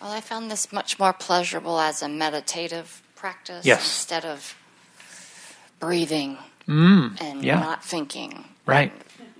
Well, 0.01 0.11
I 0.11 0.21
found 0.21 0.49
this 0.49 0.71
much 0.73 0.97
more 0.99 1.13
pleasurable 1.13 1.79
as 1.79 2.01
a 2.01 2.09
meditative 2.09 3.01
practice 3.15 3.65
Yes. 3.65 3.81
instead 3.83 4.25
of 4.25 4.55
breathing 5.79 6.37
mm, 6.67 7.19
and 7.21 7.43
yeah 7.43 7.59
not 7.59 7.83
thinking. 7.83 8.45
right 8.65 8.91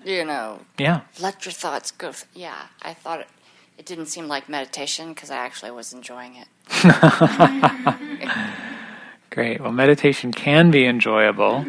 You 0.06 0.26
know, 0.26 0.60
yeah 0.78 1.02
let 1.20 1.46
your 1.46 1.54
thoughts 1.54 1.92
go. 1.92 2.12
Yeah, 2.34 2.68
I 2.82 2.94
thought 2.96 3.20
it, 3.22 3.28
it 3.78 3.86
didn't 3.86 4.08
seem 4.08 4.28
like 4.28 4.50
meditation 4.50 5.14
because 5.14 5.30
I 5.32 5.38
actually 5.38 5.72
was 5.72 5.94
enjoying 5.94 6.36
it. 6.42 6.48
Great. 9.30 9.62
Well, 9.62 9.72
meditation 9.72 10.32
can 10.34 10.72
be 10.72 10.86
enjoyable, 10.86 11.66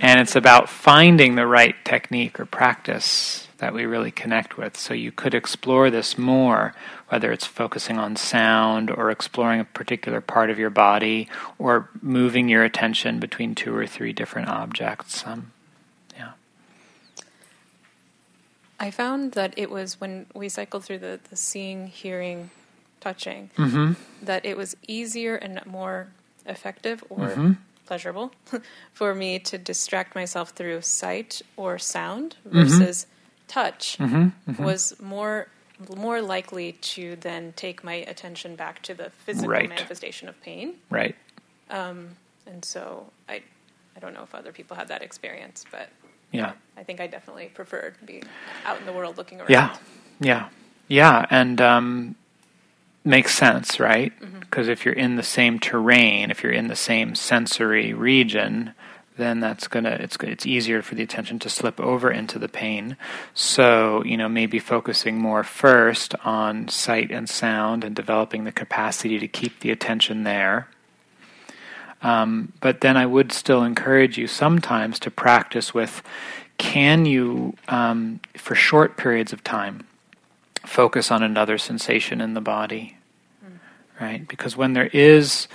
and 0.00 0.20
it's 0.20 0.34
about 0.36 0.68
finding 0.68 1.34
the 1.34 1.46
right 1.46 1.74
technique 1.84 2.38
or 2.40 2.46
practice 2.46 3.46
that 3.62 3.72
we 3.72 3.86
really 3.86 4.10
connect 4.10 4.58
with. 4.58 4.76
So 4.76 4.92
you 4.92 5.12
could 5.12 5.34
explore 5.34 5.88
this 5.88 6.18
more, 6.18 6.74
whether 7.10 7.30
it's 7.30 7.46
focusing 7.46 7.96
on 7.96 8.16
sound 8.16 8.90
or 8.90 9.08
exploring 9.08 9.60
a 9.60 9.64
particular 9.64 10.20
part 10.20 10.50
of 10.50 10.58
your 10.58 10.68
body 10.68 11.28
or 11.60 11.88
moving 12.02 12.48
your 12.48 12.64
attention 12.64 13.20
between 13.20 13.54
two 13.54 13.72
or 13.72 13.86
three 13.86 14.12
different 14.12 14.48
objects. 14.48 15.24
Um, 15.24 15.52
yeah. 16.18 16.32
I 18.80 18.90
found 18.90 19.30
that 19.34 19.54
it 19.56 19.70
was 19.70 20.00
when 20.00 20.26
we 20.34 20.48
cycled 20.48 20.84
through 20.84 20.98
the, 20.98 21.20
the 21.30 21.36
seeing, 21.36 21.86
hearing, 21.86 22.50
touching, 23.00 23.50
Mm-hmm. 23.56 23.92
that 24.24 24.44
it 24.44 24.56
was 24.56 24.76
easier 24.88 25.36
and 25.36 25.64
more 25.64 26.08
effective 26.46 27.04
or 27.08 27.28
Mm-hmm. 27.28 27.52
pleasurable 27.86 28.32
for 28.92 29.14
me 29.14 29.38
to 29.38 29.56
distract 29.56 30.16
myself 30.16 30.50
through 30.50 30.80
sight 30.82 31.42
or 31.56 31.78
sound 31.78 32.34
Mm-hmm. 32.44 32.58
versus 32.60 33.06
touch 33.52 33.98
mm-hmm, 33.98 34.28
mm-hmm. 34.50 34.64
was 34.64 34.94
more 35.00 35.48
more 35.96 36.22
likely 36.22 36.72
to 36.80 37.16
then 37.16 37.52
take 37.56 37.82
my 37.82 37.94
attention 37.94 38.54
back 38.56 38.80
to 38.82 38.94
the 38.94 39.10
physical 39.10 39.50
Right. 39.50 39.68
manifestation 39.68 40.28
of 40.28 40.40
pain. 40.40 40.74
Right. 40.90 41.16
Um, 41.68 42.10
and 42.46 42.64
so 42.64 43.06
I 43.28 43.42
I 43.96 44.00
don't 44.00 44.14
know 44.14 44.22
if 44.22 44.34
other 44.34 44.52
people 44.52 44.76
had 44.76 44.88
that 44.88 45.02
experience, 45.02 45.64
but 45.70 45.90
Yeah. 46.30 46.52
I 46.78 46.82
think 46.84 47.00
I 47.00 47.06
definitely 47.08 47.50
preferred 47.52 47.94
being 48.06 48.24
out 48.64 48.78
in 48.78 48.86
the 48.86 48.92
world 48.92 49.18
looking 49.18 49.38
around. 49.40 49.50
Yeah, 49.50 49.76
yeah, 50.20 50.48
yeah, 50.88 51.26
and 51.28 51.60
um, 51.60 52.14
makes 53.04 53.34
sense, 53.34 53.78
right? 53.78 54.12
Mm-hmm. 54.20 54.38
Because 54.40 54.68
if 54.68 54.84
you're 54.84 54.94
in 54.94 55.16
the 55.16 55.22
same 55.22 55.58
terrain, 55.58 56.30
if 56.30 56.42
you're 56.42 56.52
in 56.52 56.68
the 56.68 56.76
same 56.76 57.14
sensory 57.14 57.92
region, 57.92 58.72
then 59.16 59.40
that's 59.40 59.68
gonna 59.68 59.90
it's 60.00 60.16
it's 60.22 60.46
easier 60.46 60.82
for 60.82 60.94
the 60.94 61.02
attention 61.02 61.38
to 61.40 61.50
slip 61.50 61.80
over 61.80 62.10
into 62.10 62.38
the 62.38 62.48
pain. 62.48 62.96
So 63.34 64.02
you 64.04 64.16
know 64.16 64.28
maybe 64.28 64.58
focusing 64.58 65.18
more 65.18 65.44
first 65.44 66.14
on 66.24 66.68
sight 66.68 67.10
and 67.10 67.28
sound 67.28 67.84
and 67.84 67.94
developing 67.94 68.44
the 68.44 68.52
capacity 68.52 69.18
to 69.18 69.28
keep 69.28 69.60
the 69.60 69.70
attention 69.70 70.24
there. 70.24 70.68
Um, 72.02 72.52
but 72.60 72.80
then 72.80 72.96
I 72.96 73.06
would 73.06 73.32
still 73.32 73.62
encourage 73.62 74.18
you 74.18 74.26
sometimes 74.26 74.98
to 75.00 75.10
practice 75.10 75.72
with 75.72 76.02
can 76.58 77.06
you, 77.06 77.54
um, 77.68 78.20
for 78.36 78.54
short 78.54 78.96
periods 78.96 79.32
of 79.32 79.42
time, 79.44 79.86
focus 80.64 81.10
on 81.10 81.22
another 81.22 81.58
sensation 81.58 82.20
in 82.20 82.34
the 82.34 82.40
body, 82.40 82.96
right? 84.00 84.26
Because 84.26 84.56
when 84.56 84.72
there 84.72 84.90
is 84.92 85.48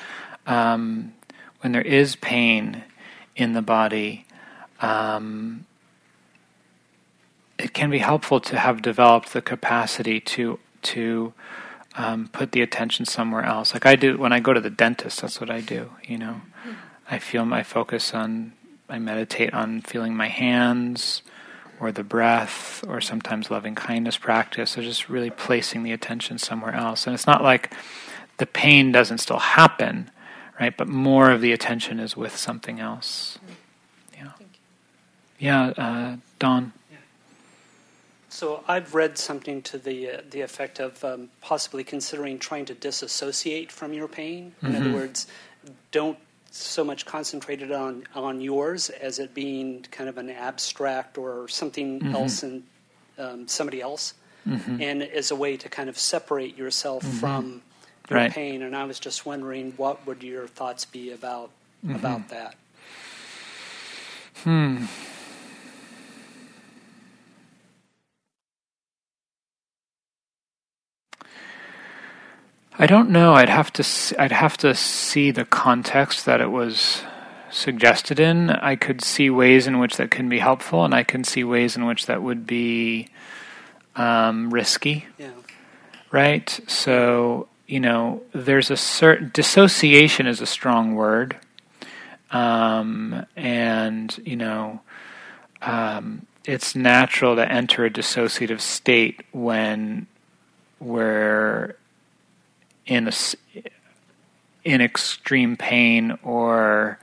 um, 0.45 1.13
when 1.61 1.71
there 1.71 1.81
is 1.81 2.15
pain 2.15 2.83
in 3.37 3.53
the 3.53 3.61
body, 3.61 4.25
um, 4.81 5.65
it 7.57 7.73
can 7.73 7.89
be 7.89 7.99
helpful 7.99 8.39
to 8.41 8.57
have 8.59 8.81
developed 8.81 9.33
the 9.33 9.41
capacity 9.41 10.19
to 10.19 10.59
to 10.83 11.33
um, 11.95 12.29
put 12.31 12.51
the 12.51 12.61
attention 12.61 13.05
somewhere 13.05 13.43
else. 13.43 13.73
Like 13.73 13.85
I 13.85 13.95
do 13.95 14.17
when 14.17 14.33
I 14.33 14.39
go 14.39 14.53
to 14.53 14.61
the 14.61 14.69
dentist, 14.69 15.21
that's 15.21 15.39
what 15.39 15.49
I 15.49 15.61
do. 15.61 15.91
You 16.03 16.17
know, 16.17 16.41
I 17.09 17.19
feel 17.19 17.45
my 17.45 17.63
focus 17.63 18.13
on. 18.13 18.53
I 18.89 18.99
meditate 18.99 19.53
on 19.53 19.81
feeling 19.81 20.15
my 20.15 20.27
hands, 20.29 21.21
or 21.79 21.91
the 21.91 22.03
breath, 22.03 22.83
or 22.87 23.01
sometimes 23.01 23.51
loving 23.51 23.75
kindness 23.75 24.17
practice. 24.17 24.77
or 24.77 24.81
just 24.81 25.09
really 25.09 25.29
placing 25.29 25.83
the 25.83 25.91
attention 25.91 26.37
somewhere 26.37 26.73
else. 26.73 27.05
And 27.05 27.13
it's 27.13 27.27
not 27.27 27.43
like 27.43 27.73
the 28.37 28.45
pain 28.45 28.91
doesn't 28.91 29.17
still 29.19 29.39
happen, 29.39 30.09
right? 30.59 30.75
But 30.75 30.87
more 30.87 31.31
of 31.31 31.41
the 31.41 31.51
attention 31.51 31.99
is 31.99 32.15
with 32.17 32.35
something 32.35 32.79
else. 32.79 33.39
Yeah. 34.15 34.31
Yeah, 35.39 35.67
uh, 35.77 36.17
Don. 36.39 36.73
So 38.29 38.63
I've 38.67 38.93
read 38.93 39.17
something 39.17 39.63
to 39.63 39.79
the 39.79 40.11
uh, 40.11 40.21
the 40.29 40.41
effect 40.41 40.79
of 40.79 41.03
um, 41.03 41.29
possibly 41.41 41.83
considering 41.83 42.37
trying 42.37 42.65
to 42.65 42.75
disassociate 42.75 43.71
from 43.71 43.93
your 43.93 44.07
pain. 44.07 44.53
In 44.61 44.75
other 44.75 44.93
words, 44.93 45.25
don't 45.91 46.19
so 46.51 46.83
much 46.83 47.07
concentrate 47.07 47.63
it 47.63 47.71
on 47.71 48.03
on 48.13 48.39
yours 48.39 48.91
as 48.91 49.17
it 49.17 49.33
being 49.33 49.85
kind 49.89 50.07
of 50.07 50.19
an 50.19 50.29
abstract 50.29 51.17
or 51.17 51.47
something 51.47 52.13
else 52.13 52.43
and 52.43 52.63
um, 53.17 53.47
somebody 53.47 53.81
else, 53.81 54.13
and 54.79 55.01
as 55.01 55.31
a 55.31 55.35
way 55.35 55.57
to 55.57 55.67
kind 55.67 55.89
of 55.89 55.97
separate 55.97 56.55
yourself 56.55 57.03
from 57.03 57.63
your 58.09 58.19
Right. 58.19 58.31
pain. 58.31 58.61
And 58.61 58.75
I 58.75 58.85
was 58.85 58.99
just 58.99 59.25
wondering, 59.25 59.73
what 59.77 60.05
would 60.07 60.23
your 60.23 60.47
thoughts 60.47 60.85
be 60.85 61.11
about 61.11 61.51
about 61.89 62.29
that? 62.29 62.55
Hmm. 64.43 64.85
I 72.79 72.85
don't 72.85 73.09
know. 73.09 73.33
I'd 73.33 73.49
have 73.49 73.71
to. 73.73 73.81
s- 73.81 74.13
I'd 74.19 74.31
have 74.31 74.57
to 74.57 74.75
see 74.75 75.31
the 75.31 75.45
context 75.45 76.25
that 76.25 76.41
it 76.41 76.51
was 76.51 77.01
suggested 77.49 78.19
in. 78.19 78.51
I 78.51 78.75
could 78.75 79.01
see 79.03 79.29
ways 79.31 79.65
in 79.65 79.79
which 79.79 79.97
that 79.97 80.11
can 80.11 80.29
be 80.29 80.39
helpful, 80.39 80.85
and 80.85 80.93
I 80.93 81.03
can 81.03 81.23
see 81.23 81.43
ways 81.43 81.75
in 81.75 81.85
which 81.85 82.05
that 82.05 82.21
would 82.21 82.45
be 82.45 83.07
um, 83.95 84.51
risky. 84.53 85.07
Yeah. 85.17 85.29
right? 86.11 86.59
So, 86.67 87.47
you 87.67 87.81
know, 87.81 88.23
there's 88.33 88.71
a 88.71 88.77
certain 88.77 89.29
dissociation 89.33 90.25
is 90.25 90.39
a 90.39 90.45
strong 90.45 90.95
word, 90.95 91.37
um, 92.31 93.25
and 93.35 94.17
you 94.25 94.37
know, 94.37 94.81
um, 95.61 96.25
it's 96.45 96.75
natural 96.75 97.35
to 97.35 97.51
enter 97.51 97.85
a 97.85 97.89
dissociative 97.89 98.61
state 98.61 99.21
when 99.31 100.07
we're 100.79 101.75
in 102.85 103.09
a 103.09 103.11
in 104.63 104.81
extreme 104.81 105.57
pain 105.57 106.17
or 106.23 106.99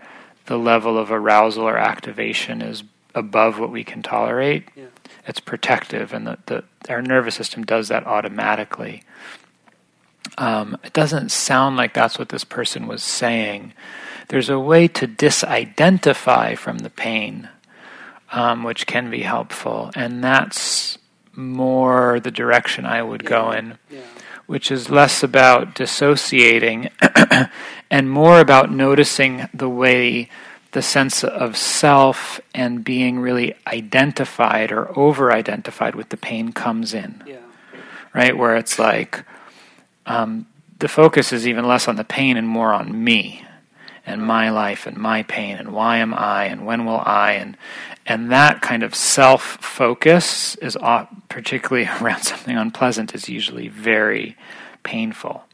the 0.46 0.58
level 0.58 0.98
of 0.98 1.10
arousal 1.10 1.64
or 1.64 1.76
activation 1.76 2.60
is 2.62 2.84
above 3.14 3.58
what 3.58 3.70
we 3.70 3.84
can 3.84 4.02
tolerate. 4.02 4.68
Yeah. 4.74 4.86
It's 5.26 5.40
protective, 5.40 6.12
and 6.12 6.26
the, 6.26 6.38
the 6.46 6.64
our 6.88 7.00
nervous 7.00 7.34
system 7.34 7.64
does 7.64 7.88
that 7.88 8.06
automatically. 8.06 9.02
Um, 10.38 10.76
it 10.84 10.92
doesn't 10.92 11.30
sound 11.30 11.76
like 11.76 11.94
that's 11.94 12.18
what 12.18 12.30
this 12.30 12.44
person 12.44 12.86
was 12.86 13.02
saying. 13.02 13.72
There's 14.28 14.48
a 14.48 14.58
way 14.58 14.88
to 14.88 15.06
disidentify 15.06 16.56
from 16.58 16.78
the 16.78 16.90
pain, 16.90 17.48
um, 18.32 18.64
which 18.64 18.86
can 18.86 19.10
be 19.10 19.20
helpful, 19.22 19.90
and 19.94 20.22
that's 20.24 20.98
more 21.34 22.20
the 22.20 22.30
direction 22.30 22.86
I 22.86 23.02
would 23.02 23.22
Yeah. 23.22 23.28
go 23.28 23.50
in 23.52 23.78
Yeah. 23.90 24.00
which 24.46 24.70
is 24.70 24.88
less 24.90 25.22
about 25.22 25.74
dissociating 25.74 26.90
and 27.90 28.10
more 28.10 28.38
about 28.40 28.70
noticing 28.70 29.48
the 29.52 29.68
way 29.68 30.28
the 30.72 30.82
sense 30.82 31.22
of 31.24 31.56
self 31.56 32.40
and 32.54 32.84
being 32.84 33.18
really 33.20 33.54
identified 33.66 34.70
or 34.72 34.96
over 34.98 35.32
identified 35.32 35.94
with 35.94 36.08
the 36.10 36.16
pain 36.16 36.52
comes 36.52 36.92
in, 36.94 37.22
Yeah. 37.26 37.36
right? 38.12 38.36
Where 38.36 38.54
it's 38.56 38.78
like 38.78 39.24
um, 40.06 40.46
the 40.78 40.88
focus 40.88 41.32
is 41.32 41.46
even 41.46 41.66
less 41.66 41.88
on 41.88 41.96
the 41.96 42.04
pain 42.04 42.36
and 42.36 42.48
more 42.48 42.72
on 42.72 43.04
me 43.04 43.44
and 44.06 44.22
my 44.22 44.50
life 44.50 44.86
and 44.86 44.96
my 44.96 45.22
pain 45.22 45.56
and 45.56 45.72
why 45.72 45.96
am 45.96 46.12
I 46.12 46.44
and 46.44 46.66
when 46.66 46.84
will 46.84 47.00
I 47.00 47.32
and 47.32 47.56
and 48.06 48.30
that 48.30 48.60
kind 48.60 48.82
of 48.82 48.94
self 48.94 49.42
focus 49.42 50.56
is 50.56 50.76
particularly 51.28 51.88
around 52.00 52.22
something 52.22 52.56
unpleasant 52.56 53.14
is 53.14 53.28
usually 53.28 53.68
very 53.68 54.36
painful. 54.82 55.44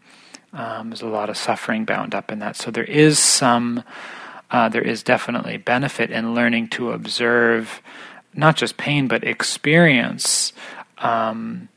Um, 0.53 0.91
there's 0.91 1.03
a 1.03 1.07
lot 1.07 1.31
of 1.31 1.37
suffering 1.37 1.85
bound 1.85 2.15
up 2.15 2.33
in 2.33 2.41
that. 2.41 2.57
So 2.57 2.73
there 2.73 2.85
is 2.85 3.21
some, 3.21 3.85
uh, 4.51 4.69
there 4.69 4.83
is 4.83 5.05
definitely 5.05 5.59
benefit 5.59 6.11
in 6.11 6.35
learning 6.35 6.69
to 6.71 6.91
observe 6.91 7.81
not 8.35 8.57
just 8.57 8.77
pain 8.77 9.07
but 9.07 9.23
experience 9.23 10.53
um, 10.99 11.69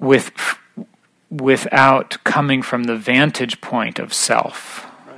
with 0.00 0.32
without 1.40 2.22
coming 2.24 2.62
from 2.62 2.84
the 2.84 2.96
vantage 2.96 3.60
point 3.60 3.98
of 3.98 4.14
self. 4.14 4.84
Right. 5.06 5.16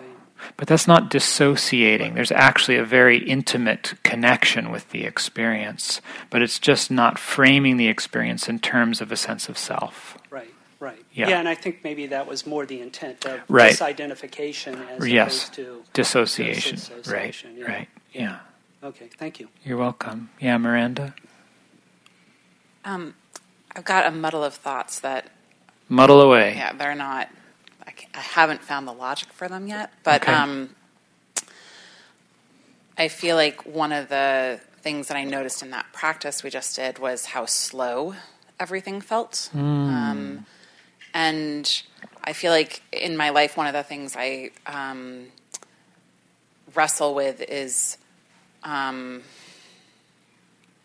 But 0.56 0.68
that's 0.68 0.86
not 0.88 1.10
dissociating. 1.10 2.14
There's 2.14 2.32
actually 2.32 2.76
a 2.78 2.84
very 2.84 3.18
intimate 3.18 3.94
connection 4.02 4.70
with 4.70 4.90
the 4.90 5.04
experience, 5.04 6.00
but 6.30 6.40
it's 6.42 6.58
just 6.58 6.90
not 6.90 7.18
framing 7.18 7.76
the 7.76 7.88
experience 7.88 8.48
in 8.48 8.58
terms 8.60 9.00
of 9.00 9.12
a 9.12 9.16
sense 9.16 9.48
of 9.48 9.58
self. 9.58 10.16
Right. 10.30 10.52
Right. 10.80 11.04
Yeah. 11.12 11.28
yeah 11.28 11.38
and 11.38 11.48
I 11.48 11.54
think 11.54 11.80
maybe 11.84 12.06
that 12.08 12.26
was 12.26 12.46
more 12.46 12.64
the 12.66 12.80
intent 12.80 13.24
of 13.26 13.40
Right. 13.48 13.72
disidentification 13.72 14.88
as 14.98 15.06
Yes. 15.08 15.44
opposed 15.48 15.54
to 15.54 15.82
Dissociation. 15.92 16.76
Dissociation, 16.76 17.50
right. 17.56 17.58
yeah. 17.58 17.66
Right. 17.66 17.88
Yeah. 18.12 18.38
Okay, 18.88 19.08
thank 19.18 19.40
you. 19.40 19.48
You're 19.64 19.78
welcome. 19.78 20.30
Yeah, 20.38 20.58
Miranda. 20.58 21.14
Um, 22.84 23.14
I've 23.74 23.84
got 23.84 24.06
a 24.06 24.10
muddle 24.10 24.44
of 24.44 24.54
thoughts 24.54 25.00
that, 25.00 25.30
Muddle 25.88 26.20
away. 26.20 26.54
yeah, 26.56 26.72
they're 26.72 26.94
not. 26.94 27.28
I, 27.86 27.92
I 28.14 28.20
haven't 28.20 28.62
found 28.62 28.86
the 28.88 28.92
logic 28.92 29.32
for 29.32 29.48
them 29.48 29.66
yet, 29.68 29.92
but 30.02 30.22
Okay. 30.22 30.32
um, 30.32 30.74
I 32.98 33.08
feel 33.08 33.36
like 33.36 33.64
one 33.66 33.92
of 33.92 34.08
the 34.08 34.60
things 34.80 35.08
that 35.08 35.16
I 35.16 35.24
noticed 35.24 35.62
in 35.62 35.70
that 35.70 35.86
practice 35.92 36.42
we 36.42 36.50
just 36.50 36.74
did 36.76 36.98
was 36.98 37.26
how 37.26 37.44
slow 37.46 38.14
everything 38.58 39.00
felt. 39.00 39.50
Um, 39.54 40.46
and 41.12 41.82
I 42.24 42.32
feel 42.32 42.52
like 42.52 42.82
in 42.92 43.16
my 43.16 43.30
life, 43.30 43.56
one 43.56 43.66
of 43.66 43.72
the 43.74 43.82
things 43.82 44.16
I 44.18 44.50
um, 44.66 45.26
wrestle 46.74 47.14
with 47.14 47.42
is 47.42 47.98
um, 48.64 49.22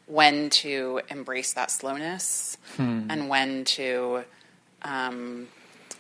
when 0.08 0.50
to 0.50 1.02
embrace 1.10 1.54
that 1.54 1.72
slowness 1.72 2.58
and 2.78 3.30
when 3.30 3.66
to. 3.66 4.24
Um, 4.84 5.48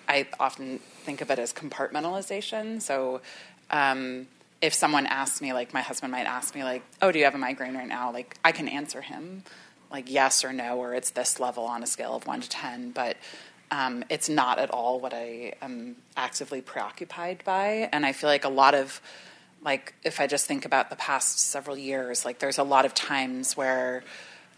I 0.07 0.27
often 0.39 0.79
think 0.79 1.21
of 1.21 1.31
it 1.31 1.39
as 1.39 1.53
compartmentalization. 1.53 2.81
So, 2.81 3.21
um, 3.69 4.27
if 4.61 4.73
someone 4.73 5.07
asks 5.07 5.41
me, 5.41 5.53
like 5.53 5.73
my 5.73 5.81
husband 5.81 6.11
might 6.11 6.25
ask 6.25 6.53
me, 6.53 6.63
like, 6.63 6.83
"Oh, 7.01 7.11
do 7.11 7.19
you 7.19 7.25
have 7.25 7.35
a 7.35 7.39
migraine 7.39 7.75
right 7.75 7.87
now?" 7.87 8.11
Like, 8.11 8.37
I 8.43 8.51
can 8.51 8.67
answer 8.67 9.01
him, 9.01 9.43
like 9.91 10.11
yes 10.11 10.43
or 10.43 10.53
no, 10.53 10.77
or 10.77 10.93
it's 10.93 11.11
this 11.11 11.39
level 11.39 11.63
on 11.65 11.81
a 11.81 11.87
scale 11.87 12.15
of 12.15 12.27
one 12.27 12.41
to 12.41 12.49
ten, 12.49 12.91
but 12.91 13.17
um, 13.71 14.03
it's 14.09 14.27
not 14.27 14.59
at 14.59 14.69
all 14.69 14.99
what 14.99 15.13
I 15.13 15.53
am 15.61 15.95
actively 16.17 16.61
preoccupied 16.61 17.43
by. 17.45 17.89
And 17.91 18.05
I 18.05 18.11
feel 18.11 18.29
like 18.29 18.43
a 18.43 18.49
lot 18.49 18.75
of, 18.75 19.01
like, 19.63 19.93
if 20.03 20.19
I 20.19 20.27
just 20.27 20.45
think 20.45 20.65
about 20.65 20.89
the 20.89 20.97
past 20.97 21.39
several 21.39 21.77
years, 21.77 22.25
like, 22.25 22.39
there's 22.39 22.57
a 22.57 22.63
lot 22.63 22.83
of 22.85 22.93
times 22.93 23.55
where 23.55 24.03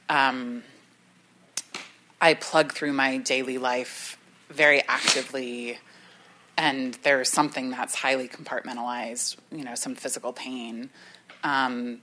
um, 0.10 0.64
I 2.24 2.34
plug 2.36 2.72
through 2.74 2.94
my 2.94 3.18
daily 3.18 3.58
life 3.58 4.18
very 4.50 4.82
actively 4.88 5.78
and 6.58 6.94
there's 7.04 7.30
something 7.30 7.70
that's 7.72 7.96
highly 7.96 8.28
compartmentalized, 8.28 9.38
you 9.52 9.64
know, 9.64 9.76
some 9.76 9.94
physical 9.96 10.32
pain. 10.32 10.90
Um, 11.44 12.00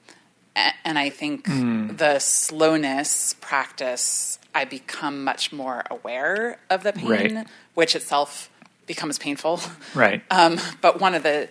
and 0.84 0.98
I 0.98 1.08
think 1.08 1.46
the 1.46 2.18
slowness 2.18 3.34
practice, 3.40 4.38
I 4.54 4.64
become 4.64 5.24
much 5.24 5.52
more 5.52 5.84
aware 5.90 6.58
of 6.68 6.82
the 6.82 6.92
pain, 6.92 7.08
Right. 7.36 7.46
which 7.74 7.94
itself 7.96 8.50
becomes 8.86 9.18
painful. 9.18 9.60
Right. 9.94 10.22
Um, 10.30 10.60
but 10.82 11.00
one 11.00 11.14
of 11.14 11.22
the 11.22 11.48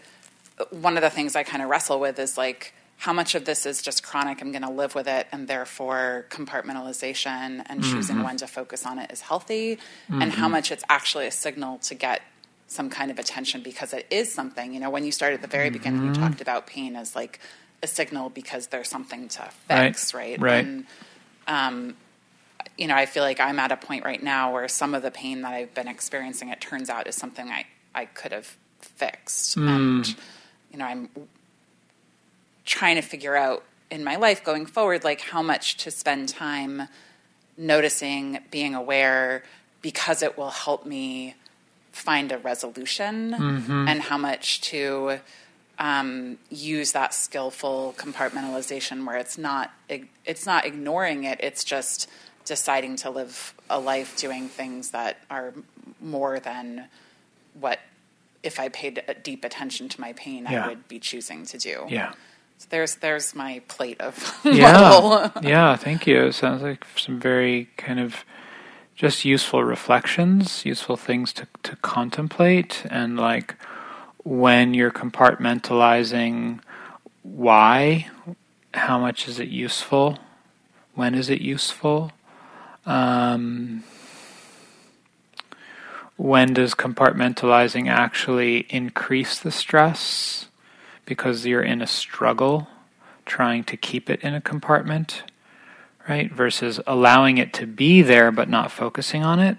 one 0.72 0.98
of 0.98 1.02
the 1.02 1.10
things 1.10 1.38
I 1.38 1.44
kind 1.44 1.64
of 1.64 1.70
wrestle 1.70 2.00
with 2.02 2.20
is 2.20 2.38
like 2.38 2.74
how 3.00 3.14
much 3.14 3.34
of 3.34 3.46
this 3.46 3.66
is 3.66 3.82
just 3.82 4.04
chronic. 4.04 4.42
I'm 4.42 4.52
going 4.52 4.62
to 4.62 4.70
live 4.70 4.94
with 4.94 5.08
it, 5.08 5.26
and 5.32 5.48
therefore 5.48 6.26
compartmentalization 6.30 7.64
and 7.66 7.82
mm-hmm. 7.82 7.92
choosing 7.92 8.24
when 8.24 8.36
to 8.38 8.48
focus 8.48 8.86
on 8.86 9.00
it 9.00 9.10
is 9.12 9.22
healthy, 9.22 9.80
and 10.10 10.32
how 10.32 10.44
mm-hmm. 10.44 10.52
much 10.52 10.72
it's 10.72 10.84
actually 10.90 11.26
a 11.26 11.32
signal 11.32 11.78
to 11.80 11.96
get 11.96 12.22
some 12.68 12.90
kind 12.90 13.10
of 13.10 13.18
attention 13.18 13.64
because 13.64 13.94
it 13.94 14.06
is 14.12 14.32
something. 14.32 14.74
You 14.74 14.82
know, 14.82 14.90
when 14.90 15.06
you 15.06 15.14
started 15.14 15.36
at 15.36 15.42
the 15.42 15.48
very 15.48 15.70
beginning, 15.70 16.04
you 16.04 16.12
mm-hmm. 16.12 16.22
talked 16.22 16.42
about 16.42 16.68
pain 16.68 16.98
as 16.98 17.16
like 17.16 17.40
a 17.82 17.88
signal 17.88 18.30
because 18.30 18.68
there's 18.68 18.90
something 18.90 19.30
to 19.30 19.50
fix, 19.68 20.14
right? 20.14 20.40
Right. 20.40 20.66
And 20.66 20.86
um, 21.48 21.96
you 22.78 22.88
know, 22.88 22.96
I 22.96 23.06
feel 23.06 23.24
like 23.24 23.40
I'm 23.40 23.60
at 23.60 23.72
a 23.72 23.78
point 23.78 24.04
right 24.04 24.22
now 24.22 24.54
where 24.54 24.68
some 24.68 24.94
of 24.94 25.04
the 25.04 25.12
pain 25.12 25.42
that 25.44 25.54
I've 25.54 25.74
been 25.74 25.88
experiencing, 25.88 26.50
it 26.50 26.60
turns 26.60 26.90
out, 26.90 27.08
is 27.08 27.16
something 27.16 27.50
I, 27.50 27.66
I 27.96 28.06
could 28.06 28.34
have 28.34 28.58
fixed. 28.80 29.56
And, 29.56 30.04
mm. 30.04 30.16
you 30.72 30.78
know, 30.78 30.86
I'm 30.86 31.10
trying 32.70 32.96
to 32.96 33.02
figure 33.02 33.36
out 33.36 33.64
in 33.90 34.04
my 34.04 34.16
life 34.16 34.44
going 34.44 34.66
forward, 34.68 35.04
like 35.04 35.22
how 35.22 35.42
much 35.42 35.78
to 35.78 35.90
spend 35.90 36.30
time 36.30 36.84
noticing, 37.58 38.40
being 38.52 38.76
aware, 38.76 39.44
because 39.82 40.22
it 40.22 40.38
will 40.38 40.52
help 40.52 40.86
me 40.86 41.34
find 41.92 42.32
a 42.32 42.38
resolution, 42.38 43.34
and 43.34 44.02
how 44.04 44.18
much 44.18 44.62
to 44.62 45.20
um, 45.80 46.38
use 46.52 46.92
that 46.92 47.14
skillful 47.14 47.96
compartmentalization 47.98 49.06
where 49.08 49.18
it's 49.18 49.38
not 49.38 49.72
it's 50.26 50.46
not 50.46 50.66
ignoring 50.66 51.24
it 51.24 51.40
it's 51.42 51.64
just 51.64 52.10
deciding 52.44 52.98
to 52.98 53.10
live 53.10 53.54
a 53.70 53.80
life 53.80 54.18
doing 54.18 54.50
things 54.50 54.92
that 54.92 55.18
are 55.30 55.54
more 56.02 56.40
than 56.40 56.86
what 57.54 57.80
if 58.44 58.60
I 58.60 58.68
paid 58.70 59.04
a 59.08 59.14
deep 59.14 59.44
attention 59.46 59.88
to 59.90 60.02
my 60.02 60.14
pain 60.14 60.46
Yeah. 60.50 60.66
I 60.66 60.68
would 60.68 60.88
be 60.88 61.00
choosing 61.00 61.46
to 61.48 61.58
do. 61.58 61.86
Yeah. 61.90 62.12
So 62.60 62.68
there's 62.72 62.96
there's 62.96 63.34
my 63.34 63.62
plate 63.70 64.02
of 64.02 64.38
Yeah. 64.44 65.32
yeah, 65.42 65.78
thank 65.78 66.06
you. 66.06 66.26
It 66.26 66.34
sounds 66.34 66.62
like 66.62 66.86
some 66.98 67.18
very 67.18 67.70
kind 67.78 68.02
of 68.02 68.26
just 68.96 69.24
useful 69.24 69.64
reflections, 69.64 70.66
useful 70.66 70.98
things 70.98 71.32
to, 71.32 71.48
to 71.64 71.78
contemplate, 71.78 72.86
and 72.92 73.16
like 73.18 73.56
when 74.26 74.74
you're 74.74 74.92
compartmentalizing 74.92 76.60
why, 77.24 78.10
how 78.74 79.00
much 79.00 79.30
is 79.30 79.40
it 79.40 79.48
useful, 79.48 80.20
when 80.96 81.16
is 81.16 81.30
it 81.30 81.40
useful, 81.40 82.12
um, 82.86 83.86
when 86.18 86.54
does 86.54 86.76
compartmentalizing 86.76 87.88
actually 87.88 88.66
increase 88.70 89.40
the 89.40 89.52
stress 89.52 90.49
because 91.10 91.46
you're 91.46 91.64
in 91.64 91.82
a 91.82 91.88
struggle 91.88 92.68
trying 93.26 93.64
to 93.66 93.76
keep 93.76 94.10
it 94.10 94.22
in 94.22 94.34
a 94.34 94.40
compartment, 94.42 95.24
right? 96.08 96.32
Versus 96.32 96.80
allowing 96.88 97.38
it 97.38 97.52
to 97.56 97.66
be 97.68 98.02
there 98.02 98.32
but 98.32 98.48
not 98.48 98.72
focusing 98.72 99.24
on 99.24 99.40
it, 99.40 99.58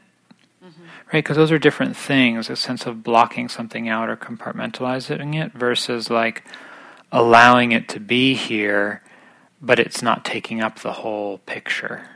right? 1.12 1.24
Because 1.24 1.36
those 1.36 1.50
are 1.52 1.58
different 1.58 1.96
things. 1.96 2.48
A 2.48 2.56
sense 2.56 2.86
of 2.86 3.02
blocking 3.02 3.48
something 3.48 3.88
out 3.88 4.08
or 4.08 4.16
compartmentalizing 4.16 5.34
it 5.34 5.52
versus 5.52 6.08
like 6.08 6.44
allowing 7.12 7.72
it 7.72 7.88
to 7.88 8.00
be 8.00 8.34
here, 8.34 9.02
but 9.60 9.78
it's 9.80 10.02
not 10.02 10.24
taking 10.24 10.60
up 10.60 10.78
the 10.80 10.92
whole 10.92 11.38
picture. 11.38 12.06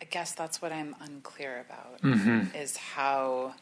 I 0.00 0.04
guess 0.04 0.32
that's 0.32 0.62
what 0.62 0.70
I'm 0.72 0.94
unclear 1.00 1.64
about 1.68 2.00
Mm-hmm. 2.02 2.54
is 2.56 2.76
how, 2.76 3.54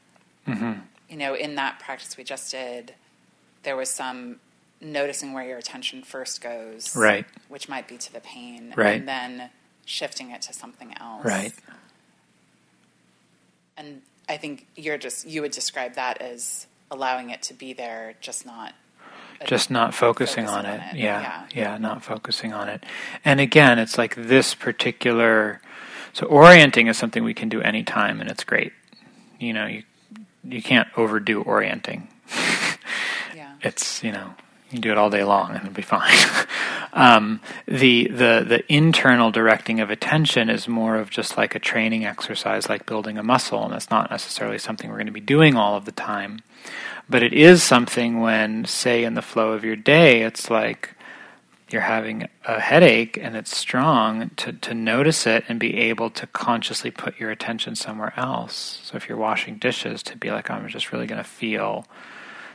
you 1.09 1.17
know, 1.17 1.35
in 1.35 1.55
that 1.55 1.79
practice 1.79 2.17
we 2.19 2.25
just 2.25 2.51
did, 2.51 2.95
there 3.65 3.77
was 3.77 3.91
some 3.91 4.41
noticing 4.81 5.33
where 5.33 5.45
your 5.45 5.59
attention 5.59 6.03
first 6.03 6.41
goes, 6.41 6.95
Right. 6.95 7.27
which 7.49 7.69
might 7.69 7.89
be 7.89 7.97
to 7.99 8.13
the 8.13 8.21
pain, 8.21 8.75
Right. 8.77 8.97
and 9.01 9.09
then 9.09 9.51
shifting 9.87 10.31
it 10.31 10.43
to 10.43 10.53
something 10.53 10.95
else, 10.99 11.25
Right. 11.25 11.53
And 13.77 14.03
I 14.29 14.37
think 14.37 14.67
you're 14.77 14.99
just 14.99 15.27
you 15.27 15.43
would 15.43 15.51
describe 15.53 15.95
that 15.95 16.21
as 16.21 16.67
allowing 16.91 17.31
it 17.31 17.43
to 17.43 17.55
be 17.55 17.73
there, 17.73 18.15
just 18.21 18.47
not 18.47 18.75
just 19.47 19.71
not 19.71 19.93
focusing, 19.95 20.47
on, 20.47 20.65
Focusing 20.65 20.81
it. 20.81 20.83
on 20.89 20.97
it, 20.97 20.99
Yeah, 20.99 21.21
yeah. 21.21 21.47
yeah, 21.73 21.79
not 21.79 22.03
focusing 22.05 22.53
on 22.53 22.69
it. 22.69 22.85
And 23.25 23.41
again, 23.41 23.79
it's 23.79 23.99
like 23.99 24.15
this 24.15 24.55
particular. 24.55 25.61
So 26.13 26.27
orienting 26.27 26.87
is 26.87 26.97
something 26.97 27.25
we 27.25 27.35
can 27.35 27.49
do 27.49 27.61
anytime, 27.61 28.21
and 28.21 28.31
it's 28.31 28.45
great. 28.45 28.73
You 29.39 29.53
know, 29.53 29.67
you 29.67 29.83
you 30.45 30.63
can't 30.63 30.89
overdo 30.97 31.43
orienting. 31.43 32.09
It's 33.65 34.03
you 34.03 34.13
know 34.13 34.35
you 34.67 34.71
can 34.73 34.81
do 34.81 34.91
it 34.91 34.99
all 34.99 35.11
day 35.11 35.25
long 35.25 35.51
and 35.51 35.61
it'll 35.61 35.73
be 35.73 35.83
fine. 35.83 36.17
um, 36.93 37.41
the 37.67 38.09
the 38.09 38.45
the 38.47 38.65
internal 38.73 39.31
directing 39.31 39.81
of 39.81 39.91
attention 39.91 40.51
is 40.51 40.69
more 40.69 40.97
of 40.97 41.11
just 41.11 41.37
like 41.37 41.55
a 41.55 41.59
training 41.59 42.05
exercise, 42.05 42.69
like 42.69 42.87
building 42.87 43.19
a 43.19 43.23
muscle, 43.23 43.65
and 43.65 43.73
that's 43.73 43.91
not 43.91 44.11
necessarily 44.11 44.59
something 44.59 44.91
we're 44.91 44.97
going 44.97 45.07
to 45.07 45.13
be 45.13 45.21
doing 45.21 45.57
all 45.57 45.77
of 45.77 45.85
the 45.85 45.93
time. 45.93 46.43
But 47.09 47.23
it 47.23 47.35
is 47.35 47.63
something 47.63 48.21
when, 48.21 48.65
say, 48.65 49.05
in 49.05 49.15
the 49.15 49.23
flow 49.23 49.53
of 49.53 49.65
your 49.65 49.77
day, 49.77 50.23
it's 50.23 50.51
like 50.51 50.95
you're 51.71 51.83
having 51.83 52.29
a 52.45 52.61
headache 52.61 53.19
and 53.19 53.37
it's 53.37 53.57
strong 53.57 54.31
to, 54.37 54.53
to 54.53 54.75
notice 54.75 55.27
it 55.27 55.45
and 55.49 55.59
be 55.59 55.77
able 55.77 56.09
to 56.11 56.27
consciously 56.29 56.91
put 56.91 57.19
your 57.19 57.31
attention 57.31 57.75
somewhere 57.75 58.15
else. 58.17 58.81
So 58.85 58.97
if 58.97 59.09
you're 59.09 59.19
washing 59.19 59.57
dishes, 59.57 60.03
to 60.05 60.17
be 60.17 60.31
like, 60.31 60.51
I'm 60.51 60.67
just 60.69 60.93
really 60.93 61.07
going 61.07 61.23
to 61.23 61.29
feel 61.29 61.87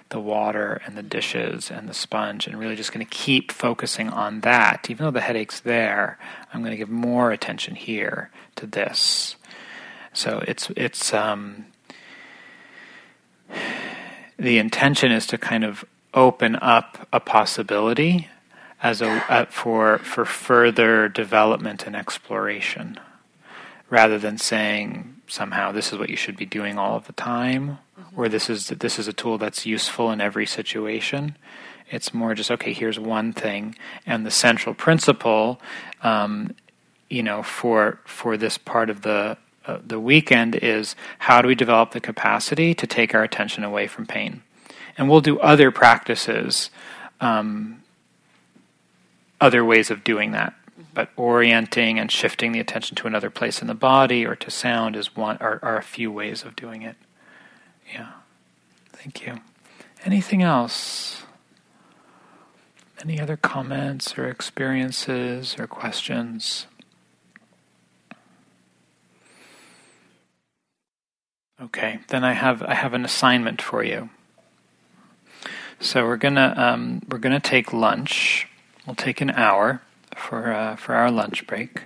the 0.10 0.20
water 0.20 0.82
and 0.86 0.98
the 0.98 1.04
dishes 1.04 1.70
and 1.70 1.88
the 1.88 1.94
sponge 1.94 2.48
and 2.48 2.60
really 2.60 2.76
just 2.76 2.92
going 2.92 3.06
to 3.06 3.10
keep 3.10 3.52
focusing 3.52 4.10
on 4.10 4.42
that. 4.42 4.88
Even 4.90 5.06
though 5.06 5.12
the 5.12 5.22
headache's 5.22 5.62
there, 5.62 6.18
I'm 6.54 6.62
going 6.62 6.72
to 6.72 6.78
give 6.78 6.90
more 6.90 7.32
attention 7.32 7.76
here 7.76 8.32
to 8.56 8.66
this. 8.66 9.36
So 10.14 10.44
it's, 10.48 10.70
it's, 10.76 11.14
um, 11.14 11.66
the 14.38 14.58
intention 14.58 15.12
is 15.12 15.28
to 15.28 15.38
kind 15.38 15.64
of 15.64 15.86
open 16.14 16.56
up 16.56 17.08
a 17.14 17.20
possibility 17.20 18.28
as 18.82 19.02
a 19.02 19.10
uh, 19.32 19.46
for 19.46 19.98
for 20.00 20.26
further 20.26 21.10
development 21.10 21.86
and 21.86 21.96
exploration 21.96 23.00
rather 23.90 24.18
than 24.18 24.38
saying 24.38 25.19
somehow 25.30 25.72
this 25.72 25.94
is 25.94 26.00
what 26.00 26.10
you 26.10 26.16
should 26.16 26.36
be 26.36 26.46
doing 26.46 26.78
all 26.78 26.96
of 26.96 27.08
the 27.08 27.14
time 27.14 27.78
or 28.16 28.28
this 28.28 28.50
is 28.50 28.68
this 28.68 29.00
is 29.00 29.08
a 29.08 29.14
tool 29.14 29.38
that's 29.38 29.66
useful 29.66 30.12
in 30.12 30.22
every 30.22 30.46
situation. 30.46 31.38
It's 31.90 32.14
more 32.14 32.36
just 32.36 32.52
okay 32.52 32.74
here's 32.74 33.00
one 33.00 33.34
thing. 33.34 33.76
And 34.06 34.26
the 34.26 34.32
central 34.32 34.76
principle 34.76 35.62
um, 36.04 36.56
you 37.10 37.24
know 37.24 37.44
for 37.44 38.00
for 38.06 38.38
this 38.38 38.58
part 38.58 38.90
of 38.90 39.02
the 39.02 39.38
uh, 39.66 39.80
the 39.86 40.00
weekend 40.00 40.56
is 40.56 40.96
how 41.20 41.42
do 41.42 41.48
we 41.48 41.56
develop 41.56 41.92
the 41.92 42.00
capacity 42.00 42.74
to 42.74 42.88
take 42.88 43.14
our 43.14 43.24
attention 43.24 43.64
away 43.64 43.88
from 43.88 44.06
pain? 44.06 44.42
And 44.98 45.10
we'll 45.10 45.22
do 45.22 45.40
other 45.40 45.72
practices 45.72 46.70
um, 47.22 47.84
other 49.42 49.64
ways 49.64 49.90
of 49.90 50.04
doing 50.04 50.32
that 50.32 50.54
but 51.00 51.12
orienting 51.16 51.98
and 51.98 52.12
shifting 52.12 52.52
the 52.52 52.60
attention 52.60 52.94
to 52.94 53.08
another 53.08 53.30
place 53.30 53.62
in 53.62 53.70
the 53.70 53.74
body 53.74 54.26
or 54.26 54.36
to 54.36 54.52
sound 54.52 54.98
is 54.98 55.16
one 55.16 55.38
are, 55.38 55.58
are 55.64 55.78
a 55.78 55.82
few 55.82 56.12
ways 56.12 56.44
of 56.44 56.58
doing 56.58 56.82
it. 56.82 56.98
Yeah. 57.94 58.12
Thank 58.92 59.26
you. 59.26 59.40
Anything 60.04 60.44
else? 60.44 61.24
Any 63.02 63.18
other 63.18 63.38
comments 63.38 64.18
or 64.18 64.28
experiences 64.28 65.56
or 65.58 65.68
questions? 65.68 66.68
Okay, 71.62 72.00
then 72.10 72.26
I 72.26 72.34
have 72.34 72.62
I 72.62 72.74
have 72.74 72.94
an 72.94 73.06
assignment 73.06 73.62
for 73.62 73.86
you. 73.86 74.10
So 75.80 76.04
we're 76.04 76.18
gonna 76.18 76.54
um, 76.58 77.02
we're 77.10 77.20
gonna 77.20 77.40
take 77.40 77.72
lunch. 77.72 78.50
We'll 78.86 78.96
take 78.96 79.22
an 79.22 79.30
hour 79.30 79.82
for 80.30 80.54
uh, 80.54 80.76
for 80.76 80.94
our 80.94 81.10
lunch 81.10 81.48
break. 81.48 81.86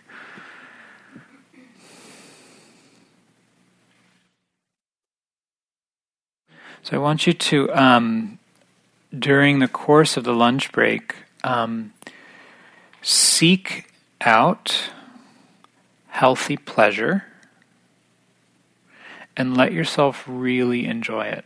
So 6.81 6.97
I 6.97 6.99
want 6.99 7.25
you 7.25 7.31
to 7.31 7.71
um, 7.71 8.39
during 9.17 9.59
the 9.59 9.69
course 9.69 10.17
of 10.17 10.25
the 10.25 10.33
lunch 10.33 10.73
break 10.73 11.15
um, 11.45 11.93
seek 13.01 13.89
out 14.19 14.91
healthy 16.09 16.57
pleasure 16.57 17.23
and 19.37 19.55
let 19.55 19.71
yourself 19.71 20.25
really 20.27 20.85
enjoy 20.85 21.27
it. 21.27 21.45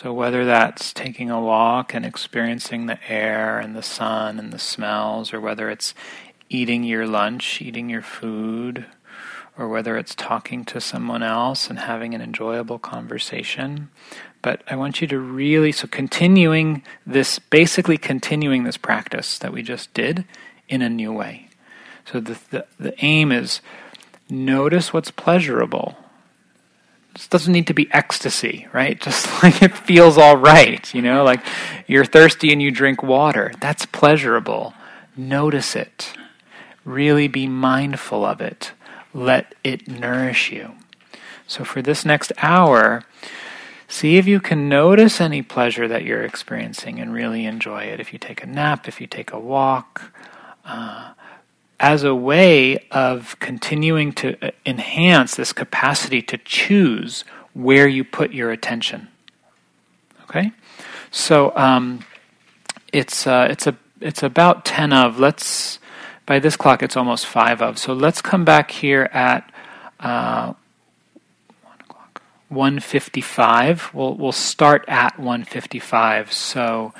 So, 0.00 0.14
whether 0.14 0.46
that's 0.46 0.94
taking 0.94 1.28
a 1.28 1.42
walk 1.42 1.92
and 1.92 2.06
experiencing 2.06 2.86
the 2.86 2.98
air 3.06 3.58
and 3.58 3.76
the 3.76 3.82
sun 3.82 4.38
and 4.38 4.50
the 4.50 4.58
smells, 4.58 5.34
or 5.34 5.42
whether 5.42 5.68
it's 5.68 5.92
eating 6.48 6.84
your 6.84 7.06
lunch, 7.06 7.60
eating 7.60 7.90
your 7.90 8.00
food, 8.00 8.86
or 9.58 9.68
whether 9.68 9.98
it's 9.98 10.14
talking 10.14 10.64
to 10.64 10.80
someone 10.80 11.22
else 11.22 11.68
and 11.68 11.80
having 11.80 12.14
an 12.14 12.22
enjoyable 12.22 12.78
conversation. 12.78 13.90
But 14.40 14.62
I 14.66 14.74
want 14.74 15.02
you 15.02 15.06
to 15.08 15.18
really, 15.18 15.70
so 15.70 15.86
continuing 15.86 16.82
this, 17.04 17.38
basically 17.38 17.98
continuing 17.98 18.64
this 18.64 18.78
practice 18.78 19.38
that 19.40 19.52
we 19.52 19.62
just 19.62 19.92
did 19.92 20.24
in 20.66 20.80
a 20.80 20.88
new 20.88 21.12
way. 21.12 21.50
So, 22.06 22.20
the, 22.20 22.38
the, 22.48 22.66
the 22.78 23.04
aim 23.04 23.32
is 23.32 23.60
notice 24.30 24.94
what's 24.94 25.10
pleasurable. 25.10 25.98
This 27.20 27.28
doesn't 27.28 27.52
need 27.52 27.66
to 27.66 27.74
be 27.74 27.86
ecstasy, 27.92 28.66
right? 28.72 28.98
Just 29.06 29.42
like 29.42 29.62
it 29.62 29.76
feels 29.76 30.16
all 30.16 30.38
right, 30.38 30.92
you 30.94 31.02
know, 31.02 31.22
like 31.22 31.44
you're 31.86 32.06
thirsty 32.06 32.50
and 32.50 32.62
you 32.62 32.70
drink 32.70 33.02
water. 33.02 33.52
That's 33.60 33.84
pleasurable. 33.84 34.72
Notice 35.18 35.76
it. 35.76 36.14
Really 36.82 37.28
be 37.28 37.46
mindful 37.46 38.24
of 38.24 38.40
it. 38.40 38.72
Let 39.12 39.54
it 39.62 39.86
nourish 39.86 40.50
you. 40.50 40.76
So 41.46 41.62
for 41.62 41.82
this 41.82 42.06
next 42.06 42.32
hour, 42.38 43.04
see 43.86 44.16
if 44.16 44.26
you 44.26 44.40
can 44.40 44.70
notice 44.70 45.20
any 45.20 45.42
pleasure 45.42 45.86
that 45.88 46.04
you're 46.04 46.24
experiencing 46.24 46.98
and 46.98 47.12
really 47.12 47.44
enjoy 47.44 47.82
it. 47.82 48.00
If 48.00 48.14
you 48.14 48.18
take 48.18 48.42
a 48.42 48.46
nap, 48.46 48.88
if 48.88 48.98
you 48.98 49.06
take 49.06 49.30
a 49.30 49.38
walk, 49.38 50.10
uh, 50.64 51.10
as 51.80 52.04
a 52.04 52.14
way 52.14 52.86
of 52.90 53.36
continuing 53.40 54.12
to 54.12 54.36
uh, 54.46 54.50
enhance 54.64 55.34
this 55.34 55.52
capacity 55.52 56.22
to 56.22 56.38
choose 56.38 57.24
where 57.54 57.88
you 57.88 58.04
put 58.04 58.32
your 58.32 58.52
attention. 58.52 59.08
Okay, 60.24 60.52
so 61.10 61.56
um, 61.56 62.04
it's 62.92 63.26
uh, 63.26 63.48
it's 63.50 63.66
a 63.66 63.74
it's 64.00 64.22
about 64.22 64.64
ten 64.64 64.92
of. 64.92 65.18
Let's 65.18 65.80
by 66.26 66.38
this 66.38 66.56
clock 66.56 66.82
it's 66.82 66.96
almost 66.96 67.26
five 67.26 67.60
of. 67.60 67.78
So 67.78 67.92
let's 67.94 68.22
come 68.22 68.44
back 68.44 68.70
here 68.70 69.08
at. 69.12 69.50
Uh, 69.98 70.54
one 72.50 72.80
fifty-five. 72.80 73.90
We'll 73.94 74.14
we'll 74.14 74.32
start 74.32 74.84
at 74.88 75.18
one 75.20 75.44
fifty-five. 75.44 76.32
So, 76.32 76.92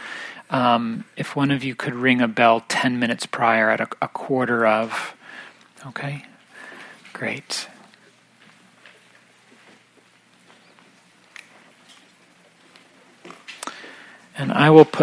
um, 0.51 1.05
if 1.17 1.37
one 1.37 1.51
of 1.51 1.63
you 1.63 1.75
could 1.75 1.95
ring 1.95 2.21
a 2.21 2.29
bell 2.29 2.65
10 2.69 2.99
minutes 2.99 3.25
prior 3.25 3.71
at 3.71 3.81
a, 3.81 3.89
a 4.03 4.09
quarter 4.09 4.67
of. 4.67 5.15
Okay? 5.87 6.25
Great. 7.13 7.69
And 14.37 14.53
I 14.53 14.71
will 14.71 14.85
put 14.85 14.99